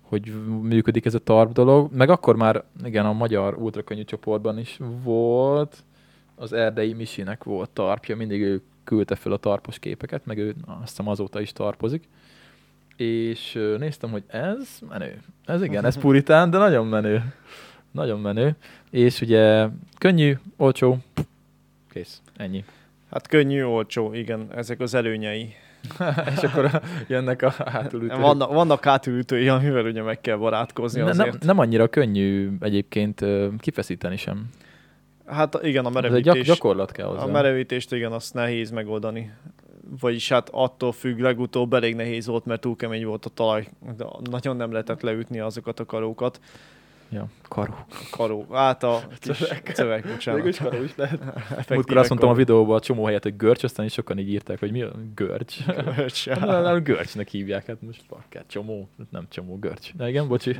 hogy 0.00 0.32
működik 0.62 1.04
ez 1.04 1.14
a 1.14 1.18
tarp 1.18 1.52
dolog. 1.52 1.92
Meg 1.92 2.10
akkor 2.10 2.36
már, 2.36 2.64
igen, 2.84 3.06
a 3.06 3.12
magyar 3.12 3.54
ultrakönnyű 3.54 4.04
csoportban 4.04 4.58
is 4.58 4.78
volt, 5.02 5.84
az 6.34 6.52
erdei 6.52 6.92
Misinek 6.92 7.44
volt 7.44 7.70
tarpja, 7.70 8.16
mindig 8.16 8.42
ő 8.42 8.62
küldte 8.84 9.14
fel 9.14 9.32
a 9.32 9.36
tarpos 9.36 9.78
képeket, 9.78 10.26
meg 10.26 10.38
ő 10.38 10.54
azt 10.66 10.88
hiszem 10.88 11.08
azóta 11.08 11.40
is 11.40 11.52
tarpozik. 11.52 12.08
És 12.96 13.52
néztem, 13.78 14.10
hogy 14.10 14.22
ez 14.26 14.78
menő. 14.88 15.22
Ez 15.44 15.62
igen, 15.62 15.84
ez 15.84 15.98
puritán, 15.98 16.50
de 16.50 16.58
nagyon 16.58 16.86
menő. 16.86 17.34
Nagyon 17.90 18.20
menő. 18.20 18.56
És 18.90 19.20
ugye 19.20 19.68
könnyű, 19.98 20.38
olcsó, 20.56 20.98
kész, 21.90 22.22
ennyi. 22.36 22.64
Hát 23.10 23.26
könnyű, 23.26 23.62
olcsó, 23.62 24.12
igen, 24.12 24.48
ezek 24.54 24.80
az 24.80 24.94
előnyei. 24.94 25.54
és 26.36 26.42
akkor 26.42 26.80
jönnek 27.06 27.42
a 27.42 27.50
hátulütők. 27.50 28.16
Vannak, 28.16 28.52
vannak 28.52 28.84
hátulütői, 28.84 29.48
amivel 29.48 29.84
ugye 29.84 30.02
meg 30.02 30.20
kell 30.20 30.36
barátkozni 30.36 31.00
Ne, 31.00 31.08
azért. 31.08 31.30
nem, 31.30 31.38
nem 31.42 31.58
annyira 31.58 31.88
könnyű 31.88 32.50
egyébként 32.60 33.24
kifeszíteni 33.58 34.16
sem. 34.16 34.48
Hát 35.26 35.58
igen, 35.62 35.84
a 35.84 35.90
merevítés. 35.90 36.22
gyak, 36.22 36.44
gyakorlat 36.44 36.92
kell 36.92 37.06
hozzá. 37.06 37.22
A 37.22 37.26
merevítést 37.26 37.92
igen, 37.92 38.12
azt 38.12 38.34
nehéz 38.34 38.70
megoldani. 38.70 39.32
Vagyis 40.00 40.28
hát 40.28 40.48
attól 40.52 40.92
függ, 40.92 41.18
legutóbb 41.18 41.72
elég 41.72 41.94
nehéz 41.94 42.26
volt, 42.26 42.44
mert 42.44 42.60
túl 42.60 42.76
kemény 42.76 43.04
volt 43.06 43.24
a 43.24 43.28
talaj. 43.28 43.68
De 43.96 44.04
nagyon 44.30 44.56
nem 44.56 44.72
lehetett 44.72 45.00
leütni 45.00 45.40
azokat 45.40 45.80
a 45.80 45.84
karókat. 45.84 46.40
Ja, 47.10 47.26
karó. 47.48 47.74
Karó, 48.10 48.46
hát 48.52 48.82
a 48.82 49.02
kis 49.20 49.36
Cövek. 49.36 49.70
cövek, 49.74 50.06
bocsánat. 50.06 50.42
Végülis 50.42 50.58
karó 50.58 50.82
is 50.82 50.96
lehet. 50.96 51.20
Effektíve 51.22 51.74
Múltkor 51.74 51.96
azt 51.96 52.08
mondtam 52.08 52.30
a 52.30 52.34
videóban 52.34 52.76
a 52.76 52.80
csomó 52.80 53.04
helyet, 53.04 53.22
hogy 53.22 53.36
görcs, 53.36 53.62
aztán 53.64 53.86
is 53.86 53.92
sokan 53.92 54.18
így 54.18 54.28
írták, 54.28 54.58
hogy 54.58 54.70
mi 54.70 54.82
a 54.82 54.92
görcs. 55.14 55.64
Görcs, 55.66 56.28
Hát, 56.28 56.38
ja. 56.48 56.60
nem, 56.60 56.82
görcsnek 56.82 57.28
hívják, 57.28 57.66
hát 57.66 57.82
most 57.82 58.02
bakker, 58.08 58.44
csomó, 58.46 58.88
nem 59.10 59.26
csomó, 59.30 59.58
görcs. 59.58 59.94
De 59.94 60.08
igen, 60.08 60.28
bocsi. 60.28 60.56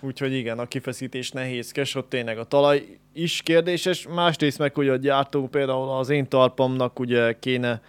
Úgyhogy 0.00 0.32
igen, 0.32 0.58
a 0.58 0.66
kifeszítés 0.66 1.30
nehézkes, 1.30 1.94
ott 1.94 2.08
tényleg 2.08 2.38
a 2.38 2.44
talaj 2.44 2.98
is 3.12 3.42
kérdéses. 3.42 4.06
Másrészt 4.08 4.58
meg, 4.58 4.74
hogy 4.74 4.88
a 4.88 4.96
gyártó 4.96 5.48
például 5.48 5.88
az 5.88 6.08
én 6.08 6.28
talpamnak 6.28 6.98
ugye 6.98 7.38
kéne 7.38 7.80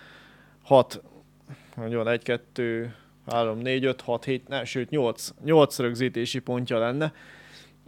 6, 0.63 1.01
nagyon 1.75 2.07
1, 2.07 2.23
2, 2.23 2.95
3, 3.27 3.57
4, 3.57 3.85
5, 3.85 4.01
6, 4.01 4.25
7, 4.25 4.47
ne, 4.47 4.63
sőt 4.65 4.89
8, 4.89 5.29
8 5.43 5.79
rögzítési 5.79 6.39
pontja 6.39 6.79
lenne. 6.79 7.13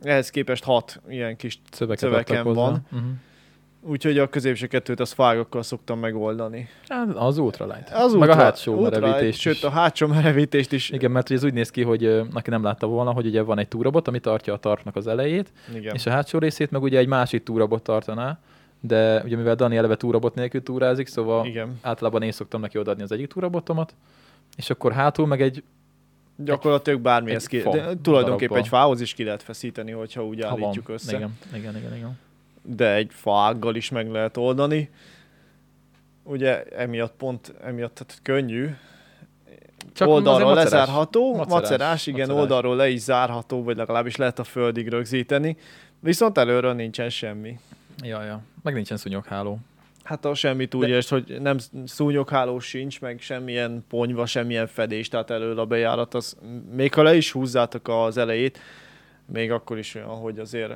Ehhez 0.04 0.30
képest 0.30 0.64
6 0.64 1.02
ilyen 1.10 1.36
kis 1.36 1.62
Szöveket 1.72 2.00
Szöveken 2.00 2.44
hozzá. 2.44 2.60
van. 2.62 2.86
Uh-huh. 2.92 3.10
Úgyhogy 3.86 4.18
a 4.18 4.30
középső 4.30 4.68
kettőt 4.68 5.00
az 5.00 5.12
fágokkal 5.12 5.64
szoktam 5.64 6.00
megoldani. 6.00 6.68
Hát, 6.88 7.16
az 7.16 7.38
ultralight. 7.38 7.90
Az 7.94 8.12
Meg 8.12 8.22
ultra- 8.22 8.36
a 8.40 8.44
hátsó 8.44 8.80
merevítést 8.82 9.40
Sőt, 9.40 9.64
a 9.64 9.70
hátsó 9.70 10.08
merevítést 10.08 10.72
is. 10.72 10.90
Igen, 10.90 11.12
mert 11.12 11.30
ugye 11.30 11.38
ez 11.38 11.44
úgy 11.46 11.54
néz 11.54 11.70
ki, 11.70 11.82
hogy 11.82 12.06
aki 12.34 12.50
nem 12.50 12.64
látta 12.64 12.88
volna, 12.88 13.12
hogy 13.12 13.26
ugye 13.26 13.42
van 13.42 13.60
egy 13.60 13.68
túrabot, 13.68 14.08
ami 14.08 14.20
tartja 14.20 14.54
a 14.54 14.58
tartnak 14.58 14.96
az 14.96 15.08
elejét, 15.08 15.52
Igen. 15.76 15.94
és 15.96 16.06
a 16.06 16.10
hátsó 16.10 16.40
részét 16.40 16.72
meg 16.72 16.82
ugye 16.82 16.98
egy 17.00 17.08
másik 17.08 17.44
túrabot 17.44 17.84
tartaná, 17.84 18.40
de 18.80 19.22
ugye 19.24 19.36
mivel 19.36 19.56
Dani 19.56 19.78
eleve 19.78 19.96
túrabot 19.96 20.36
nélkül 20.36 20.64
túrázik, 20.64 21.08
szóval 21.08 21.46
Igen. 21.46 21.80
általában 21.82 22.22
én 22.22 22.32
szoktam 22.32 22.62
neki 22.62 22.78
odaadni 22.78 23.04
az 23.04 23.12
egyik 23.12 23.28
túrabotomat, 23.28 23.96
és 24.58 24.70
akkor 24.70 24.92
hátul 24.92 25.28
meg 25.28 25.42
egy, 25.42 25.64
Gyakorlatilag 26.36 27.00
bármihez 27.02 27.42
Egy 27.44 27.50
ki, 27.50 27.60
fa 27.60 27.70
de 27.72 27.78
tulajdonképpen 28.02 28.58
egy 28.58 28.64
darabbal. 28.64 28.80
fához 28.80 29.02
is 29.02 29.14
ki 29.14 29.24
lehet 29.24 29.44
feszíteni, 29.44 29.92
hogyha 29.92 30.26
úgy 30.26 30.44
ha 30.44 30.50
van. 30.50 30.64
állítjuk 30.64 30.90
össze. 30.90 31.16
Igen, 31.16 31.38
igen, 31.54 31.78
igen, 31.78 31.96
igen. 31.96 32.20
De 32.62 32.94
egy 32.94 33.12
faággal 33.14 33.76
is 33.76 33.90
meg 33.90 34.12
lehet 34.12 34.38
oldani. 34.38 34.90
Ugye 36.24 36.64
emiatt 36.64 37.14
pont, 37.14 37.54
emiatt 37.64 37.94
tehát 37.96 38.20
könnyű. 38.24 38.70
Csak 39.94 40.08
oldalról 40.08 40.48
macerás. 40.54 40.72
lezárható, 40.72 41.36
Macerás. 41.36 41.50
macerás, 41.62 42.08
igen, 42.08 42.20
Macerás. 42.20 42.42
oldalról 42.42 42.76
le 42.76 42.90
is 42.90 43.02
zárható, 43.02 43.64
vagy 43.64 43.78
legalábbis 43.78 44.16
lehet 44.16 44.40
a 44.40 44.44
földig 44.44 44.88
rögzíteni. 44.90 45.58
Viszont 46.00 46.38
előről 46.38 46.74
nincsen 46.74 47.10
semmi. 47.10 47.60
Ja, 48.04 48.24
ja. 48.24 48.42
Meg 48.62 48.74
nincsen 48.74 48.98
szúnyogháló. 48.98 49.60
Hát 50.04 50.26
a 50.26 50.34
semmit 50.34 50.74
úgy 50.74 50.82
De- 50.82 50.88
értsd, 50.88 51.10
hogy 51.10 51.38
nem 51.42 51.58
szúnyogháló 51.86 52.60
sincs, 52.60 53.02
meg 53.02 53.20
semmilyen 53.22 53.86
ponyva, 53.90 54.26
semmilyen 54.26 54.68
fedés, 54.68 55.08
tehát 55.08 55.30
elől 55.30 55.60
a 55.60 55.66
bejárat, 55.66 56.14
az, 56.14 56.38
még 56.76 56.94
ha 56.94 57.04
le 57.04 57.16
is 57.16 57.32
húzzátok 57.32 57.88
az 57.88 58.18
elejét, 58.18 58.60
még 59.26 59.52
akkor 59.52 59.78
is 59.78 59.96
olyan, 59.96 60.08
hogy 60.08 60.40
azért 60.40 60.74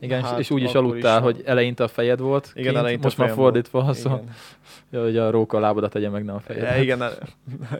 Igen, 0.00 0.22
Hát, 0.22 0.38
és 0.38 0.50
úgy 0.50 0.62
is 0.62 0.74
aludtál, 0.74 1.18
is- 1.18 1.24
hogy 1.24 1.42
eleinte 1.44 1.82
a 1.84 1.88
fejed 1.88 2.18
volt, 2.20 2.50
Igen, 2.54 2.64
kint, 2.64 2.76
eleinte 2.76 3.02
most 3.04 3.18
már 3.18 3.26
volt. 3.34 3.38
fordítva, 3.40 3.92
szóval, 3.92 4.18
igen, 4.18 4.34
ja, 4.90 5.02
hogy 5.02 5.16
a 5.16 5.30
róka 5.30 5.56
a 5.56 5.60
lábadat 5.60 5.90
tegye 5.92 6.08
meg, 6.08 6.24
nem 6.24 6.34
a 6.34 6.40
fejed. 6.40 6.62
Ja, 6.76 6.82
igen, 6.82 7.02
el- 7.02 7.18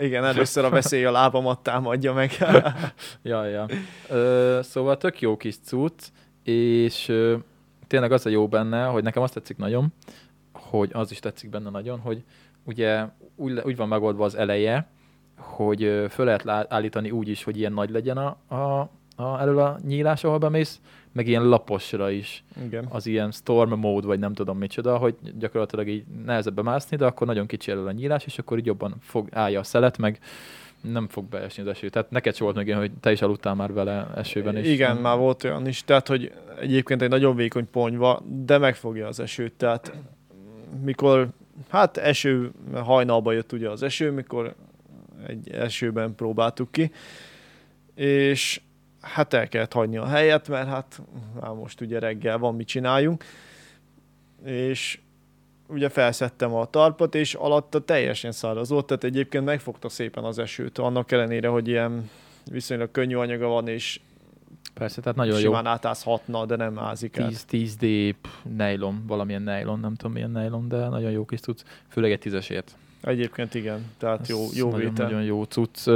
igen, 0.01 0.25
először 0.25 0.65
a 0.65 0.69
veszély 0.71 1.05
a 1.05 1.11
lábamat 1.11 1.59
támadja 1.63 2.13
meg. 2.13 2.31
Ja, 3.23 3.45
ja. 3.45 3.67
Ö, 4.11 4.59
szóval 4.63 4.97
tök 4.97 5.21
jó 5.21 5.37
kis 5.37 5.57
cucc, 5.65 6.03
és 6.45 7.09
ö, 7.09 7.37
tényleg 7.87 8.13
az 8.13 8.27
a 8.27 8.31
jó 8.31 8.49
benne, 8.49 8.85
hogy 8.85 9.03
nekem 9.03 9.23
azt 9.23 9.35
tetszik 9.35 9.57
nagyon, 9.57 9.93
hogy 10.79 10.91
az 10.93 11.11
is 11.11 11.19
tetszik 11.19 11.51
benne 11.51 11.71
nagyon, 11.71 11.99
hogy 11.99 12.23
ugye 12.65 13.05
úgy, 13.37 13.61
úgy 13.65 13.77
van 13.77 13.89
megoldva 13.89 14.25
az 14.25 14.35
eleje, 14.35 14.87
hogy 15.37 16.05
föl 16.11 16.25
lehet 16.25 16.73
állítani 16.73 17.11
úgy 17.11 17.29
is, 17.29 17.45
hogy 17.45 17.59
ilyen 17.59 17.73
nagy 17.73 17.91
legyen 17.91 18.17
a, 18.17 18.55
a, 18.55 18.89
a 19.17 19.41
elől 19.41 19.59
a 19.59 19.79
nyílás, 19.87 20.25
ahol 20.25 20.39
bemész, 20.39 20.81
meg 21.13 21.27
ilyen 21.27 21.49
laposra 21.49 22.11
is 22.11 22.45
Igen. 22.65 22.87
az 22.89 23.07
ilyen 23.07 23.31
storm 23.31 23.73
mode, 23.73 24.07
vagy 24.07 24.19
nem 24.19 24.33
tudom 24.35 24.59
micsoda, 24.59 24.97
hogy 24.97 25.15
gyakorlatilag 25.39 25.89
így 25.89 26.05
nehezebb 26.25 26.55
bemászni, 26.55 26.97
de 26.97 27.07
akkor 27.07 27.27
nagyon 27.27 27.47
kicsi 27.47 27.71
elől 27.71 27.87
a 27.87 27.93
nyílás, 27.93 28.25
és 28.25 28.39
akkor 28.39 28.59
így 28.59 28.67
jobban 28.67 28.95
fog, 29.01 29.29
állja 29.33 29.61
a 29.61 29.65
szelet, 29.65 29.99
meg 29.99 30.19
nem 30.81 31.09
fog 31.09 31.25
beesni 31.25 31.63
az 31.63 31.69
eső. 31.69 31.89
Tehát 31.89 32.11
neked 32.11 32.39
volt 32.39 32.57
meg 32.57 32.67
ilyen, 32.67 32.79
hogy 32.79 32.91
te 33.01 33.13
is 33.13 33.23
aludtál 33.23 33.55
már 33.55 33.73
vele 33.73 34.11
esőben 34.15 34.57
is. 34.57 34.67
Igen, 34.67 34.97
már 34.97 35.19
volt 35.19 35.45
olyan 35.45 35.67
is, 35.67 35.85
tehát 35.85 36.09
hogy 36.09 36.33
egyébként 36.61 37.03
egy 37.03 37.09
nagyon 37.09 37.37
vékony 37.37 37.71
ponyva, 37.71 38.23
de 38.27 38.59
megfogja 38.59 39.07
az 39.07 39.21
esőt, 39.21 39.53
tehát 39.53 39.93
mikor, 40.83 41.29
hát 41.69 41.97
eső, 41.97 42.53
hajnalba 42.73 43.33
jött 43.33 43.53
ugye 43.53 43.71
az 43.71 43.83
eső, 43.83 44.11
mikor 44.11 44.55
egy 45.27 45.51
esőben 45.51 46.15
próbáltuk 46.15 46.73
ki, 46.73 46.93
és 47.95 48.61
hát 49.01 49.35
el 49.35 49.49
kellett 49.49 49.73
hagyni 49.73 49.97
a 49.97 50.07
helyet, 50.07 50.49
mert 50.49 50.69
hát 50.69 51.03
már 51.41 51.51
most 51.51 51.81
ugye 51.81 51.99
reggel 51.99 52.39
van, 52.39 52.55
mit 52.55 52.67
csináljunk, 52.67 53.25
és 54.45 54.99
ugye 55.67 55.89
felszettem 55.89 56.55
a 56.55 56.65
tarpat, 56.65 57.15
és 57.15 57.35
alatta 57.35 57.85
teljesen 57.85 58.33
száraz 58.33 58.69
volt, 58.69 58.87
tehát 58.87 59.05
egyébként 59.05 59.45
megfogta 59.45 59.89
szépen 59.89 60.25
az 60.25 60.39
esőt, 60.39 60.79
annak 60.79 61.13
ellenére, 61.13 61.49
hogy 61.49 61.69
ilyen 61.69 62.11
viszonylag 62.51 62.91
könnyű 62.91 63.17
anyaga 63.17 63.47
van, 63.47 63.69
és 63.69 64.01
Persze, 64.75 65.01
tehát 65.01 65.17
nagyon 65.17 65.39
simán 65.39 65.67
átázhatna, 65.67 66.47
de 66.47 66.57
nem 66.57 66.79
ázik 66.79 67.17
jó. 67.17 67.25
át. 67.25 67.47
10, 67.47 67.77
10D 67.81 68.15
pff, 68.21 68.31
nylon, 68.57 69.05
valamilyen 69.07 69.43
nylon, 69.43 69.81
nem 69.81 69.95
tudom 69.95 70.13
milyen 70.13 70.31
nylon, 70.31 70.69
de 70.69 70.89
nagyon 70.89 71.11
jó 71.11 71.25
kis 71.25 71.41
cucc, 71.41 71.63
főleg 71.89 72.11
egy 72.11 72.19
tízesért. 72.19 72.77
Egyébként 73.01 73.55
igen, 73.55 73.85
tehát 73.99 74.29
jó, 74.29 74.43
Ez 74.43 74.57
jó 74.57 74.71
nagyon, 74.71 74.89
vétel. 74.89 75.07
Nagyon 75.07 75.23
jó 75.23 75.43
cucc. 75.43 75.87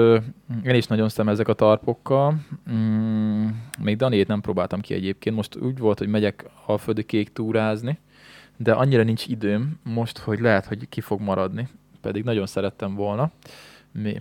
Én 0.64 0.74
is 0.74 0.86
nagyon 0.86 1.08
szem 1.08 1.28
ezek 1.28 1.48
a 1.48 1.52
tarpokkal. 1.52 2.34
Mm, 2.70 3.46
még 3.78 3.96
Daniét 3.96 4.26
nem 4.26 4.40
próbáltam 4.40 4.80
ki 4.80 4.94
egyébként. 4.94 5.36
Most 5.36 5.56
úgy 5.56 5.78
volt, 5.78 5.98
hogy 5.98 6.08
megyek 6.08 6.44
alföldi 6.66 7.04
kék 7.04 7.32
túrázni, 7.32 7.98
de 8.56 8.72
annyira 8.72 9.02
nincs 9.02 9.26
időm 9.26 9.78
most, 9.82 10.18
hogy 10.18 10.40
lehet, 10.40 10.66
hogy 10.66 10.88
ki 10.88 11.00
fog 11.00 11.20
maradni. 11.20 11.68
Pedig 12.00 12.24
nagyon 12.24 12.46
szerettem 12.46 12.94
volna 12.94 13.30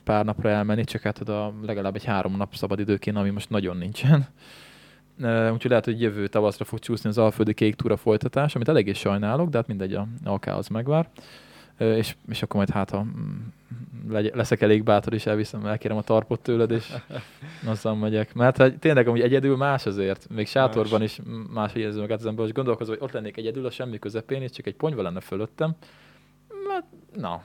pár 0.03 0.25
napra 0.25 0.49
elmenni, 0.49 0.83
csak 0.83 1.01
hát 1.01 1.21
oda 1.21 1.53
legalább 1.65 1.95
egy 1.95 2.05
három 2.05 2.37
nap 2.37 2.55
szabad 2.55 2.79
idő 2.79 2.97
kéne, 2.97 3.19
ami 3.19 3.29
most 3.29 3.49
nagyon 3.49 3.77
nincsen. 3.77 4.27
Úgyhogy 5.53 5.69
lehet, 5.69 5.85
hogy 5.85 6.01
jövő 6.01 6.27
tavaszra 6.27 6.65
fog 6.65 6.79
csúszni 6.79 7.09
az 7.09 7.17
Alföldi 7.17 7.53
Kék 7.53 7.75
Túra 7.75 7.97
folytatás, 7.97 8.55
amit 8.55 8.67
eléggé 8.67 8.93
sajnálok, 8.93 9.49
de 9.49 9.57
hát 9.57 9.67
mindegy, 9.67 9.93
a 9.93 10.07
AK 10.23 10.45
az 10.45 10.67
megvár. 10.67 11.09
És, 11.77 12.15
és 12.29 12.43
akkor 12.43 12.55
majd 12.55 12.69
hát, 12.69 12.89
ha 12.89 13.03
mm, 13.03 13.47
legy- 14.09 14.35
leszek 14.35 14.61
elég 14.61 14.83
bátor, 14.83 15.13
és 15.13 15.25
elviszem, 15.25 15.65
elkérem 15.65 15.97
a 15.97 16.01
tarpot 16.01 16.41
tőled, 16.41 16.71
és 16.71 16.93
azzal 17.71 17.95
megyek. 17.95 18.33
Mert 18.33 18.57
hát 18.57 18.79
tényleg 18.79 19.07
amúgy 19.07 19.21
egyedül 19.21 19.57
más 19.57 19.85
azért, 19.85 20.27
még 20.29 20.47
sátorban 20.47 21.01
is 21.01 21.19
más 21.53 21.73
érzem 21.73 22.01
meg 22.01 22.11
az 22.11 22.25
ember, 22.25 22.45
hogy 22.45 22.53
gondolkozom, 22.53 22.95
hogy 22.95 23.03
ott 23.03 23.13
lennék 23.13 23.37
egyedül 23.37 23.65
a 23.65 23.69
semmi 23.69 23.99
közepén, 23.99 24.41
és 24.41 24.51
csak 24.51 24.65
egy 24.65 24.75
ponyva 24.75 25.01
lenne 25.01 25.19
fölöttem. 25.19 25.75
Hát, 26.69 26.85
na. 27.13 27.43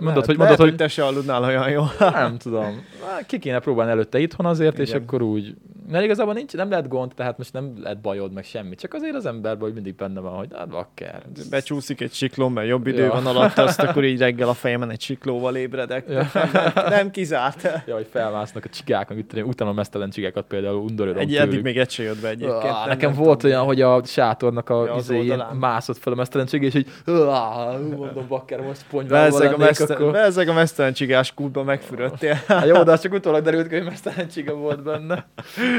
Mondod, 0.00 0.26
lehet, 0.26 0.26
hogy, 0.26 0.36
lehet, 0.36 0.58
mondod, 0.58 0.58
hogy 0.58 0.68
hogy 0.68 0.76
te 0.76 0.88
se 0.88 1.04
aludnál 1.04 1.42
olyan 1.42 1.70
jó. 1.70 1.82
nem 1.98 2.36
tudom. 2.38 2.84
Ki 3.26 3.38
kéne 3.38 3.58
próbálni 3.58 3.92
előtte 3.92 4.18
itthon 4.18 4.46
azért, 4.46 4.78
és 4.78 4.88
Igen. 4.88 5.02
akkor 5.02 5.22
úgy. 5.22 5.54
Mert 5.90 6.04
igazából 6.04 6.34
nincs, 6.34 6.52
nem 6.52 6.70
lehet 6.70 6.88
gond, 6.88 7.12
tehát 7.14 7.38
most 7.38 7.52
nem 7.52 7.72
lehet 7.82 8.00
bajod 8.00 8.32
meg 8.32 8.44
semmi. 8.44 8.74
Csak 8.74 8.94
azért 8.94 9.14
az 9.14 9.26
emberben, 9.26 9.62
hogy 9.62 9.74
mindig 9.74 9.94
benne 9.94 10.20
van, 10.20 10.36
hogy 10.36 10.48
hát 10.56 10.68
bakker. 10.68 11.22
Becsúszik 11.50 12.00
egy 12.00 12.12
sikló, 12.12 12.48
mert 12.48 12.68
jobb 12.68 12.86
idő 12.86 13.02
Ja. 13.02 13.12
van 13.12 13.26
alatt, 13.26 13.58
azt 13.58 13.80
akkor 13.80 14.04
így 14.04 14.18
reggel 14.18 14.48
a 14.48 14.54
fejemen 14.54 14.90
egy 14.90 15.00
siklóval 15.00 15.56
ébredek. 15.56 16.04
Ja. 16.08 16.30
Nem, 16.52 16.72
nem 16.88 17.10
kizárt. 17.10 17.68
Ja, 17.86 17.94
hogy 17.94 18.06
felmásznak 18.10 18.64
a 18.64 18.68
csigák, 18.68 19.08
meg 19.08 19.18
itt 19.18 19.42
utána 19.42 19.72
mesztelen 19.72 20.10
csigákat 20.10 20.44
például 20.46 20.76
undorodom 20.76 21.20
Egy, 21.20 21.36
eddig 21.36 21.62
még 21.62 21.78
egy 21.78 21.90
se 21.90 22.02
jött 22.02 22.20
be 22.20 22.28
egyébként. 22.28 22.62
Ah, 22.62 22.86
nekem 22.86 23.12
volt 23.12 23.44
olyan, 23.44 23.64
hogy 23.64 23.80
a 23.80 24.04
sátornak 24.04 24.68
a 24.68 24.84
Ja, 24.84 24.94
izéjén 24.98 25.44
mászott 25.58 25.98
fel 25.98 26.12
a 26.12 26.16
mesztelen 26.16 26.46
csig, 26.46 26.62
és 26.62 26.74
így 26.74 26.88
mondom, 27.04 28.24
bakker, 28.28 28.60
most 28.60 28.84
ponyvával 28.90 29.42
a, 29.42 29.92
akkor... 29.92 30.16
a 30.48 30.52
mesztelen 30.52 30.92
csigás 30.92 31.34
kútba 31.34 31.62
megfürödtél. 31.62 32.38
Hát 32.46 32.66
jó, 32.66 32.82
de 32.82 32.96
csak 32.96 33.12
utólag 33.12 33.42
derült 33.42 33.68
hogy 33.70 33.84
mesztelen 33.84 34.28
csiga 34.28 34.54
volt 34.54 34.82
benne. 34.82 35.26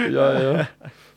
Ja, 0.09 0.39
ja. 0.39 0.67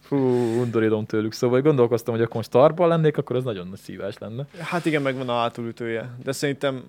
Fú, 0.01 0.17
undorítom 0.61 1.07
tőlük. 1.07 1.33
Szóval 1.33 1.61
gondolkoztam, 1.61 2.15
hogy 2.15 2.23
akkor 2.23 2.37
most 2.37 2.51
tarban 2.51 2.89
lennék, 2.89 3.17
akkor 3.17 3.37
az 3.37 3.45
nagyon 3.45 3.69
nagy 3.69 3.79
szívás 3.79 4.19
lenne. 4.19 4.47
Hát 4.59 4.85
igen, 4.85 5.03
megvan 5.03 5.29
a 5.29 5.33
hátulütője. 5.33 6.11
De 6.25 6.33
szerintem 6.33 6.83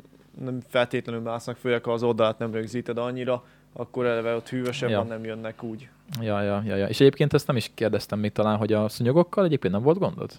nem 0.44 0.60
feltétlenül 0.68 1.22
másznak, 1.22 1.58
főleg 1.58 1.84
ha 1.84 1.92
az 1.94 2.04
oldalát 2.04 2.40
nem 2.40 2.54
rögzíted 2.54 2.98
annyira, 2.98 3.44
akkor 3.74 4.06
eleve 4.06 4.36
ott 4.36 4.50
hűvösebben 4.50 4.96
Ja. 4.98 5.04
nem 5.04 5.24
jönnek 5.24 5.64
úgy. 5.64 5.90
Ja, 6.22 6.42
ja, 6.42 6.64
ja, 6.66 6.76
ja. 6.76 6.88
És 6.88 7.00
egyébként 7.00 7.34
ezt 7.34 7.48
nem 7.48 7.56
is 7.56 7.72
kérdeztem 7.74 8.20
még 8.20 8.32
talán, 8.32 8.58
hogy 8.58 8.74
a 8.74 8.90
szúnyogokkal 8.90 9.46
egyébként 9.46 9.74
nem 9.74 9.84
volt 9.84 10.00
gondod? 10.00 10.32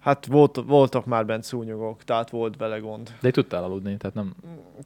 Hát 0.00 0.26
volt, 0.26 0.62
voltak 0.66 1.06
már 1.06 1.26
bent 1.26 1.44
szúnyogok, 1.44 2.04
tehát 2.04 2.30
volt 2.30 2.56
vele 2.56 2.78
gond. 2.78 3.14
De 3.20 3.30
tudtál 3.30 3.64
aludni, 3.64 3.96
tehát 3.96 4.16
nem, 4.16 4.34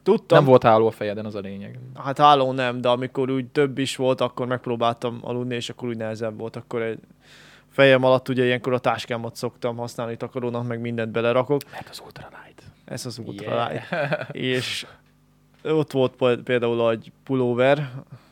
Tudtam, 0.03 0.37
nem 0.37 0.47
volt 0.47 0.63
háló 0.63 0.87
a 0.87 0.91
fejeden, 0.91 1.25
az 1.25 1.35
a 1.35 1.39
lényeg. 1.39 1.79
hát 1.95 2.19
álló 2.19 2.51
nem, 2.51 2.81
de 2.81 2.89
amikor 2.89 3.29
úgy 3.29 3.45
több 3.45 3.77
is 3.77 3.95
volt, 3.95 4.21
akkor 4.21 4.47
megpróbáltam 4.47 5.19
aludni, 5.21 5.55
és 5.55 5.69
akkor 5.69 5.87
úgy 5.87 5.97
nehezebb 5.97 6.37
volt. 6.37 6.55
Akkor 6.55 6.81
egy 6.81 6.99
fejem 7.69 8.03
alatt 8.03 8.29
ugye 8.29 8.43
ilyenkor 8.43 8.73
a 8.73 8.79
táskámat 8.79 9.35
szoktam 9.35 9.77
használni 9.77 10.17
takarónak, 10.17 10.67
meg 10.67 10.79
mindent 10.79 11.11
belerakok. 11.11 11.61
Mert 11.71 11.89
az 11.89 12.01
ultralight. 12.05 12.63
Ez 12.85 13.05
az 13.05 13.17
ultralight. 13.25 13.83
És 14.31 14.85
ott 15.67 15.91
volt 15.91 16.15
pé- 16.15 16.39
például 16.39 16.91
egy 16.91 17.11
pulóver, 17.23 17.91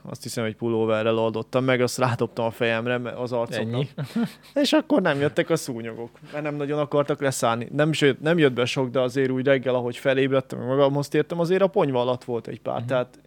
azt 0.09 0.23
hiszem, 0.23 0.43
hogy 0.43 0.55
pulóverrel 0.55 1.17
oldottam 1.17 1.63
meg, 1.63 1.81
azt 1.81 1.97
rádobtam 1.97 2.45
a 2.45 2.51
fejemre, 2.51 2.95
az 2.95 3.31
arcomra. 3.31 3.79
És 4.63 4.73
akkor 4.73 5.01
nem 5.01 5.19
jöttek 5.19 5.49
a 5.49 5.55
szúnyogok, 5.55 6.09
mert 6.31 6.43
nem 6.43 6.55
nagyon 6.55 6.79
akartak 6.79 7.21
leszállni. 7.21 7.67
Nem, 7.71 7.89
jött, 7.93 8.21
nem 8.21 8.37
jött 8.37 8.53
be 8.53 8.65
sok, 8.65 8.89
de 8.89 8.99
azért 8.99 9.31
úgy 9.31 9.45
reggel, 9.45 9.75
ahogy 9.75 9.97
felébredtem, 9.97 10.59
magamhoz 10.59 11.07
tértem, 11.07 11.39
azért 11.39 11.61
a 11.61 11.67
ponyva 11.67 12.01
alatt 12.01 12.23
volt 12.23 12.47
egy 12.47 12.61
pár. 12.61 12.73
Uh-huh. 12.73 12.89
Tehát 12.89 13.19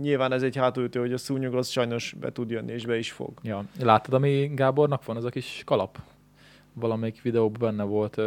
nyilván 0.00 0.32
ez 0.32 0.42
egy 0.42 0.56
hátulütő, 0.56 1.00
hogy 1.00 1.12
a 1.12 1.18
szúnyog 1.18 1.54
az 1.54 1.68
sajnos 1.68 2.14
be 2.20 2.32
tud 2.32 2.50
jönni, 2.50 2.72
és 2.72 2.86
be 2.86 2.98
is 2.98 3.12
fog. 3.12 3.32
Ja. 3.42 3.64
Láttad, 3.80 4.14
ami 4.14 4.50
Gábornak 4.54 5.04
van, 5.04 5.16
az 5.16 5.24
a 5.24 5.30
kis 5.30 5.62
kalap? 5.64 5.98
Valamelyik 6.74 7.22
videóban 7.22 7.58
benne 7.60 7.82
volt, 7.82 8.20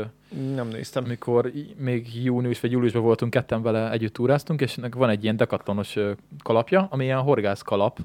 Nem 0.56 0.68
néztem. 0.68 1.04
amikor 1.04 1.52
í- 1.56 1.80
még 1.80 2.24
június 2.24 2.60
vagy 2.60 2.72
júliusban 2.72 3.02
voltunk, 3.02 3.32
ketten 3.32 3.62
vele 3.62 3.92
együtt 3.92 4.14
túráztunk, 4.14 4.62
és 4.62 4.78
ennek 4.78 4.96
van 4.96 5.10
egy 5.10 5.24
ilyen 5.24 5.38
dekatlonos 5.38 5.96
kalapja, 6.44 6.88
ami 6.92 7.04
ilyen 7.04 7.22
horgász 7.22 7.62
kalap 7.62 8.00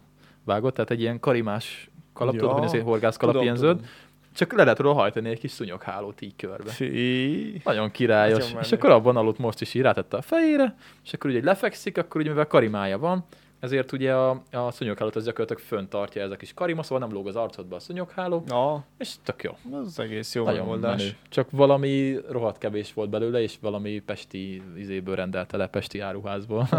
vágott, 0.44 0.74
tehát 0.74 0.90
egy 0.90 1.00
ilyen 1.00 1.20
karimás 1.20 1.90
kalap, 2.12 2.34
Ja, 2.34 2.40
tudod, 2.40 2.54
hogy 2.54 2.64
ez 2.64 2.72
egy 2.72 2.82
horgász 2.82 3.16
kalap, 3.16 3.34
Tudom, 3.34 3.46
ilyen 3.48 3.60
tudom. 3.60 3.76
zöld, 3.78 3.88
csak 4.34 4.52
le 4.52 4.62
lehet 4.62 4.78
róla 4.78 4.94
hajtani 4.94 5.28
egy 5.28 5.38
kis 5.38 5.50
szúnyoghálót 5.50 6.20
így 6.20 6.36
körbe. 6.36 6.70
Fí. 6.70 7.60
Nagyon 7.64 7.90
királyos. 7.90 8.44
Nagyon 8.48 8.62
és 8.62 8.72
akkor 8.72 8.90
abban 8.90 9.16
aludt 9.16 9.38
most 9.38 9.60
is 9.60 9.74
így 9.74 9.82
rátette 9.82 10.16
a 10.16 10.22
fejére, 10.22 10.76
és 11.04 11.12
akkor 11.12 11.30
ugye 11.30 11.40
lefekszik, 11.44 11.98
akkor 11.98 12.20
ugye 12.20 12.30
mivel 12.30 12.46
karimája 12.46 12.98
van, 12.98 13.24
ezért 13.60 13.92
ugye 13.92 14.14
a, 14.14 14.42
a 14.52 14.70
szúnyoghálót 14.70 15.16
az 15.16 15.24
gyakorlatilag 15.24 15.62
fönn 15.62 15.88
tartja 15.88 16.22
ez 16.22 16.30
a 16.30 16.36
kis 16.36 16.54
karima, 16.54 16.82
szóval 16.82 17.06
nem 17.08 17.16
lóg 17.16 17.26
az 17.28 17.36
arcodba 17.36 17.76
a 17.76 17.80
szúnyogháló, 17.80 18.42
Na, 18.46 18.84
és 18.98 19.14
tök 19.22 19.42
jó. 19.42 19.52
az 19.72 19.98
egész 20.00 20.34
jó 20.34 20.44
Nagyon 20.44 20.60
megoldás. 20.60 20.96
menő. 21.02 21.16
Csak 21.28 21.50
valami 21.50 22.16
rohadt 22.28 22.58
kevés 22.58 22.92
volt 22.94 23.10
belőle, 23.10 23.40
és 23.42 23.54
valami 23.60 23.98
pesti 23.98 24.62
izéből 24.76 25.14
rendelte 25.14 25.56
le, 25.56 25.66
pesti 25.66 26.00
áruházból. 26.00 26.68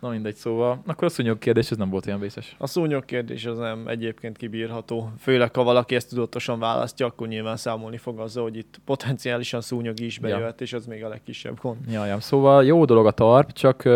Na 0.00 0.08
mindegy, 0.08 0.34
szóval 0.34 0.82
akkor 0.86 1.04
a 1.04 1.10
szúnyog 1.10 1.38
kérdés, 1.38 1.70
ez 1.70 1.76
nem 1.76 1.90
volt 1.90 2.06
olyan 2.06 2.20
vészes. 2.20 2.54
A 2.58 2.66
szúnyog 2.66 3.04
kérdés 3.04 3.46
az 3.46 3.58
nem 3.58 3.88
egyébként 3.88 4.36
kibírható. 4.36 5.12
Főleg, 5.18 5.54
ha 5.54 5.62
valaki 5.62 5.94
ezt 5.94 6.08
tudatosan 6.08 6.58
választja, 6.58 7.06
akkor 7.06 7.28
nyilván 7.28 7.56
számolni 7.56 7.96
fog 7.96 8.18
azzal, 8.18 8.42
hogy 8.42 8.56
itt 8.56 8.80
potenciálisan 8.84 9.60
szúnyog 9.60 10.00
is 10.00 10.16
Ja. 10.16 10.22
bejöhet, 10.22 10.60
és 10.60 10.72
az 10.72 10.86
még 10.86 11.04
a 11.04 11.08
legkisebb 11.08 11.58
gond. 11.60 11.78
Jajam, 11.90 12.20
szóval 12.20 12.64
jó 12.64 12.84
dolog 12.84 13.06
a 13.06 13.10
tarp, 13.10 13.52
csak 13.52 13.88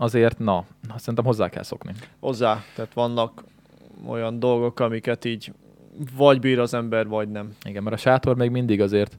azért, 0.00 0.38
na, 0.38 0.64
szerintem 0.96 1.24
hozzá 1.24 1.48
kell 1.48 1.62
szokni. 1.62 1.92
Hozzá, 2.20 2.62
tehát 2.74 2.94
vannak 2.94 3.44
olyan 4.06 4.38
dolgok, 4.38 4.80
amiket 4.80 5.24
így 5.24 5.52
vagy 6.16 6.40
bír 6.40 6.58
az 6.58 6.74
ember, 6.74 7.08
vagy 7.08 7.28
nem. 7.28 7.52
Igen, 7.64 7.82
mert 7.82 7.96
a 7.96 7.98
sátor 7.98 8.36
még 8.36 8.50
mindig 8.50 8.80
azért 8.80 9.16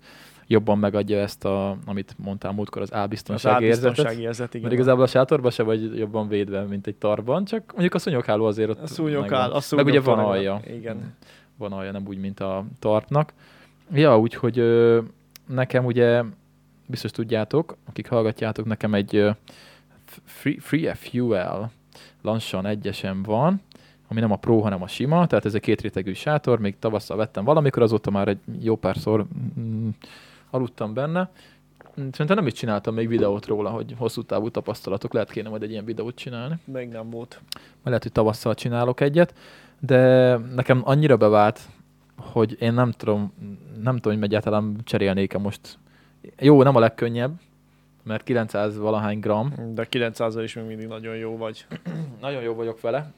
jobban 0.47 0.77
megadja 0.79 1.19
ezt, 1.19 1.45
a, 1.45 1.77
amit 1.86 2.15
mondtál 2.17 2.51
múltkor, 2.51 2.82
az 2.82 2.89
Az 2.91 2.97
álbiztonság 2.97 3.61
érzetet. 3.61 4.13
érzet, 4.17 4.49
igen. 4.49 4.61
Mert 4.61 4.73
igazából 4.73 5.03
a 5.03 5.07
sátorban 5.07 5.51
se 5.51 5.63
vagy 5.63 5.97
jobban 5.97 6.27
védve, 6.27 6.61
mint 6.61 6.88
egy 6.88 6.95
tarban, 6.95 7.45
csak 7.45 7.71
mondjuk 7.71 7.93
a 7.93 7.99
szúnyogháló 7.99 8.45
azért 8.45 8.69
ott 8.69 8.82
a 8.82 8.88
szúnyog 8.88 9.21
megvan. 9.21 9.39
áll, 9.39 9.51
a 9.51 9.61
Meg 9.75 9.86
ugye 9.86 10.01
van 10.01 10.19
alja. 10.19 10.61
Igen. 10.67 11.13
Van 11.57 11.71
alja, 11.71 11.91
nem 11.91 12.03
úgy, 12.07 12.17
mint 12.17 12.39
a 12.39 12.65
tarpnak. 12.79 13.34
Ja, 13.93 14.19
úgyhogy 14.19 14.59
ö, 14.59 14.99
nekem 15.47 15.86
ugye, 15.86 16.23
biztos 16.86 17.11
tudjátok, 17.11 17.77
akik 17.89 18.07
hallgatjátok, 18.09 18.65
nekem 18.65 18.93
egy 18.93 19.15
ö, 19.15 19.29
Free, 20.26 20.59
Free 20.59 20.93
Fuel 20.93 21.72
Lansan 22.22 22.66
egyesem 22.66 23.24
van, 23.24 23.62
ami 24.07 24.20
nem 24.20 24.32
a 24.32 24.36
Pro, 24.36 24.59
hanem 24.59 24.82
a 24.82 24.88
sima, 24.88 25.28
tehát 25.28 25.45
ez 25.45 25.53
egy 25.53 25.62
kétrétegű 25.62 26.14
sátor, 26.14 26.59
még 26.59 26.80
tavasszal 26.80 27.18
vettem 27.18 27.43
valamikor, 27.43 27.82
azóta 27.82 28.12
már 28.12 28.28
egy 28.28 28.39
jó 28.59 28.76
párszor 28.76 29.26
mm, 29.59 29.89
aludtam 30.49 30.93
benne. 30.93 31.30
Szerintem 31.95 32.36
nem 32.36 32.47
is 32.47 32.53
csináltam 32.53 32.93
még 32.93 33.07
videót 33.07 33.45
róla, 33.45 33.70
hogy 33.70 33.95
hosszú 33.97 34.22
távú 34.22 34.49
tapasztalatok, 34.49 35.14
lehet 35.14 35.32
kéne 35.32 35.49
majd 35.49 35.64
egy 35.64 35.72
ilyen 35.72 35.86
videót 35.86 36.16
csinálni. 36.16 36.55
Még 36.66 36.89
nem 36.89 37.09
volt. 37.09 37.41
Majd 37.51 37.82
lehet, 37.84 38.03
hogy 38.03 38.12
tavasszal 38.12 38.55
csinálok 38.55 39.01
egyet, 39.01 39.34
de 39.80 40.38
nekem 40.38 40.82
annyira 40.84 41.18
bevált, 41.18 41.59
hogy 42.18 42.55
én 42.59 42.74
nem 42.74 42.91
tudom, 42.91 43.34
nem 43.82 43.95
tudom, 43.95 44.18
hogy 44.18 44.28
egyáltalán 44.28 44.76
cserélnék-e 44.84 45.38
most. 45.38 45.78
Jó, 46.39 46.64
nem 46.64 46.76
a 46.76 46.80
legkönnyebb, 46.80 47.39
mert 48.03 48.23
900 48.23 48.77
valahány 48.77 49.19
gram. 49.19 49.53
De 49.73 49.85
900 49.85 50.37
is 50.37 50.53
még 50.53 50.65
mindig 50.65 50.87
nagyon 50.87 51.15
jó 51.15 51.37
vagy. 51.37 51.65
Nagyon 52.21 52.41
jó 52.41 52.53
vagyok 52.53 52.81
vele. 52.81 53.11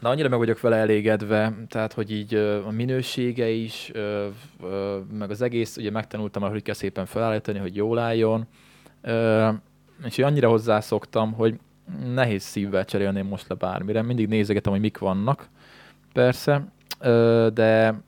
De 0.00 0.08
annyira 0.08 0.28
meg 0.28 0.38
vagyok 0.38 0.60
vele 0.60 0.76
elégedve, 0.76 1.54
tehát, 1.68 1.92
hogy 1.92 2.12
így 2.12 2.34
a 2.34 2.70
minősége 2.70 3.48
is, 3.48 3.92
meg 5.12 5.30
az 5.30 5.42
egész, 5.42 5.76
ugye 5.76 5.90
megtanultam, 5.90 6.42
hogy 6.42 6.62
kell 6.62 6.74
szépen 6.74 7.06
felállítani, 7.06 7.58
hogy 7.58 7.76
jól 7.76 7.98
álljon. 7.98 8.46
És 10.04 10.18
így 10.18 10.24
annyira 10.24 10.48
hozzászoktam, 10.48 11.32
hogy 11.32 11.58
nehéz 12.14 12.42
szívvel 12.42 12.84
cserélném 12.84 13.26
most 13.26 13.48
le 13.48 13.54
bármire. 13.54 14.02
Mindig 14.02 14.28
nézegetem, 14.28 14.72
hogy 14.72 14.80
mik 14.80 14.98
vannak, 14.98 15.48
persze, 16.12 16.64
de 17.52 18.00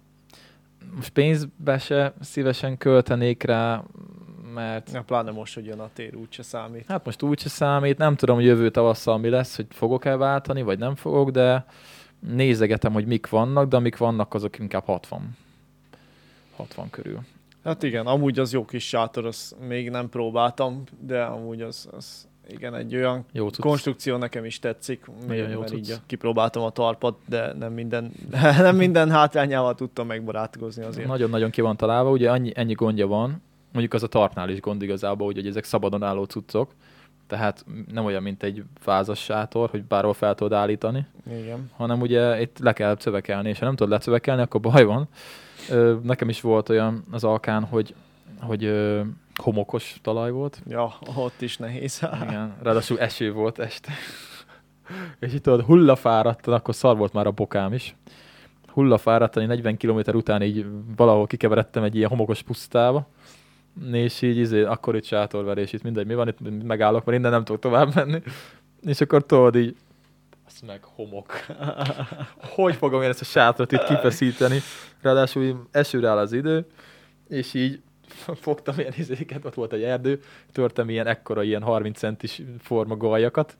most 0.95 1.11
pénzbe 1.11 1.79
se 1.79 2.15
szívesen 2.21 2.79
költenék 2.79 3.43
rá, 3.43 3.83
mert 4.55 4.91
Ja, 4.93 5.03
pláne 5.03 5.31
most, 5.31 5.55
hogy 5.55 5.67
jön 5.67 5.81
a 5.81 5.89
tér, 5.93 6.17
úgyse 6.17 6.43
számít. 6.43 6.85
Hát 6.89 7.05
most 7.05 7.23
úgyse 7.23 7.49
számít, 7.49 7.99
nem 7.99 8.17
tudom, 8.17 8.37
hogy 8.37 8.45
jövő 8.45 8.71
tavasszal 8.71 9.19
mi 9.19 9.29
lesz, 9.29 9.57
hogy 9.57 9.67
fogok-e 9.71 10.17
váltani, 10.17 10.63
vagy 10.63 10.79
nem 10.79 10.95
fogok, 10.95 11.31
de 11.31 11.65
nézegetem, 12.19 12.93
hogy 12.93 13.07
mik 13.07 13.29
vannak, 13.29 13.69
de 13.69 13.77
amik 13.77 13.97
vannak, 13.97 14.35
azok 14.35 14.59
inkább 14.59 14.85
60. 14.85 15.37
60 16.57 16.91
körül. 16.91 17.21
Hát 17.65 17.83
igen, 17.83 18.07
amúgy 18.07 18.39
az 18.39 18.53
jó 18.53 18.65
kis 18.65 18.89
sátor, 18.89 19.27
azt 19.27 19.55
még 19.69 19.91
nem 19.91 20.09
próbáltam, 20.09 20.83
de 21.01 21.23
amúgy 21.23 21.61
az, 21.61 21.89
az 21.93 22.29
igen, 22.49 22.75
egy 22.75 22.95
olyan 22.95 23.25
Jó 23.33 23.49
cucc. 23.49 23.61
konstrukció 23.61 24.17
nekem 24.17 24.45
is 24.45 24.59
tetszik, 24.59 25.05
még, 25.29 25.39
jó 25.39 25.61
mert 25.61 25.73
így 25.73 25.95
kipróbáltam 26.07 26.63
a 26.63 26.71
talpat, 26.71 27.19
de 27.29 27.53
nem 27.53 27.73
minden, 27.73 28.13
nem 28.59 28.77
minden 28.77 29.11
hátrányával 29.11 29.75
tudtam 29.75 30.07
megbarátkozni 30.07 30.85
azért. 30.85 31.09
Nagyon-nagyon 31.09 31.51
ki 31.51 31.61
van 31.61 31.77
találva, 31.77 32.11
ugye 32.11 32.31
annyi, 32.31 32.53
ennyi 32.55 32.73
gondja 32.73 33.07
van, 33.07 33.43
mondjuk 33.73 33.95
az 33.95 34.03
a 34.03 34.07
tartnál 34.07 34.49
is 34.49 34.61
gond 34.61 34.83
igazából, 34.83 35.27
hogy, 35.27 35.37
hogy 35.37 35.47
ezek 35.47 35.65
szabadon 35.65 36.03
álló 36.03 36.25
cuccok, 36.25 36.71
tehát 37.27 37.65
nem 37.93 38.05
olyan, 38.05 38.23
mint 38.23 38.43
egy 38.43 38.65
vázas 38.85 39.19
sátor, 39.19 39.71
hogy 39.71 39.85
bárhol 39.85 40.15
fel 40.15 40.35
tudod 40.35 40.53
állítani, 40.53 41.07
Igen. 41.31 41.71
hanem 41.77 42.01
ugye 42.01 42.41
itt 42.41 42.59
le 42.59 42.73
kell 42.73 42.97
cövekelni, 42.97 43.49
és 43.49 43.59
ha 43.59 43.65
nem 43.65 43.77
tudod 43.77 43.93
lecövekelni, 43.93 44.43
akkor 44.43 44.61
baj 44.61 44.85
van. 44.85 45.09
Ö, 45.71 45.97
nekem 46.03 46.29
is 46.29 46.41
volt 46.41 46.69
olyan 46.69 47.05
az 47.11 47.25
alkán, 47.25 47.65
hogy, 47.65 47.95
hogy 48.41 48.65
ö, 48.65 49.01
homokos 49.35 49.99
talaj 50.03 50.31
volt, 50.31 50.63
Ja, 50.67 50.93
ott 51.17 51.41
is 51.41 51.57
nehéz. 51.57 52.03
Igen, 52.29 52.55
ráadásul 52.63 52.99
eső 53.01 53.33
volt 53.33 53.59
este. 53.59 53.93
És 55.19 55.35
itt 55.35 55.43
tudod, 55.43 55.63
hullafáradtan, 55.63 56.55
akkor 56.55 56.75
szar 56.75 56.97
volt 56.97 57.13
már 57.13 57.27
a 57.27 57.31
bokám 57.31 57.73
is. 57.73 57.95
Hullafáradtan, 58.67 59.47
40 59.47 59.77
km 59.77 59.99
után 60.13 60.43
így 60.43 60.67
valahol 60.97 61.27
kikeveredtem 61.27 61.83
egy 61.83 61.97
ilyen 61.97 62.09
homokos 62.09 62.43
pusztába. 62.43 63.07
És 63.93 64.23
így 64.23 64.37
izé, 64.37 64.63
akkor 64.63 64.97
itt 64.97 65.05
sátorverés, 65.05 65.73
itt 65.73 65.83
mindegy, 65.83 66.07
mi 66.07 66.15
van, 66.15 66.29
itt 66.29 66.63
megállok, 66.63 67.05
mert 67.05 67.19
innen 67.19 67.31
nem 67.31 67.45
tudok 67.45 67.61
tovább 67.61 67.95
menni. 67.95 68.23
És 68.83 69.01
akkor 69.01 69.27
tudod 69.27 69.57
így, 69.57 69.77
azt 70.47 70.67
meg 70.67 70.81
homok. 70.83 71.33
Hogy 72.57 72.75
fogom 72.75 73.03
én 73.03 73.09
ezt 73.09 73.21
a 73.21 73.25
sátrat 73.25 73.73
itt 73.73 73.85
kifeszíteni? 73.85 74.59
Ráadásul 75.03 75.69
esőre 75.71 76.09
áll 76.09 76.19
az 76.19 76.33
idő, 76.33 76.67
és 77.29 77.55
így 77.55 77.81
fogtam 78.47 78.79
ilyen 78.79 78.93
izéket, 78.97 79.45
ott 79.45 79.55
volt 79.55 79.73
egy 79.73 79.83
erdő, 79.83 80.21
törtem 80.53 80.89
ilyen 80.89 81.07
ekkora, 81.07 81.43
ilyen 81.43 81.63
30 81.63 81.99
centis 81.99 82.43
forma 82.59 82.97
galjakat, 82.97 83.57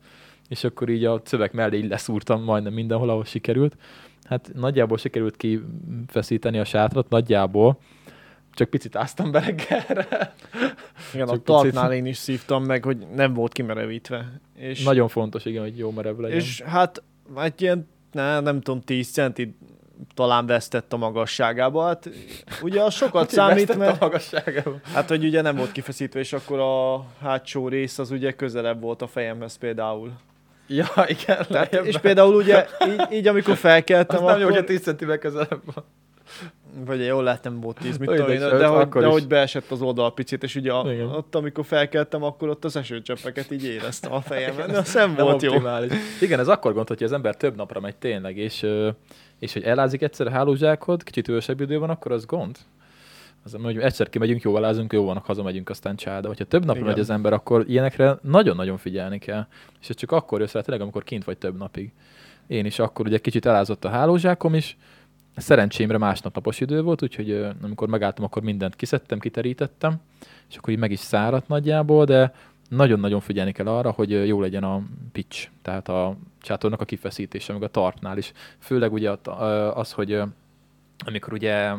és 0.49 0.63
akkor 0.63 0.89
így 0.89 1.05
a 1.05 1.21
szöveg 1.23 1.53
mellé 1.53 1.77
így 1.77 1.89
leszúrtam 1.89 2.43
majdnem 2.43 2.73
mindenhol, 2.73 3.09
ahol 3.09 3.25
sikerült. 3.25 3.77
Hát 4.23 4.51
nagyjából 4.53 4.97
sikerült 4.97 5.37
kifeszíteni 5.37 6.59
a 6.59 6.65
sátrat, 6.65 7.09
nagyjából, 7.09 7.79
csak 8.53 8.69
picit 8.69 8.95
áztam 8.95 9.31
be 9.31 9.39
reggelre. 9.39 10.33
Igen, 11.13 11.27
Csak 11.27 11.35
a 11.35 11.41
tartnál 11.41 11.93
én 11.93 12.05
is 12.05 12.17
szívtam 12.17 12.63
meg, 12.63 12.83
hogy 12.83 12.97
nem 13.15 13.33
volt 13.33 13.53
kimerevítve. 13.53 14.41
És, 14.55 14.83
Nagyon 14.83 15.07
fontos, 15.07 15.45
igen, 15.45 15.61
hogy 15.61 15.77
jó 15.77 15.91
merev 15.91 16.17
legyen. 16.17 16.37
és 16.37 16.61
hát 16.61 17.03
egy 17.37 17.61
ilyen, 17.61 17.89
ne, 18.11 18.39
nem 18.39 18.61
tudom, 18.61 18.81
10 18.81 19.11
centi 19.11 19.55
talán 20.13 20.45
vesztett 20.45 20.93
a 20.93 20.97
magasságába. 20.97 21.85
Hát 21.85 22.09
ugye 22.61 22.81
az 22.81 22.93
sokat 22.93 23.29
számít, 23.29 23.73
Vesztett 23.73 23.99
mert 24.01 24.01
a 24.01 24.79
hát, 24.93 25.07
hogy 25.09 25.25
ugye 25.25 25.41
nem 25.41 25.55
volt 25.55 25.71
kifeszítve, 25.71 26.19
és 26.19 26.33
akkor 26.33 26.59
a 26.59 27.05
hátsó 27.21 27.67
rész 27.67 27.99
az 27.99 28.11
ugye 28.11 28.31
közelebb 28.31 28.81
volt 28.81 29.01
a 29.01 29.07
fejemhez 29.07 29.55
például. 29.55 30.11
Ja, 30.67 30.87
igen. 31.07 31.45
Tehát, 31.47 31.73
és 31.73 31.97
például 31.97 32.35
ugye 32.35 32.65
így, 32.87 33.11
így 33.11 33.27
amikor 33.27 33.55
felkeltem, 33.55 34.23
nem 34.23 34.27
jó, 34.27 34.33
akkor... 34.33 34.51
hogyha 34.51 34.63
10 34.63 34.81
centivel 34.81 35.17
közelebb 35.17 35.61
van. 35.73 35.83
Vagy 36.85 37.05
jól 37.05 37.23
láttam 37.23 37.59
volt 37.59 37.77
10, 37.77 37.97
mit 37.97 38.09
tudom 38.09 38.29
én, 38.29 38.39
de 38.39 38.49
de, 38.49 38.57
de, 38.57 38.67
hogy, 38.67 38.87
de 38.87 39.05
hogy 39.05 39.27
beesett 39.27 39.71
az 39.71 39.81
oldal 39.81 40.13
picit, 40.13 40.43
és 40.43 40.55
ugye 40.55 40.71
a, 40.71 40.93
Igen. 40.93 41.07
ott, 41.07 41.35
amikor 41.35 41.65
felkeltem, 41.65 42.23
akkor 42.23 42.49
ott 42.49 42.65
az 42.65 42.75
esőcseppeket 42.75 43.51
így 43.51 43.63
éreztem 43.63 44.11
a 44.13 44.23
de 44.27 44.77
az 44.77 44.93
nem 44.93 45.13
Nem 45.13 45.25
volt 45.25 45.41
jó. 45.41 45.51
optimális. 45.51 45.91
Igen, 46.21 46.39
ez 46.39 46.47
akkor 46.47 46.73
gond, 46.73 46.87
hogyha 46.87 47.05
az 47.05 47.11
ember 47.11 47.35
több 47.35 47.55
napra 47.55 47.79
megy 47.79 47.95
tényleg, 47.95 48.37
és, 48.37 48.67
és 49.39 49.53
hogy 49.53 49.63
elázik 49.63 50.01
egyszer 50.01 50.27
a 50.27 50.29
hálózsákod, 50.29 51.03
kicsit 51.03 51.27
ősebb 51.27 51.61
időben, 51.61 51.89
akkor 51.89 52.11
az 52.11 52.25
gond. 52.25 52.57
Az, 53.43 53.57
hogy 53.63 53.77
egyszer 53.77 54.09
kimegyünk, 54.09 54.41
jó 54.41 54.57
elázunk, 54.57 54.93
jó 54.93 55.05
vannak, 55.05 55.25
hazamegyünk, 55.25 55.69
aztán 55.69 55.95
csáda. 55.95 56.27
Hogyha 56.27 56.45
több 56.45 56.65
napra 56.65 56.85
megy 56.85 56.99
az 56.99 57.09
ember, 57.09 57.33
akkor 57.33 57.63
ilyenekre 57.67 58.17
nagyon-nagyon 58.21 58.77
figyelni 58.77 59.19
kell. 59.19 59.47
És 59.81 59.89
ez 59.89 59.95
csak 59.95 60.11
akkor 60.11 60.39
jössz 60.39 60.53
rá, 60.53 60.61
tényleg, 60.61 60.81
amikor 60.81 61.03
kint 61.03 61.23
vagy 61.23 61.37
több 61.37 61.57
napig. 61.57 61.91
Én 62.47 62.65
is 62.65 62.79
akkor 62.79 63.05
ugye 63.05 63.17
kicsit 63.17 63.45
elázott 63.45 63.85
a 63.85 63.89
hálózsákom 63.89 64.55
is, 64.55 64.77
szerencsémre 65.35 65.97
másnap 65.97 66.35
napos 66.35 66.59
idő 66.59 66.81
volt, 66.81 67.03
úgyhogy 67.03 67.45
amikor 67.61 67.87
megálltam, 67.87 68.25
akkor 68.25 68.41
mindent 68.41 68.75
kiszedtem, 68.75 69.19
kiterítettem, 69.19 69.95
és 70.49 70.55
akkor 70.57 70.73
így 70.73 70.79
meg 70.79 70.91
is 70.91 70.99
száradt 70.99 71.47
nagyjából, 71.47 72.05
de 72.05 72.33
nagyon-nagyon 72.69 73.19
figyelni 73.19 73.51
kell 73.51 73.67
arra, 73.67 73.91
hogy 73.91 74.27
jó 74.27 74.41
legyen 74.41 74.63
a 74.63 74.81
pitch, 75.11 75.47
tehát 75.61 75.89
a 75.89 76.15
csátornak 76.41 76.81
a 76.81 76.85
kifeszítése, 76.85 77.53
meg 77.53 77.63
a 77.63 77.67
tartnál 77.67 78.17
is. 78.17 78.31
Főleg 78.59 78.93
ugye 78.93 79.11
az, 79.73 79.91
hogy 79.91 80.21
amikor 81.05 81.33
ugye 81.33 81.71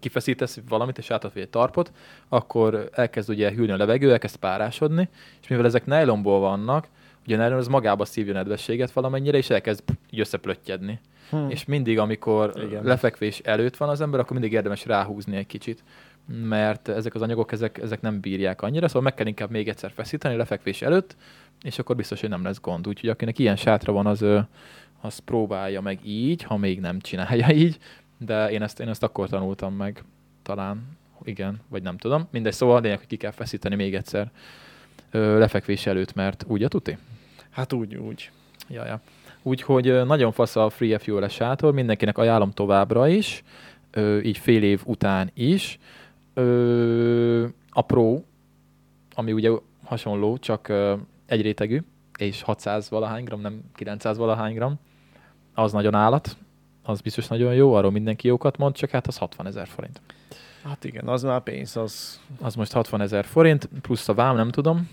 kifeszítesz 0.00 0.60
valamit, 0.68 0.98
és 0.98 1.10
átadsz 1.10 1.36
egy 1.36 1.48
tarpot, 1.48 1.92
akkor 2.28 2.88
elkezd 2.92 3.30
ugye 3.30 3.50
hűlni 3.50 3.72
a 3.72 3.76
levegő, 3.76 4.12
elkezd 4.12 4.36
párásodni, 4.36 5.08
és 5.42 5.48
mivel 5.48 5.64
ezek 5.64 5.86
nylonból 5.86 6.40
vannak, 6.40 6.88
nylon 7.36 7.58
az 7.58 7.68
magába 7.68 8.04
szívja 8.04 8.32
nedvességet 8.32 8.92
valamennyire, 8.92 9.36
és 9.36 9.50
elkezd 9.50 9.82
így 10.10 10.20
összeplöttyedni. 10.20 11.00
Hm. 11.30 11.48
És 11.48 11.64
mindig, 11.64 11.98
amikor 11.98 12.52
Igen. 12.56 12.84
Lefekvés 12.84 13.38
előtt 13.38 13.76
van 13.76 13.88
az 13.88 14.00
ember, 14.00 14.20
akkor 14.20 14.32
mindig 14.32 14.52
érdemes 14.52 14.86
ráhúzni 14.86 15.36
egy 15.36 15.46
kicsit, 15.46 15.82
mert 16.42 16.88
ezek 16.88 17.14
az 17.14 17.22
anyagok, 17.22 17.52
ezek, 17.52 17.78
ezek 17.78 18.00
nem 18.00 18.20
bírják 18.20 18.62
annyira, 18.62 18.86
szóval 18.86 19.02
meg 19.02 19.14
kell 19.14 19.26
inkább 19.26 19.50
még 19.50 19.68
egyszer 19.68 19.90
feszíteni 19.90 20.36
lefekvés 20.36 20.82
előtt, 20.82 21.16
és 21.62 21.78
akkor 21.78 21.96
biztos, 21.96 22.20
hogy 22.20 22.28
nem 22.28 22.44
lesz 22.44 22.60
gond. 22.60 22.88
Úgyhogy 22.88 23.08
akinek 23.08 23.38
ilyen 23.38 23.56
sátra 23.56 23.92
van, 23.92 24.06
az, 24.06 24.24
az 25.00 25.18
próbálja 25.18 25.80
meg 25.80 25.98
így, 26.04 26.42
ha 26.42 26.56
még 26.56 26.80
nem 26.80 27.00
csinálja 27.00 27.50
így, 27.64 27.78
de 28.18 28.50
én 28.50 28.62
ezt, 28.62 28.80
én 28.80 28.88
ezt 28.88 29.02
akkor 29.02 29.28
tanultam 29.28 29.74
meg, 29.74 30.04
talán, 30.42 30.98
igen, 31.22 31.60
vagy 31.68 31.82
nem 31.82 31.98
tudom. 31.98 32.28
Mindegy, 32.30 32.52
szóval 32.52 32.76
a 32.76 32.80
lényeg, 32.80 32.98
hogy 32.98 33.06
ki 33.06 33.16
kell 33.16 33.30
feszíteni 33.30 33.74
még 33.74 33.94
egyszer 33.94 34.30
ö, 35.10 35.38
lefekvés 35.38 35.86
előtt, 35.86 36.14
mert 36.14 36.44
úgy 36.46 36.62
a 36.62 36.68
tuti? 36.68 36.96
Hát 37.58 37.72
úgy, 37.72 37.94
úgy. 37.94 38.30
Ja, 38.68 38.84
ja. 38.84 39.00
Úgyhogy 39.42 40.04
nagyon 40.06 40.32
fasz 40.32 40.56
a 40.56 40.70
Free 40.70 40.98
fuel 40.98 41.28
sátor, 41.28 41.72
mindenkinek 41.72 42.18
ajánlom 42.18 42.50
továbbra 42.50 43.08
is, 43.08 43.44
így 44.22 44.38
fél 44.38 44.62
év 44.62 44.82
után 44.84 45.30
is. 45.34 45.78
A 47.70 47.82
Pro, 47.82 48.20
ami 49.14 49.32
ugye 49.32 49.50
hasonló, 49.84 50.36
csak 50.36 50.72
egy 51.26 51.42
rétegű, 51.42 51.82
és 52.18 52.42
600 52.42 52.90
valahány 52.90 53.24
gram, 53.24 53.40
nem 53.40 53.60
900 53.74 54.16
valahány 54.16 54.54
gram, 54.54 54.74
az 55.54 55.72
nagyon 55.72 55.94
állat, 55.94 56.36
az 56.82 57.00
biztos 57.00 57.26
nagyon 57.26 57.54
jó, 57.54 57.74
arról 57.74 57.90
mindenki 57.90 58.26
jókat 58.26 58.56
mond, 58.56 58.74
csak 58.74 58.90
hát 58.90 59.06
az 59.06 59.16
60 59.16 59.46
ezer 59.46 59.66
forint. 59.66 60.00
Hát 60.64 60.84
igen, 60.84 61.08
az 61.08 61.22
már 61.22 61.40
pénz, 61.40 61.76
az 61.76 62.20
Az 62.40 62.54
most 62.54 62.72
60 62.72 63.00
ezer 63.00 63.24
forint, 63.24 63.68
plusz 63.82 64.08
a 64.08 64.14
vám, 64.14 64.36
nem 64.36 64.50
tudom, 64.50 64.88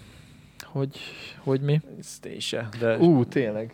hogy, 0.75 0.99
hogy 1.39 1.61
mi. 1.61 1.81
ez 1.97 2.19
se. 2.37 2.69
De 2.79 2.97
Ú, 2.97 3.25
tényleg. 3.25 3.73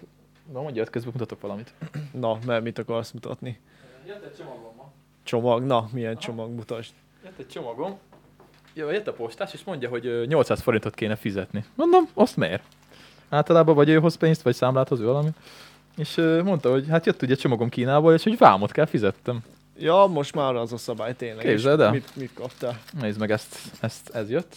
Na 0.54 0.62
mondja, 0.62 0.84
közben 0.84 1.12
mutatok 1.14 1.42
valamit. 1.42 1.74
na, 2.12 2.38
mert 2.46 2.64
mit 2.64 2.78
akarsz 2.78 3.12
mutatni? 3.12 3.60
Jött 4.08 4.24
egy 4.24 4.36
csomagom 4.38 4.76
ma. 4.78 4.92
Csomag? 5.24 5.64
Na, 5.64 5.90
milyen 5.94 6.18
csomag 6.18 6.50
mutasd. 6.52 6.94
Jött 7.24 7.40
egy 7.40 7.48
csomagom. 7.48 7.98
Jó, 8.74 8.90
jött 8.90 9.08
a 9.08 9.14
postás, 9.14 9.54
és 9.54 9.64
mondja, 9.64 9.90
hogy 9.90 10.06
ö, 10.06 10.26
800 10.26 10.62
forintot 10.62 10.94
kéne 10.94 11.16
fizetni. 11.16 11.66
Mondom, 11.76 12.08
azt 12.14 12.38
miért? 12.38 12.64
Általában 13.30 13.76
vagy 13.76 13.90
ő 13.90 14.00
hoz 14.00 14.16
pénzt, 14.16 14.42
vagy 14.42 14.56
számlát 14.56 14.88
hoz 14.88 15.00
ő 15.00 15.06
valami. 15.06 15.30
És 15.98 16.16
mondta, 16.44 16.72
hogy 16.72 16.88
hát 16.88 17.06
jött 17.06 17.22
ugye 17.22 17.36
csomagom 17.36 17.70
Kínából, 17.70 18.14
és 18.14 18.24
hogy 18.24 18.38
vámot 18.38 18.72
kell 18.72 18.86
fizettem. 18.86 19.44
Ja, 19.78 20.06
most 20.06 20.36
már 20.36 20.56
az 20.56 20.74
a 20.74 20.78
szabály 20.78 21.16
tényleg. 21.16 21.46
Képzeld 21.46 21.80
el. 21.80 21.92
Mit, 21.92 22.16
mit 22.16 22.34
kaptál? 22.34 22.82
Nézd 23.00 23.20
meg, 23.20 23.32
ezt, 23.32 23.58
ezt, 23.80 24.10
ez 24.10 24.30
jött. 24.30 24.56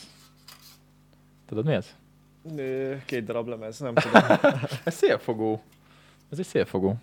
Tudod 1.47 1.65
mi 1.65 1.73
ez? 1.73 1.95
Két 3.05 3.25
darab 3.25 3.49
lemez, 3.49 3.79
nem 3.79 3.95
tudom. 3.95 4.23
Ez 4.85 4.95
szélfogó. 4.95 5.63
Ez 6.31 6.39
egy 6.39 6.47
szélfogó. 6.47 6.97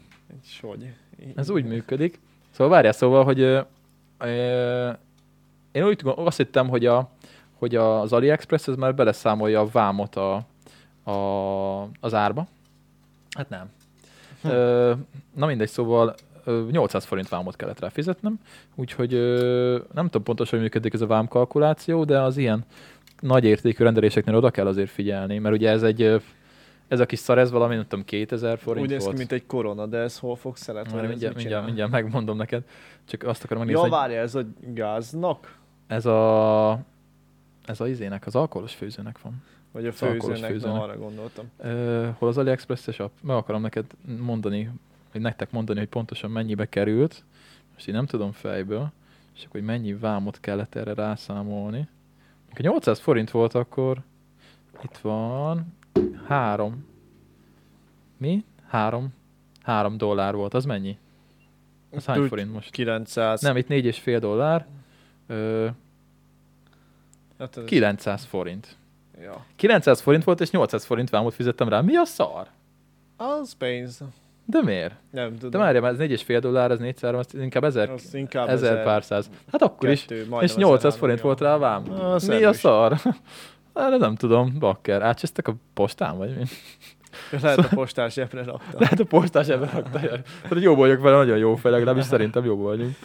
És 0.44 0.60
hogy? 0.62 0.94
Ez 1.36 1.50
úgy 1.50 1.66
működik. 1.66 2.20
Szóval 2.52 2.74
várjál, 2.74 2.94
szóval, 2.94 3.24
hogy 3.24 3.40
ö, 3.40 3.62
ö, 4.18 4.92
én 5.72 5.84
úgy 5.84 6.02
azt 6.04 6.38
hittem, 6.38 6.68
hogy, 6.70 6.86
a, 6.86 7.10
hogy 7.58 7.76
az 7.76 8.14
AliExpress 8.14 8.68
ez 8.68 8.76
már 8.76 8.96
beleszámolja 8.96 9.60
a 9.60 9.68
vámot 9.72 10.16
a, 10.16 10.34
a, 11.12 11.90
az 12.00 12.14
árba. 12.14 12.48
Hát 13.38 13.50
nem. 13.50 13.70
Hm. 14.42 14.48
Ö, 14.48 14.94
na 15.36 15.46
mindegy, 15.46 15.70
szóval 15.70 16.16
ö, 16.44 16.68
800 16.72 17.06
forint 17.06 17.30
vámot 17.30 17.56
kellett 17.56 17.80
rá 17.80 17.90
fizetnem, 17.90 18.40
úgyhogy 18.76 19.12
nem 19.94 20.06
tudom 20.06 20.24
pontosan, 20.24 20.54
hogy 20.54 20.62
működik 20.62 20.94
ez 20.94 21.02
a 21.02 21.08
vámkalkuláció, 21.08 22.04
de 22.04 22.20
az 22.22 22.38
ilyen 22.38 22.66
nagy 23.22 23.44
értékű 23.44 23.84
rendeléseknél 23.84 24.36
oda 24.36 24.52
kell 24.52 24.68
azért 24.68 24.90
figyelni, 24.90 25.38
mert 25.38 25.56
ugye 25.56 25.70
ez 25.70 25.84
egy, 25.84 26.22
ez 26.88 27.00
a 27.00 27.06
kis 27.06 27.20
szar, 27.20 27.38
ez 27.38 27.52
valami, 27.52 27.76
nem 27.76 27.88
tudom, 27.88 28.06
2000 28.06 28.58
forint 28.58 28.86
Úgy 28.86 28.92
néz 28.92 29.06
ki, 29.06 29.16
mint 29.18 29.32
egy 29.32 29.46
korona, 29.46 29.86
de 29.86 29.98
ez 29.98 30.20
hol 30.20 30.36
fog 30.36 30.58
szeretni? 30.58 30.94
Várj, 30.94 31.08
mindjárt, 31.08 31.36
mindjárt, 31.36 31.66
mindjárt 31.66 31.92
megmondom 31.92 32.38
neked. 32.38 32.64
Csak 33.06 33.24
azt 33.24 33.44
akarom 33.44 33.64
Ja, 33.64 33.68
megnézni, 33.68 33.90
hogy 33.90 34.00
várja, 34.00 34.22
ez 34.22 34.36
a 34.36 34.44
gáznak? 34.74 35.60
ez 35.88 36.06
a, 36.06 36.80
ez 37.66 37.80
a 37.80 37.88
izének, 37.88 38.26
az 38.26 38.36
alkoholos 38.36 38.74
főzőnek 38.74 39.22
van. 39.22 39.44
Vagy 39.72 39.86
a 39.86 39.92
főzőnek, 39.92 40.52
főzőnek. 40.52 40.76
na 40.78 40.84
arra 40.84 40.98
gondoltam. 40.98 41.52
Ö, 41.58 42.08
hol 42.18 42.28
az 42.30 42.38
AliExpress-es 42.38 43.00
app? 43.00 43.12
Meg 43.22 43.36
akarom 43.36 43.62
neked 43.62 43.86
mondani, 44.20 44.72
vagy 45.12 45.22
nektek 45.22 45.52
mondani, 45.52 45.80
hogy 45.80 45.88
pontosan 45.88 46.32
mennyibe 46.32 46.70
került. 46.70 47.24
Most 47.74 47.88
én 47.88 47.94
nem 47.94 48.06
tudom 48.06 48.32
fejből, 48.32 48.92
és 49.36 49.42
akkor 49.42 49.60
hogy 49.60 49.70
mennyi 49.70 49.94
vámot 49.94 50.40
kellett 50.40 50.76
erre 50.76 50.94
rászámolni. 50.94 51.88
Ha 52.54 52.62
800 52.62 53.00
forint 53.00 53.32
volt, 53.32 53.54
akkor 53.54 54.02
itt 54.84 54.98
van 54.98 55.74
három. 56.28 56.86
Mi? 58.18 58.46
Három. 58.68 59.14
Három 59.62 59.98
dollár 59.98 60.36
volt. 60.36 60.54
Az 60.54 60.66
mennyi? 60.66 60.98
Az 61.92 62.06
hány 62.06 62.16
Tud- 62.18 62.28
forint 62.28 62.54
most? 62.54 62.70
900. 62.70 63.42
Nem, 63.42 63.58
itt 63.58 63.68
négy 63.68 63.86
és 63.86 64.00
fél 64.00 64.20
dollár. 64.20 64.68
Ö, 65.28 65.68
Hát 67.40 67.58
ez- 67.58 67.64
900 67.66 68.24
forint. 68.26 68.78
Ja. 69.22 69.46
900 69.56 70.02
forint 70.02 70.24
volt, 70.24 70.42
és 70.42 70.52
800 70.52 70.86
forint 70.86 71.10
vámot 71.10 71.34
fizettem 71.34 71.70
rá. 71.70 71.82
Mi 71.82 71.96
a 71.96 72.06
szar? 72.06 72.48
Az 73.18 73.54
pénz. 73.54 74.02
De 74.46 74.62
miért? 74.64 74.94
Nem 75.12 75.34
tudom. 75.36 75.50
De 75.50 75.58
várjál, 75.58 75.82
már 75.82 75.92
ez 75.92 75.98
4,5 75.98 76.38
dollár, 76.42 76.72
ez 76.72 76.80
400, 76.80 77.14
az 77.14 77.42
inkább 77.42 77.64
1000, 77.64 77.90
Az 77.90 78.14
inkább 78.14 78.48
1000 78.48 78.84
pár 78.84 79.04
száz. 79.04 79.30
Hát 79.52 79.62
akkor 79.62 79.90
is. 79.90 80.02
kettő, 80.06 80.22
És 80.22 80.28
majdnem 80.28 80.58
800 80.58 80.86
ezer 80.86 81.00
forint 81.00 81.20
három, 81.20 81.36
volt 81.38 81.42
rá 81.42 81.54
a 81.56 81.58
vám. 81.58 82.00
Az 82.14 82.28
Mi 82.28 82.44
a 82.44 82.54
szar? 82.54 82.98
Hát 83.74 83.98
nem 83.98 84.16
tudom, 84.16 84.60
bakker. 84.60 85.02
Átcsesztek 85.02 85.48
a 85.48 85.54
postán, 85.74 86.18
vagy 86.18 86.36
mi? 86.36 86.44
jó. 87.32 87.38
Lehet 87.42 87.58
a 87.58 87.76
postás 87.76 88.14
zsebre 88.14 88.44
rakta. 88.44 88.80
Lehet 88.80 89.00
a 89.00 89.06
postás 89.06 89.48
ebben 89.48 89.70
rakta. 89.74 90.00
Tehát 90.00 90.26
hogy 90.48 90.62
jó 90.62 90.76
vagyok 90.76 91.02
vele, 91.02 91.16
nagyon 91.16 91.38
jó 91.38 91.56
fej, 91.56 91.72
legalábbis 91.72 92.04
szerintem 92.04 92.46
jó 92.46 92.58
vagyunk. 92.58 92.96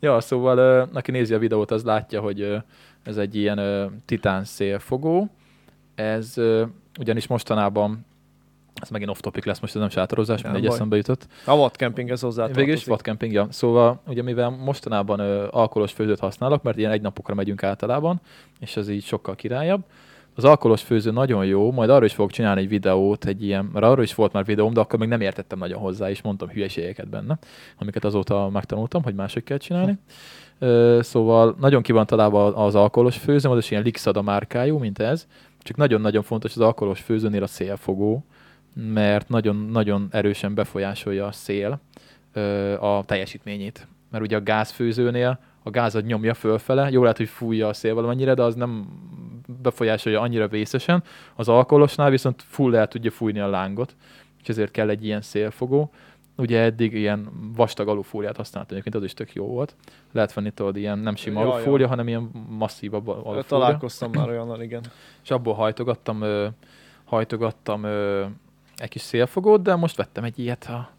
Ja, 0.00 0.20
szóval 0.20 0.88
aki 0.92 1.10
nézi 1.10 1.34
a 1.34 1.38
videót, 1.38 1.70
az 1.70 1.84
látja, 1.84 2.20
hogy 2.20 2.56
ez 3.04 3.16
egy 3.16 3.36
ilyen 3.36 3.60
titán 4.04 4.44
szélfogó. 4.44 5.28
Ez 5.94 6.34
ugyanis 6.98 7.26
mostanában, 7.26 8.06
ez 8.74 8.88
megint 8.88 9.10
off 9.10 9.18
topic 9.20 9.44
lesz, 9.44 9.60
most 9.60 9.74
ez 9.74 9.80
nem 9.80 9.90
sátorozás, 9.90 10.42
mindegy 10.42 10.66
eszembe 10.66 10.96
jutott. 10.96 11.26
A 11.44 11.56
vadcamping 11.56 12.10
ez 12.10 12.20
hozzá 12.20 12.46
Végül 12.46 12.74
is 12.74 12.84
vadcamping, 12.84 13.32
ja. 13.32 13.46
Szóval 13.50 14.00
ugye 14.06 14.22
mivel 14.22 14.50
mostanában 14.50 15.18
ö, 15.18 15.46
alkoholos 15.50 15.92
főzőt 15.92 16.18
használok, 16.18 16.62
mert 16.62 16.78
ilyen 16.78 16.90
egy 16.90 17.00
napokra 17.00 17.34
megyünk 17.34 17.62
általában, 17.62 18.20
és 18.60 18.76
ez 18.76 18.88
így 18.88 19.04
sokkal 19.04 19.34
királyabb. 19.34 19.82
Az 20.34 20.44
alkoholos 20.44 20.82
főző 20.82 21.10
nagyon 21.10 21.44
jó, 21.44 21.72
majd 21.72 21.90
arról 21.90 22.04
is 22.04 22.14
fogok 22.14 22.30
csinálni 22.30 22.60
egy 22.60 22.68
videót, 22.68 23.24
egy 23.24 23.44
ilyen, 23.44 23.70
mert 23.72 23.84
arról 23.84 24.04
is 24.04 24.14
volt 24.14 24.32
már 24.32 24.44
videóm, 24.44 24.72
de 24.72 24.80
akkor 24.80 24.98
még 24.98 25.08
nem 25.08 25.20
értettem 25.20 25.58
nagyon 25.58 25.80
hozzá, 25.80 26.10
és 26.10 26.22
mondtam 26.22 26.48
hülyeségeket 26.48 27.08
benne, 27.08 27.38
amiket 27.78 28.04
azóta 28.04 28.48
megtanultam, 28.52 29.02
hogy 29.02 29.14
máshogy 29.14 29.44
kell 29.44 29.58
csinálni. 29.58 29.98
Ö, 30.58 30.98
szóval 31.02 31.56
nagyon 31.60 31.82
ki 31.82 31.92
van 31.92 32.06
találva 32.06 32.54
az 32.54 32.74
alkoholos 32.74 33.16
főző, 33.16 33.48
az 33.48 33.58
is 33.58 33.70
ilyen 33.70 33.82
Lixada 33.82 34.22
márkájú, 34.22 34.78
mint 34.78 34.98
ez, 34.98 35.26
csak 35.58 35.76
nagyon-nagyon 35.76 36.22
fontos 36.22 36.50
az 36.50 36.60
alkoholos 36.60 37.00
főzőnél 37.00 37.42
a 37.42 37.46
szélfogó, 37.46 38.24
mert 38.74 39.28
nagyon-nagyon 39.28 40.08
erősen 40.10 40.54
befolyásolja 40.54 41.26
a 41.26 41.32
szél 41.32 41.80
ö, 42.32 42.74
a 42.80 43.04
teljesítményét. 43.04 43.86
Mert 44.10 44.24
ugye 44.24 44.36
a 44.36 44.42
gázfőzőnél 44.42 45.38
a 45.62 45.70
gázad 45.70 46.04
nyomja 46.04 46.34
fölfele, 46.34 46.90
jó 46.90 47.02
lehet, 47.02 47.16
hogy 47.16 47.28
fújja 47.28 47.68
a 47.68 47.72
szél 47.72 47.94
valamennyire, 47.94 48.34
de 48.34 48.42
az 48.42 48.54
nem 48.54 48.86
befolyásolja 49.62 50.20
annyira 50.20 50.48
vészesen. 50.48 51.02
Az 51.34 51.48
alkoholosnál 51.48 52.10
viszont 52.10 52.42
full 52.46 52.76
el 52.76 52.88
tudja 52.88 53.10
fújni 53.10 53.40
a 53.40 53.48
lángot, 53.48 53.96
és 54.42 54.48
ezért 54.48 54.70
kell 54.70 54.88
egy 54.88 55.04
ilyen 55.04 55.20
szélfogó. 55.20 55.90
Ugye 56.36 56.60
eddig 56.60 56.92
ilyen 56.92 57.28
vastag 57.56 57.88
alufóliát 57.88 58.36
használtam, 58.36 58.70
egyébként 58.70 58.94
az 58.94 59.04
is 59.04 59.14
tök 59.14 59.32
jó 59.32 59.46
volt. 59.46 59.74
Lehet 60.12 60.32
venni 60.32 60.50
tudod 60.50 60.76
ilyen 60.76 60.98
nem 60.98 61.14
sima 61.16 61.40
Ja, 61.40 61.46
ja. 61.46 61.52
alufólia, 61.52 61.88
hanem 61.88 62.08
ilyen 62.08 62.30
masszívabb 62.48 63.08
alufólia. 63.08 63.42
Találkoztam 63.42 64.10
már 64.10 64.28
olyannal, 64.32 64.62
igen. 64.62 64.82
És 65.22 65.30
abból 65.30 65.54
hajtogattam, 65.54 66.22
ö, 66.22 66.46
hajtogattam 67.04 67.82
ö, 67.82 68.24
egy 68.82 68.88
kis 68.88 69.02
szélfogót, 69.02 69.62
de 69.62 69.74
most 69.74 69.96
vettem 69.96 70.24
egy 70.24 70.38
ilyet 70.38 70.64
a, 70.64 70.90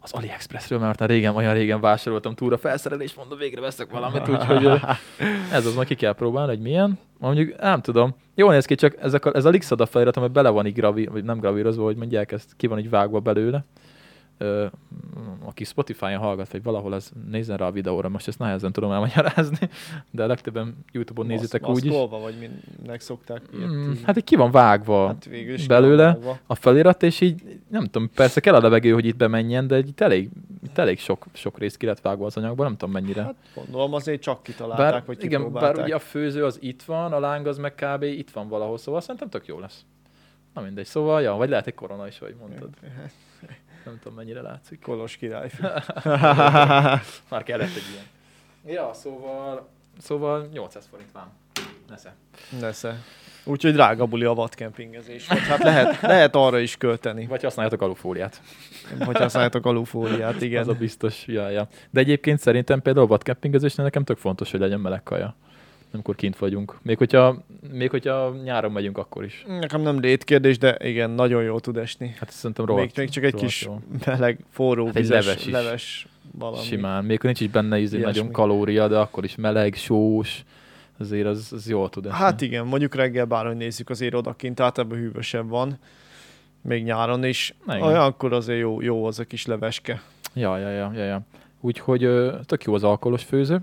az 0.00 0.12
AliExpressről, 0.12 0.78
mert 0.78 0.98
már 0.98 1.08
régen, 1.08 1.34
olyan 1.34 1.54
régen 1.54 1.80
vásároltam 1.80 2.34
túra 2.34 2.58
felszerelést, 2.58 3.16
mondom, 3.16 3.38
végre 3.38 3.60
veszek 3.60 3.90
valamit, 3.90 4.28
úgyhogy 4.28 4.66
ez 5.52 5.66
az, 5.66 5.84
ki 5.84 5.94
kell 5.94 6.12
próbálni, 6.12 6.54
hogy 6.54 6.62
milyen. 6.62 6.98
Mondjuk, 7.18 7.60
nem 7.60 7.80
tudom, 7.80 8.14
jól 8.34 8.52
néz 8.52 8.64
ki, 8.64 8.74
csak 8.74 8.96
ezek 9.00 9.24
a, 9.24 9.34
ez 9.34 9.44
a 9.44 9.48
Lixada 9.48 9.86
felirat, 9.86 10.16
ami 10.16 10.28
bele 10.28 10.48
van 10.48 10.66
így 10.66 10.74
gravi, 10.74 11.06
vagy 11.06 11.24
nem 11.24 11.38
gravírozva, 11.38 11.84
hogy 11.84 11.96
mondják, 11.96 12.32
ezt 12.32 12.52
ki 12.56 12.66
van 12.66 12.78
így 12.78 12.90
vágva 12.90 13.20
belőle. 13.20 13.64
Ö, 14.38 14.66
aki 15.44 15.64
Spotify-on 15.64 16.16
hallgat, 16.16 16.52
vagy 16.52 16.62
valahol, 16.62 16.92
az 16.92 17.12
nézzen 17.30 17.56
rá 17.56 17.66
a 17.66 17.70
videóra, 17.70 18.08
most 18.08 18.28
ezt 18.28 18.38
nehezen 18.38 18.72
tudom 18.72 18.92
elmagyarázni, 18.92 19.68
de 20.10 20.26
legtöbben 20.26 20.84
YouTube-on 20.92 21.26
nézitek 21.26 21.68
úgy 21.68 21.84
is. 21.84 21.92
Vagy 22.10 22.34
mindnek 22.38 23.00
szokták 23.00 23.42
ilyet. 23.52 23.68
Mm, 23.68 23.92
hát 24.04 24.16
így 24.16 24.24
ki 24.24 24.36
van 24.36 24.50
vágva 24.50 25.06
hát 25.06 25.24
végül 25.24 25.54
is 25.54 25.66
belőle. 25.66 26.04
vágva. 26.04 26.38
a 26.46 26.54
felirat, 26.54 27.02
és 27.02 27.20
így 27.20 27.42
nem 27.68 27.84
tudom, 27.84 28.10
persze 28.14 28.40
kell 28.40 28.54
a 28.54 28.60
levegő, 28.60 28.92
hogy 28.92 29.04
itt 29.04 29.16
bemenjen, 29.16 29.66
de 29.66 29.78
itt 29.78 30.00
elég, 30.00 30.28
itt 30.64 30.78
elég 30.78 30.98
sok, 30.98 31.26
sok 31.32 31.58
rész 31.58 31.76
ki 31.76 31.86
lett 31.86 32.00
vágva 32.00 32.26
az 32.26 32.36
anyagból, 32.36 32.64
nem 32.64 32.76
tudom 32.76 32.94
mennyire. 32.94 33.22
Hát 33.22 33.34
gondolom 33.54 33.94
azért 33.94 34.22
csak 34.22 34.42
kitalálták, 34.42 34.92
bár, 34.92 35.02
vagy 35.06 35.24
igen, 35.24 35.52
bár 35.52 35.78
ugye 35.78 35.94
a 35.94 35.98
főző 35.98 36.44
az 36.44 36.58
itt 36.60 36.82
van, 36.82 37.12
a 37.12 37.18
láng 37.18 37.46
az 37.46 37.58
meg 37.58 37.74
kb. 37.74 38.02
itt 38.02 38.30
van 38.30 38.48
valahol, 38.48 38.78
szóval 38.78 39.00
szerintem 39.00 39.28
tök 39.28 39.46
jó 39.46 39.58
lesz. 39.58 39.84
Na 40.54 40.60
mindegy, 40.60 40.86
szóval, 40.86 41.22
ja, 41.22 41.32
vagy 41.32 41.48
lehet 41.48 41.66
egy 41.66 41.74
korona 41.74 42.06
is, 42.06 42.18
vagy 42.18 42.34
mondtad. 42.40 42.68
Nem 43.84 43.98
tudom, 44.02 44.16
mennyire 44.16 44.40
látszik. 44.40 44.80
Kolos 44.80 45.16
király. 45.16 45.50
Már 47.30 47.42
kellett 47.44 47.74
egy 47.76 47.82
ilyen. 47.92 48.04
Ja, 48.76 48.92
szóval, 48.94 49.68
szóval 49.98 50.48
800 50.52 50.86
forint 50.90 51.12
van. 51.12 51.32
Nesze. 51.88 52.14
Nesze. 52.60 53.02
Úgyhogy 53.44 53.72
drága 53.72 54.06
buli 54.06 54.24
a 54.24 54.34
vadkempingezés. 54.34 55.26
Vagy 55.28 55.38
hát 55.38 55.62
lehet, 55.62 56.00
lehet 56.12 56.34
arra 56.34 56.58
is 56.58 56.76
költeni, 56.76 57.26
Vagy 57.26 57.42
használjatok 57.42 57.82
alufóliát. 57.82 58.40
hogy 59.04 59.16
használjátok 59.18 59.66
alufóliát, 59.66 60.42
igen. 60.42 60.60
Az 60.60 60.68
a 60.68 60.72
biztos, 60.74 61.26
ja, 61.26 61.48
ja. 61.48 61.68
De 61.90 62.00
egyébként 62.00 62.38
szerintem 62.38 62.82
például 62.82 63.06
vadkempingezésnél 63.06 63.84
nekem 63.84 64.04
tök 64.04 64.16
fontos, 64.16 64.50
hogy 64.50 64.60
legyen 64.60 64.80
meleg 64.80 65.02
kaja. 65.02 65.34
Amikor 65.92 66.14
kint 66.14 66.36
vagyunk. 66.38 66.78
Még 66.82 66.98
hogyha, 66.98 67.44
még 67.72 67.90
hogyha 67.90 68.34
nyáron 68.44 68.72
megyünk, 68.72 68.98
akkor 68.98 69.24
is. 69.24 69.44
Nekem 69.46 69.80
nem 69.80 70.00
létkérdés, 70.00 70.58
de 70.58 70.76
igen, 70.80 71.10
nagyon 71.10 71.42
jól 71.42 71.60
tud 71.60 71.76
esni. 71.76 72.14
Hát 72.18 72.30
szerintem 72.30 72.64
rohadt, 72.64 72.86
Még, 72.86 72.96
még 72.96 73.08
csak 73.10 73.24
egy 73.24 73.34
kis 73.34 73.62
jó. 73.64 73.80
meleg, 74.06 74.38
forró 74.50 74.84
Hát 74.86 74.94
vizes 74.94 75.24
leves 75.26 75.46
is. 75.46 75.52
leves 75.52 76.06
valami. 76.38 76.62
Simán. 76.64 77.04
Még 77.04 77.20
nincs 77.22 77.40
is 77.40 77.48
benne 77.48 77.78
izé 77.78 77.96
Ilyesmi. 77.98 78.18
nagyon 78.18 78.32
kalória, 78.32 78.88
de 78.88 78.98
akkor 78.98 79.24
is 79.24 79.34
meleg, 79.34 79.74
sós. 79.74 80.44
Azért 80.98 81.26
az, 81.26 81.52
az 81.52 81.68
jól 81.68 81.88
tud 81.88 82.06
esni. 82.06 82.18
Hát 82.18 82.40
igen, 82.40 82.66
mondjuk 82.66 82.94
reggel 82.94 83.24
bárhogy 83.24 83.56
nézzük, 83.56 83.90
azért 83.90 84.14
odakint 84.14 84.60
általában 84.60 84.98
hűvösebb 84.98 85.48
van. 85.48 85.78
Még 86.62 86.82
nyáron 86.82 87.24
is. 87.24 87.54
Olyankor 87.66 88.32
azért 88.32 88.60
jó, 88.60 88.80
jó 88.80 89.04
az 89.04 89.18
a 89.18 89.24
kis 89.24 89.46
leveske. 89.46 90.02
Ja, 90.34 90.58
ja, 90.58 90.68
ja, 90.70 90.90
ja, 90.94 91.04
ja. 91.04 91.20
Úgyhogy 91.60 92.08
tök 92.46 92.64
jó 92.64 92.74
az 92.74 92.84
alkoholos 92.84 93.22
főző. 93.24 93.60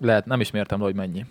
Lehet, 0.00 0.26
nem 0.26 0.40
is 0.40 0.50
mértem 0.50 0.78
le, 0.78 0.84
hogy 0.84 0.94
mennyi. 0.94 1.24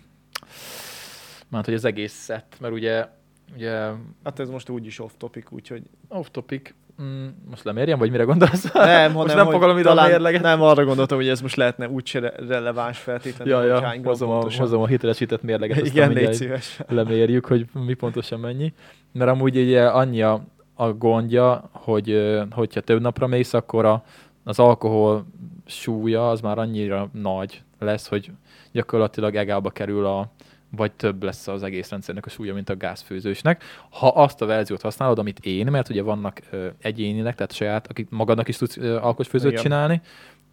Mert 1.48 1.64
hogy 1.64 1.74
az 1.74 1.84
egész 1.84 2.12
szett, 2.12 2.56
mert 2.60 2.74
ugye, 2.74 3.06
ugye 3.54 3.90
Hát 4.24 4.40
ez 4.40 4.48
most 4.48 4.68
úgyis 4.68 5.00
off 5.00 5.12
topic, 5.18 5.46
úgyhogy 5.50 5.82
off 6.08 6.26
topic, 6.30 6.74
mm, 7.02 7.26
most 7.50 7.64
lemérjem, 7.64 7.98
vagy 7.98 8.10
mire 8.10 8.22
gondolsz? 8.22 8.72
Nem, 8.72 9.12
most 9.12 9.30
hanem, 9.30 9.44
nem 9.48 9.60
fogom 9.60 9.78
ide 9.78 9.90
a 9.90 10.06
mérleget. 10.06 10.42
Nem 10.42 10.62
arra 10.62 10.84
gondoltam, 10.84 11.18
hogy 11.18 11.28
ez 11.28 11.40
most 11.40 11.56
lehetne 11.56 11.88
re- 12.12 12.34
releváns 12.48 12.98
feltétlenül. 12.98 13.52
Ja, 13.54 13.62
ja, 13.62 13.80
hány 13.80 14.04
hozom 14.04 14.30
a, 14.30 14.50
hozom 14.56 14.82
a 14.82 14.86
hitelesített 14.86 15.42
mérleget, 15.42 15.80
aztán 15.80 16.10
Igen, 16.10 16.12
légy 16.12 16.34
szíves. 16.34 16.80
lemérjük, 16.88 17.46
hogy 17.46 17.66
mi 17.72 17.94
pontosan 17.94 18.40
mennyi. 18.40 18.72
Mert 19.12 19.30
amúgy 19.30 19.56
ugye 19.56 19.86
annyi 19.86 20.22
a, 20.22 20.44
a 20.74 20.92
gondja, 20.92 21.70
hogy 21.72 22.38
hogyha 22.50 22.80
több 22.80 23.00
napra 23.00 23.26
mész, 23.26 23.54
akkor 23.54 23.84
a, 23.84 24.04
az 24.44 24.58
alkohol 24.58 25.26
súlya 25.66 26.30
az 26.30 26.40
már 26.40 26.58
annyira 26.58 27.08
nagy 27.12 27.62
lesz, 27.78 28.08
hogy 28.08 28.30
gyakorlatilag 28.76 29.34
egába 29.34 29.70
kerül 29.70 30.06
a, 30.06 30.30
vagy 30.70 30.92
több 30.92 31.22
lesz 31.22 31.48
az 31.48 31.62
egész 31.62 31.90
rendszernek 31.90 32.26
a 32.26 32.28
súlya, 32.28 32.54
mint 32.54 32.68
a 32.68 32.76
gázfőzősnek. 32.76 33.62
Ha 33.90 34.08
azt 34.08 34.42
a 34.42 34.46
verziót 34.46 34.82
használod, 34.82 35.18
amit 35.18 35.38
én, 35.38 35.66
mert 35.66 35.88
ugye 35.88 36.02
vannak 36.02 36.40
ö, 36.50 36.66
egyénileg, 36.80 37.34
tehát 37.34 37.52
saját, 37.52 37.86
akik 37.86 38.10
magadnak 38.10 38.48
is 38.48 38.56
tudsz 38.56 38.76
ö, 38.76 38.96
alkotfőzőt 38.96 39.50
Igen. 39.50 39.62
csinálni, 39.62 40.00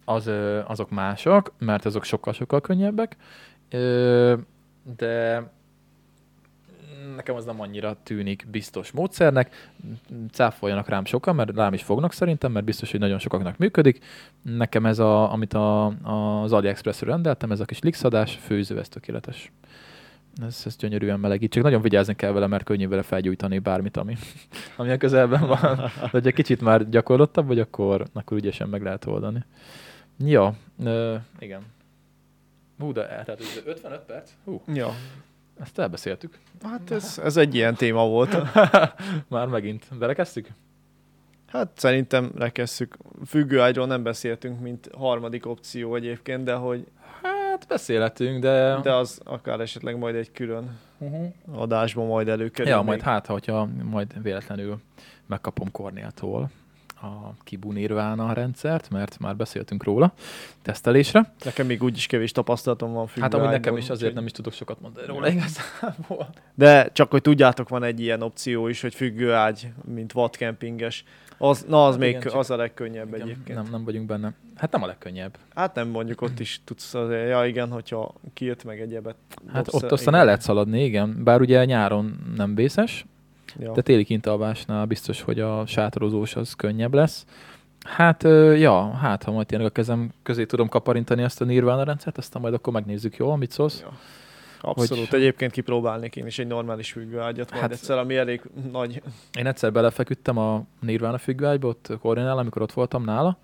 az, 0.04 0.26
ö, 0.26 0.60
azok 0.66 0.90
mások, 0.90 1.52
mert 1.58 1.84
azok 1.84 2.04
sokkal-sokkal 2.04 2.60
könnyebbek. 2.60 3.16
Ö, 3.70 4.34
de 4.96 5.42
nekem 7.14 7.34
az 7.34 7.44
nem 7.44 7.60
annyira 7.60 7.96
tűnik 8.02 8.46
biztos 8.50 8.90
módszernek. 8.90 9.70
Cáfoljanak 10.32 10.88
rám 10.88 11.04
sokan, 11.04 11.34
mert 11.34 11.56
rám 11.56 11.72
is 11.72 11.82
fognak 11.82 12.12
szerintem, 12.12 12.52
mert 12.52 12.64
biztos, 12.64 12.90
hogy 12.90 13.00
nagyon 13.00 13.18
sokaknak 13.18 13.56
működik. 13.56 14.04
Nekem 14.42 14.86
ez, 14.86 14.98
a, 14.98 15.32
amit 15.32 15.54
a, 15.54 15.86
az 16.42 16.52
AliExpress-ről 16.52 17.10
rendeltem, 17.10 17.50
ez 17.50 17.60
a 17.60 17.64
kis 17.64 17.80
lixadás, 17.80 18.34
főző, 18.36 18.78
ez 18.78 18.88
tökéletes. 18.88 19.52
Ez, 20.46 20.62
ez 20.66 20.76
gyönyörűen 20.76 21.20
melegít. 21.20 21.52
Csak 21.52 21.62
nagyon 21.62 21.82
vigyázni 21.82 22.14
kell 22.14 22.32
vele, 22.32 22.46
mert 22.46 22.64
könnyű 22.64 22.88
vele 22.88 23.02
felgyújtani 23.02 23.58
bármit, 23.58 23.96
ami, 23.96 24.16
ami 24.76 24.90
a 24.90 24.96
közelben 24.96 25.46
van. 25.46 25.76
De 25.76 26.08
hogyha 26.10 26.30
kicsit 26.30 26.60
már 26.60 26.88
gyakorlottabb 26.88 27.46
vagy, 27.46 27.58
akkor, 27.58 28.06
akkor 28.12 28.36
ügyesen 28.36 28.68
meg 28.68 28.82
lehet 28.82 29.06
oldani. 29.06 29.44
Ja, 30.18 30.54
ö, 30.84 31.16
igen. 31.38 31.62
Hú, 32.78 32.92
de 32.92 33.06
tehát 33.06 33.40
ez 33.40 33.62
55 33.64 34.00
perc? 34.00 34.30
Hú, 34.44 34.62
Ja. 34.72 34.94
Ezt 35.60 35.78
elbeszéltük. 35.78 36.38
Hát 36.62 36.90
ez, 36.90 37.20
ez 37.24 37.36
egy 37.36 37.54
ilyen 37.54 37.74
téma 37.74 38.06
volt. 38.08 38.36
Már 39.28 39.46
megint. 39.46 39.86
Belekezdtük? 39.98 40.48
Hát 41.46 41.70
szerintem 41.76 42.32
rekesszük. 42.36 42.96
Függőágyról 43.26 43.86
nem 43.86 44.02
beszéltünk, 44.02 44.60
mint 44.60 44.90
harmadik 44.96 45.46
opció 45.46 45.94
egyébként, 45.94 46.44
de 46.44 46.54
hogy 46.54 46.86
Hát 47.22 47.66
beszélhetünk, 47.68 48.40
de... 48.42 48.80
de 48.82 48.92
az 48.94 49.20
akár 49.24 49.60
esetleg 49.60 49.98
majd 49.98 50.14
egy 50.14 50.32
külön 50.32 50.78
Uh-huh. 50.98 51.32
adásban 51.52 52.06
majd 52.06 52.28
előkerül. 52.28 52.70
Ja, 52.70 52.78
még. 52.78 52.86
majd 52.86 53.00
hát, 53.00 53.26
hogyha 53.26 53.68
majd 53.90 54.22
véletlenül 54.22 54.80
megkapom 55.26 55.70
Kornéltól 55.70 56.50
a 57.04 57.34
Kibu 57.44 57.72
Nirvana 57.72 58.32
rendszert, 58.32 58.90
mert 58.90 59.18
már 59.18 59.36
beszéltünk 59.36 59.82
róla 59.82 60.12
tesztelésre. 60.62 61.32
Nekem 61.44 61.66
még 61.66 61.82
úgyis 61.82 62.06
kevés 62.06 62.32
tapasztalatom 62.32 62.92
van 62.92 63.08
Hát 63.20 63.34
ami 63.34 63.46
nekem 63.46 63.76
is 63.76 63.90
azért 63.90 64.14
nem 64.14 64.24
is 64.24 64.32
tudok 64.32 64.52
sokat 64.52 64.80
mondani 64.80 65.06
róla 65.06 65.28
igazából. 65.28 66.28
De 66.54 66.90
csak 66.92 67.10
hogy 67.10 67.22
tudjátok, 67.22 67.68
van 67.68 67.82
egy 67.82 68.00
ilyen 68.00 68.22
opció 68.22 68.68
is, 68.68 68.80
hogy 68.80 68.94
függőágy, 68.94 69.68
mint 69.84 70.12
vadkempinges. 70.12 71.04
Az, 71.38 71.64
na 71.68 71.84
az 71.86 71.90
Hát 71.90 72.00
még 72.00 72.16
igen, 72.16 72.32
az 72.32 72.50
a 72.50 72.56
legkönnyebb 72.56 73.08
Igen, 73.08 73.20
egyébként. 73.20 73.62
nem, 73.62 73.70
nem 73.70 73.84
vagyunk 73.84 74.06
benne. 74.06 74.32
Hát 74.56 74.72
nem 74.72 74.82
a 74.82 74.86
legkönnyebb. 74.86 75.38
Hát 75.54 75.74
nem 75.74 75.88
mondjuk 75.88 76.20
ott 76.20 76.40
is 76.40 76.60
tudsz 76.64 76.94
azért, 76.94 77.28
ja 77.28 77.46
igen, 77.46 77.70
hogyha 77.70 78.14
kijött 78.34 78.64
meg 78.64 78.80
egyebet. 78.80 79.16
Hát 79.52 79.74
ott 79.74 79.92
aztán 79.92 80.14
el 80.14 80.24
lehet 80.24 80.40
szaladni, 80.40 80.84
igen. 80.84 81.24
Bár 81.24 81.40
ugye 81.40 81.64
nyáron 81.64 82.32
nem 82.36 82.54
vészes, 82.54 83.04
Ja. 83.58 83.72
de 83.72 83.80
téli 83.82 84.04
kintalvásnál 84.04 84.84
biztos, 84.84 85.20
hogy 85.22 85.40
a 85.40 85.66
sátorozós 85.66 86.36
az 86.36 86.52
könnyebb 86.54 86.94
lesz. 86.94 87.26
Hát, 87.86 88.22
ja, 88.58 88.90
hát 88.90 89.22
ha 89.22 89.32
majd 89.32 89.46
tényleg 89.46 89.66
a 89.68 89.70
kezem 89.70 90.10
közé 90.22 90.44
tudom 90.44 90.68
kaparintani 90.68 91.22
ezt 91.22 91.40
a 91.40 91.44
Nirvana 91.44 91.82
rendszert, 91.84 92.18
aztán 92.18 92.42
majd 92.42 92.54
akkor 92.54 92.72
megnézzük, 92.72 93.16
jó, 93.16 93.34
mit 93.34 93.50
szólsz? 93.50 93.80
Ja. 93.80 93.92
Abszolút. 94.60 95.08
Hogy- 95.08 95.18
Egyébként 95.20 95.52
kipróbálnék 95.52 96.16
én 96.16 96.26
is 96.26 96.38
egy 96.38 96.46
normális 96.46 96.92
függőágyat, 96.92 97.50
majd 97.50 97.62
Hát- 97.62 97.72
egyszer, 97.72 97.98
ami 97.98 98.16
elég 98.16 98.42
nagy. 98.72 99.02
Én 99.38 99.46
egyszer 99.46 99.72
belefeküdtem 99.72 100.38
a 100.38 100.64
Nirvana 100.80 101.18
függőágyba, 101.18 101.68
ott 101.68 101.92
Kornénál, 102.00 102.38
amikor 102.38 102.62
ott 102.62 102.72
voltam 102.72 103.04
nála, 103.04 103.36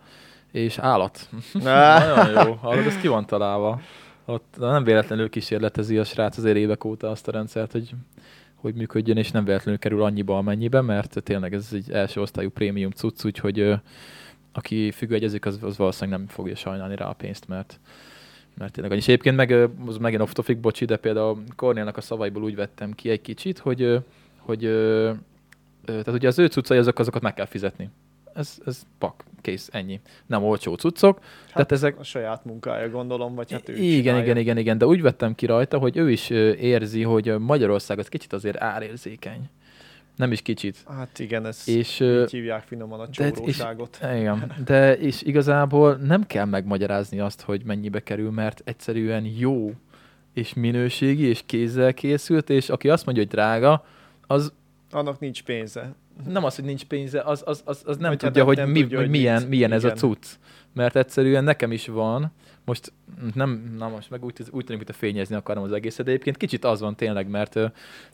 és 0.52 0.78
állat. 0.78 1.28
Nagyon 1.52 2.46
jó. 2.46 2.52
Hallod, 2.52 2.86
ez 2.86 2.96
ki 2.96 3.08
van 3.08 3.26
találva. 3.26 3.80
Ott 4.24 4.54
nem 4.58 4.84
véletlenül 4.84 5.30
kísérletezi 5.30 5.98
a 5.98 6.04
srác 6.04 6.36
azért 6.36 6.56
évek 6.56 6.84
óta 6.84 7.10
azt 7.10 7.28
a 7.28 7.32
rendszert, 7.32 7.72
hogy, 7.72 7.90
hogy 8.60 8.74
működjön, 8.74 9.16
és 9.16 9.30
nem 9.30 9.44
véletlenül 9.44 9.80
kerül 9.80 10.02
annyiba, 10.02 10.38
amennyibe, 10.38 10.80
mert 10.80 11.22
tényleg 11.22 11.54
ez 11.54 11.68
egy 11.72 11.90
első 11.90 12.20
osztályú 12.20 12.50
prémium 12.50 12.90
cucc, 12.90 13.24
úgyhogy 13.24 13.58
ö, 13.58 13.74
aki 14.52 14.90
függőegyezik, 14.90 15.46
az, 15.46 15.58
az 15.62 15.76
valószínűleg 15.76 16.18
nem 16.18 16.28
fogja 16.28 16.54
sajnálni 16.54 16.96
rá 16.96 17.06
a 17.06 17.12
pénzt, 17.12 17.48
mert 17.48 17.80
mert 18.54 18.72
tényleg. 18.72 18.96
És 18.96 19.08
egyébként 19.08 19.36
meg, 19.36 19.70
az 19.86 19.96
megint 19.96 20.22
off 20.22 20.32
topic, 20.32 20.60
bocsi, 20.60 20.84
de 20.84 20.96
például 20.96 21.42
Kornélnak 21.56 21.96
a 21.96 22.00
szavaiból 22.00 22.42
úgy 22.42 22.54
vettem 22.54 22.92
ki 22.92 23.10
egy 23.10 23.20
kicsit, 23.20 23.58
hogy, 23.58 23.98
hogy 24.36 24.60
tehát 25.84 26.08
ugye 26.08 26.28
az 26.28 26.38
ő 26.38 26.46
cuccai, 26.46 26.78
azok, 26.78 26.98
azokat 26.98 27.22
meg 27.22 27.34
kell 27.34 27.46
fizetni. 27.46 27.90
Ez, 28.34 28.58
ez 28.66 28.82
pak, 28.98 29.24
kész, 29.40 29.68
ennyi. 29.72 30.00
Nem 30.26 30.44
olcsó 30.44 30.74
cuccok, 30.74 31.18
hát, 31.44 31.52
tehát 31.52 31.72
ezek, 31.72 31.98
A 31.98 32.02
saját 32.02 32.44
munkája 32.44 32.90
gondolom, 32.90 33.34
vagy 33.34 33.52
hát 33.52 33.68
ő 33.68 33.74
igen, 33.76 34.00
csinálja. 34.02 34.22
igen, 34.22 34.36
igen, 34.36 34.56
igen, 34.58 34.78
de 34.78 34.86
úgy 34.86 35.02
vettem 35.02 35.34
ki 35.34 35.46
rajta, 35.46 35.78
hogy 35.78 35.96
ő 35.96 36.10
is 36.10 36.30
érzi, 36.60 37.02
hogy 37.02 37.38
Magyarország 37.38 37.98
az 37.98 38.08
kicsit 38.08 38.32
azért 38.32 38.60
árérzékeny. 38.60 39.48
Nem 40.16 40.32
is 40.32 40.42
kicsit. 40.42 40.76
Hát 40.88 41.18
igen, 41.18 41.46
ezt 41.46 41.68
És, 41.68 42.00
így 42.00 42.30
hívják 42.30 42.62
finoman 42.62 43.00
a 43.00 43.06
de- 43.16 43.26
és- 43.26 43.32
csóróságot. 43.36 43.98
igen, 44.18 44.52
de 44.64 44.96
és 44.98 45.22
igazából 45.22 45.94
nem 45.94 46.26
kell 46.26 46.44
megmagyarázni 46.44 47.20
azt, 47.20 47.40
hogy 47.40 47.62
mennyibe 47.64 48.02
kerül, 48.02 48.30
mert 48.30 48.62
egyszerűen 48.64 49.24
jó 49.24 49.72
és 50.34 50.54
minőségi 50.54 51.24
és 51.24 51.42
kézzel 51.46 51.94
készült, 51.94 52.50
és 52.50 52.68
aki 52.68 52.88
azt 52.88 53.04
mondja, 53.04 53.22
hogy 53.24 53.32
drága, 53.32 53.84
az 54.26 54.52
Annak 54.92 55.18
nincs 55.20 55.42
pénze. 55.42 55.94
Nem 56.26 56.44
az, 56.44 56.54
hogy 56.54 56.64
nincs 56.64 56.84
pénze, 56.84 57.20
az, 57.20 57.42
az, 57.46 57.62
az, 57.64 57.82
az 57.84 57.96
nem 57.96 58.10
tudja, 58.16 58.30
nem- 58.32 58.46
hogy, 58.46 58.56
nem 58.56 58.68
mi, 58.70 58.80
tudja, 58.80 58.98
hogy 58.98 59.08
milyen, 59.08 59.42
milyen 59.42 59.72
ez 59.72 59.84
a 59.84 59.86
Igen. 59.86 59.98
cucc. 59.98 60.26
Mert 60.74 60.96
egyszerűen 60.96 61.44
nekem 61.44 61.72
is 61.72 61.86
van, 61.86 62.32
most 62.64 62.92
nem, 63.34 63.74
na 63.78 63.88
most 63.88 64.10
meg 64.10 64.24
úgy, 64.24 64.32
úgy 64.50 64.64
tűnik, 64.64 64.82
hogy 64.82 64.94
a 64.94 64.98
fényezni 64.98 65.34
akarom 65.36 65.64
az 65.64 65.72
egészet, 65.72 66.04
de 66.04 66.10
egyébként 66.10 66.36
kicsit 66.36 66.64
az 66.64 66.80
van 66.80 66.96
tényleg, 66.96 67.28
mert 67.28 67.58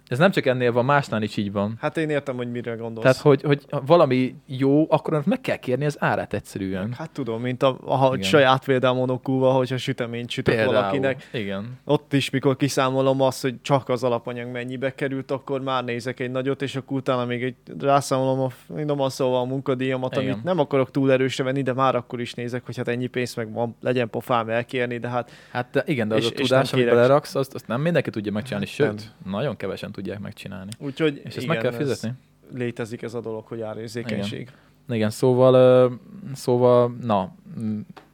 ez 0.08 0.18
nem 0.18 0.30
csak 0.30 0.46
ennél 0.46 0.72
van, 0.72 0.84
másnál 0.84 1.22
is 1.22 1.36
így 1.36 1.52
van. 1.52 1.76
Hát 1.80 1.96
én 1.96 2.10
értem, 2.10 2.36
hogy 2.36 2.50
mire 2.50 2.74
gondolsz. 2.74 3.02
Tehát, 3.02 3.18
hogy, 3.18 3.42
hogy 3.42 3.64
valami 3.86 4.34
jó, 4.46 4.86
akkor 4.90 5.14
annak 5.14 5.26
meg 5.26 5.40
kell 5.40 5.56
kérni 5.56 5.84
az 5.84 5.96
árát 5.98 6.34
egyszerűen. 6.34 6.92
Hát 6.92 7.10
tudom, 7.10 7.40
mint 7.40 7.62
a, 7.62 7.78
a 7.84 8.14
Igen. 8.14 8.28
saját 8.28 8.64
például 8.64 8.96
monokúva, 8.96 9.52
hogyha 9.52 9.76
süteményt 9.76 10.30
sütök 10.30 10.64
valakinek. 10.64 11.28
Igen. 11.32 11.78
Ott 11.84 12.12
is, 12.12 12.30
mikor 12.30 12.56
kiszámolom 12.56 13.20
azt, 13.20 13.42
hogy 13.42 13.54
csak 13.62 13.88
az 13.88 14.04
alapanyag 14.04 14.50
mennyibe 14.50 14.94
került, 14.94 15.30
akkor 15.30 15.60
már 15.60 15.84
nézek 15.84 16.20
egy 16.20 16.30
nagyot, 16.30 16.62
és 16.62 16.76
akkor 16.76 16.96
utána 16.96 17.24
még 17.24 17.42
egy 17.42 17.54
rászámolom 17.78 18.40
a 18.40 18.48
finoman 18.74 19.10
szóval 19.10 19.40
a 19.40 19.44
munkadíjamat, 19.44 20.16
Igen. 20.16 20.32
amit 20.32 20.44
nem 20.44 20.58
akarok 20.58 20.90
túl 20.90 21.12
erősre 21.12 21.44
venni, 21.44 21.62
de 21.62 21.72
már 21.72 21.94
akkor 21.94 22.20
is 22.20 22.34
nézek, 22.34 22.64
hogy 22.64 22.76
hát 22.76 22.88
ennyi 22.88 23.06
pénz 23.06 23.34
meg 23.34 23.52
van, 23.52 23.76
legyen 23.80 24.10
pofám 24.10 24.45
elkérni, 24.48 24.98
de 24.98 25.08
hát 25.08 25.30
Hát 25.50 25.82
igen, 25.86 26.08
de 26.08 26.14
az 26.14 26.24
És- 26.24 26.30
a 26.30 26.34
tudás, 26.34 26.72
amit 26.72 26.84
beleraksz, 26.84 27.34
azt, 27.34 27.54
azt 27.54 27.66
nem 27.66 27.80
mindenki 27.80 28.10
tudja 28.10 28.32
megcsinálni, 28.32 28.66
sőt, 28.66 28.86
Nem. 29.24 29.32
nagyon 29.32 29.56
kevesen 29.56 29.92
tudják 29.92 30.18
megcsinálni. 30.18 30.70
úgyhogy 30.78 31.16
És 31.24 31.34
ezt 31.34 31.36
igen, 31.36 31.48
meg 31.48 31.58
kell 31.58 31.72
fizetni. 31.72 32.12
létezik 32.54 33.02
ez 33.02 33.14
a 33.14 33.20
dolog, 33.20 33.46
hogy 33.46 33.60
árérzékenység. 33.60 34.48
Igen, 34.88 35.10
szóval, 35.10 35.54
ö, 35.54 35.86
szóval, 36.34 36.96
na, 37.02 37.34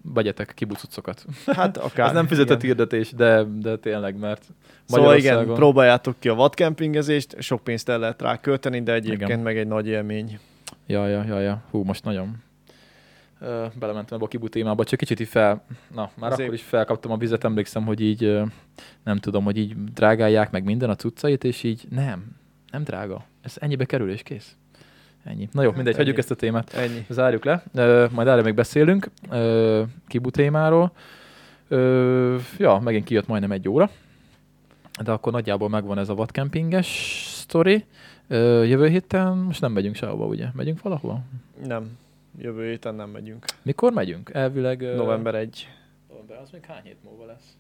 vegyetek 0.03 0.53
kibucucokat. 0.55 1.25
Hát 1.47 1.77
akár. 1.87 2.07
Ez 2.07 2.13
nem 2.13 2.27
fizetett 2.27 2.63
igen. 2.63 2.67
hirdetés, 2.77 3.13
de, 3.13 3.43
de 3.61 3.77
tényleg, 3.77 4.19
mert 4.19 4.43
Szóval 4.85 5.17
igen, 5.17 5.47
próbáljátok 5.55 6.15
ki 6.19 6.29
a 6.29 6.35
vadkempingezést, 6.35 7.37
sok 7.39 7.65
pénzt 7.65 7.89
el 7.89 7.99
lehet 7.99 8.23
rá 8.23 8.41
költeni, 8.41 8.83
de 8.83 8.93
egyébként 8.93 9.31
Igen. 9.31 9.41
meg 9.41 9.59
egy 9.59 9.67
nagy 9.67 9.87
élmény. 9.87 10.39
Ja, 10.87 11.07
ja, 11.09 11.25
ja, 11.25 11.41
ja. 11.41 11.63
Hú, 11.71 11.83
most 11.83 12.05
nagyon 12.05 12.37
belementem 13.79 14.17
ebbe 14.17 14.25
a 14.25 14.29
kibu 14.29 14.49
témába, 14.49 14.85
csak 14.85 14.99
kicsit 14.99 15.21
így 15.21 15.29
fel, 15.29 15.65
na, 15.95 16.11
már 16.15 16.31
Azért- 16.33 16.41
akkor 16.49 16.55
is 16.55 16.63
felkaptam 16.63 17.13
a 17.13 17.17
vizet, 17.17 17.45
emlékszem, 17.45 17.85
hogy 17.85 18.01
így, 18.01 18.41
nem 19.05 19.17
tudom, 19.19 19.45
hogy 19.45 19.57
így 19.57 19.85
drágálják 19.85 20.51
meg 20.51 20.65
minden 20.65 20.91
a 20.91 20.97
cuccait, 20.97 21.45
és 21.45 21.63
így 21.63 21.85
nem, 21.91 22.25
nem 22.71 22.83
drága. 22.83 23.25
Ez 23.43 23.57
ennyibe 23.61 23.85
kerül, 23.85 24.11
és 24.11 24.23
kész. 24.23 24.57
Ennyi. 25.25 25.49
Na 25.53 25.61
jó, 25.63 25.67
Hát 25.69 25.77
mindegy, 25.77 25.97
hagyjuk 25.97 26.15
ennyi. 26.15 26.23
ezt 26.23 26.31
a 26.31 26.35
témát. 26.35 26.73
Ennyi. 26.73 27.07
Zárjuk 27.09 27.45
le, 27.45 27.63
ö, 27.75 28.07
majd 28.11 28.29
erre 28.29 28.43
még 28.43 28.55
beszélünk, 28.55 29.11
ö, 29.31 29.83
kibu 30.07 30.31
témáról. 30.31 30.93
Ö, 31.69 32.37
ja, 32.59 32.79
megint 32.79 33.05
kijött 33.05 33.27
majdnem 33.27 33.53
egy 33.53 33.69
óra, 33.69 33.91
de 35.03 35.11
akkor 35.13 35.33
nagyjából 35.33 35.69
megvan 35.69 35.99
ez 35.99 36.09
a 36.09 36.15
vadkempinges 36.15 36.87
sztori. 37.27 37.85
Ö, 38.29 38.63
jövő 38.65 38.89
héten 38.89 39.37
most 39.37 39.61
nem 39.61 39.73
megyünk 39.73 39.95
sehova, 39.95 40.27
ugye? 40.27 40.47
Megyünk 40.55 40.83
valahova? 40.83 41.21
Nem, 41.67 41.99
jövő 42.39 42.69
héten 42.69 42.95
nem 42.95 43.11
megyünk. 43.11 43.45
Mikor 43.63 43.93
megyünk? 43.93 44.31
Elvileg... 44.33 44.81
November 44.81 45.35
1. 45.35 45.69
November, 46.09 46.39
az 46.39 46.51
még 46.51 46.65
hány 46.65 46.83
hét 46.85 46.97
múlva 47.05 47.25
lesz? 47.25 47.57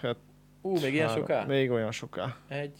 Hát, 0.00 0.16
Ú, 0.60 0.78
még 0.80 0.92
ilyen 0.92 1.08
három- 1.08 1.22
soká? 1.26 1.44
Még 1.44 1.70
olyan 1.70 1.92
soká. 1.92 2.36
Egy, 2.48 2.72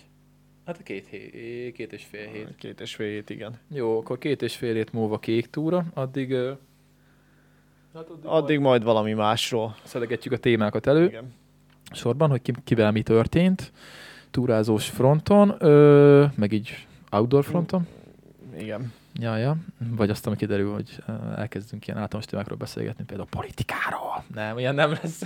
hát 0.66 0.82
két, 0.82 1.06
hé, 1.06 1.72
két 1.72 1.92
és 1.92 2.04
fél 2.04 2.26
hét. 2.28 2.54
Két 2.56 2.80
és 2.80 2.94
fél 2.94 3.08
hét, 3.08 3.30
igen. 3.30 3.58
Jó, 3.68 3.98
akkor 3.98 4.18
két 4.18 4.42
és 4.42 4.56
fél 4.56 4.74
hét 4.74 4.92
múlva 4.92 5.18
kék 5.18 5.50
túra, 5.50 5.84
addig... 5.94 6.30
ö, 6.30 6.52
Hát 7.94 8.08
addig, 8.08 8.24
Addig 8.24 8.58
majd 8.58 8.82
valami 8.82 9.12
másról. 9.12 9.74
szedegetjük 9.82 10.32
a 10.34 10.38
témákat 10.38 10.86
elő. 10.86 11.04
Igen. 11.04 11.32
sorban, 11.92 12.30
hogy 12.30 12.42
ki, 12.42 12.52
kivel 12.64 12.92
mi 12.92 13.02
történt, 13.02 13.72
túrázós 14.30 14.88
fronton, 14.88 15.54
ö, 15.58 16.24
meg 16.34 16.52
így 16.52 16.86
outdoor 17.10 17.44
fronton. 17.44 17.86
Igen. 18.58 18.92
Ja, 19.20 19.36
ja. 19.36 19.56
Vagy 19.96 20.10
azt, 20.10 20.26
ami 20.26 20.36
kiderül, 20.36 20.72
hogy 20.72 20.98
ö, 21.06 21.12
elkezdünk 21.36 21.86
ilyen 21.86 21.98
általános 21.98 22.30
témákról 22.30 22.56
beszélgetni, 22.56 23.04
például 23.04 23.28
politikáról. 23.30 24.24
Nem, 24.34 24.58
ilyen 24.58 24.74
nem 24.74 24.90
lesz. 25.02 25.22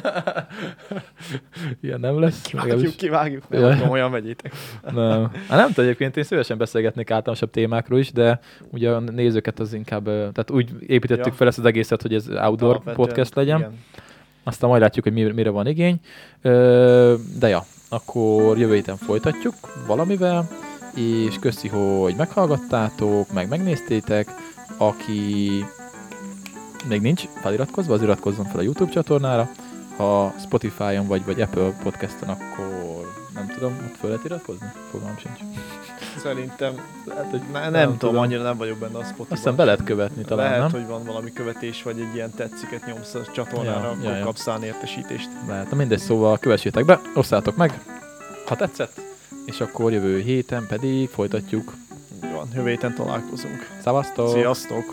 ilyen 1.82 2.00
nem 2.00 2.20
lesz. 2.20 2.40
Kivágjuk, 2.42 2.94
kivágjuk. 2.96 3.48
Nem, 3.48 3.60
Ja. 3.60 3.76
komolyan 3.80 4.10
megyétek. 4.10 4.52
Nem. 4.94 5.30
Hát 5.48 5.58
nem 5.58 5.66
tudom, 5.68 5.84
egyébként 5.84 6.16
én 6.16 6.24
szívesen 6.24 6.58
beszélgetnék 6.58 7.10
általánosabb 7.10 7.50
témákról 7.50 7.98
is, 7.98 8.12
de 8.12 8.40
ugye 8.70 8.90
a 8.90 9.00
nézőket 9.00 9.58
az 9.60 9.72
inkább, 9.72 10.06
ö, 10.06 10.10
tehát 10.32 10.50
úgy 10.50 10.70
építettük 10.86 11.26
Ja. 11.26 11.32
fel 11.32 11.46
ezt 11.46 11.58
az 11.58 11.64
egészet, 11.64 12.02
hogy 12.02 12.14
ez 12.14 12.28
outdoor 12.28 12.68
Alapvetően, 12.70 12.96
podcast 12.96 13.34
legyen. 13.34 13.58
Igen. 13.58 13.78
Aztán 14.44 14.68
majd 14.70 14.82
látjuk, 14.82 15.04
hogy 15.04 15.14
mire, 15.14 15.32
mire 15.32 15.50
van 15.50 15.66
igény. 15.66 16.00
De 17.38 17.48
ja, 17.48 17.64
akkor 17.88 18.58
jövő 18.58 18.74
héten 18.74 18.96
folytatjuk 18.96 19.54
valamivel, 19.86 20.48
és 20.96 21.38
köszi, 21.40 21.68
hogy 21.68 22.14
meghallgattátok, 22.16 23.32
meg 23.32 23.48
megnéztétek. 23.48 24.28
Aki 24.76 25.64
még 26.88 27.00
nincs 27.00 27.24
feliratkozva, 27.40 27.94
az 27.94 28.02
iratkozzon 28.02 28.44
fel 28.44 28.58
a 28.58 28.62
YouTube 28.62 28.90
csatornára. 28.90 29.48
Ha 29.96 30.34
Spotify-on 30.40 31.06
vagy, 31.06 31.24
vagy 31.24 31.40
Apple 31.40 31.72
Podcast-on, 31.82 32.28
akkor 32.28 33.14
nem 33.34 33.46
tudom, 33.54 33.72
ott 33.86 33.96
fel 33.96 34.08
lehet 34.08 34.24
iratkozni? 34.24 34.66
Fogalmam 34.90 35.18
sincs. 35.18 35.38
Szerintem, 36.22 36.72
Lehet, 37.04 37.30
hogy 37.30 37.40
ne, 37.52 37.60
nem, 37.60 37.70
nem 37.72 37.82
tudom, 37.82 37.98
tudom. 37.98 38.16
annyira 38.16 38.42
nem 38.42 38.56
vagyok 38.56 38.78
benne 38.78 38.98
a 38.98 39.02
Spotify. 39.02 39.22
Azt 39.32 39.40
hiszem 39.40 39.56
be 39.56 39.64
lehet 39.64 39.84
követni 39.84 40.22
talán, 40.22 40.44
Lehet, 40.44 40.60
nem? 40.60 40.80
hogy 40.80 40.90
van 40.90 41.04
valami 41.04 41.32
követés, 41.32 41.82
vagy 41.82 42.00
egy 42.00 42.14
ilyen 42.14 42.30
tetsziket 42.30 42.86
nyomsz 42.86 43.14
a 43.14 43.20
csatornára, 43.34 43.80
Ja, 43.80 43.88
akkor 43.90 44.04
ja, 44.04 44.16
ja. 44.16 44.24
kapsz 44.24 44.46
értesítést. 44.62 45.28
Lehet, 45.48 45.70
na 45.70 45.76
mindegy, 45.76 45.98
szóval 45.98 46.38
kövessétek 46.38 46.84
be, 46.84 47.00
osszátok 47.14 47.56
meg, 47.56 47.80
ha 48.46 48.56
tetszett, 48.56 49.00
és 49.46 49.60
akkor 49.60 49.92
jövő 49.92 50.20
héten 50.20 50.66
pedig 50.66 51.08
folytatjuk. 51.08 51.74
Így 52.24 52.32
van, 52.32 52.48
jövő 52.54 52.68
héten 52.68 52.94
találkozunk. 52.94 53.78
Szevasztok! 53.82 54.28
Sziasztok! 54.28 54.84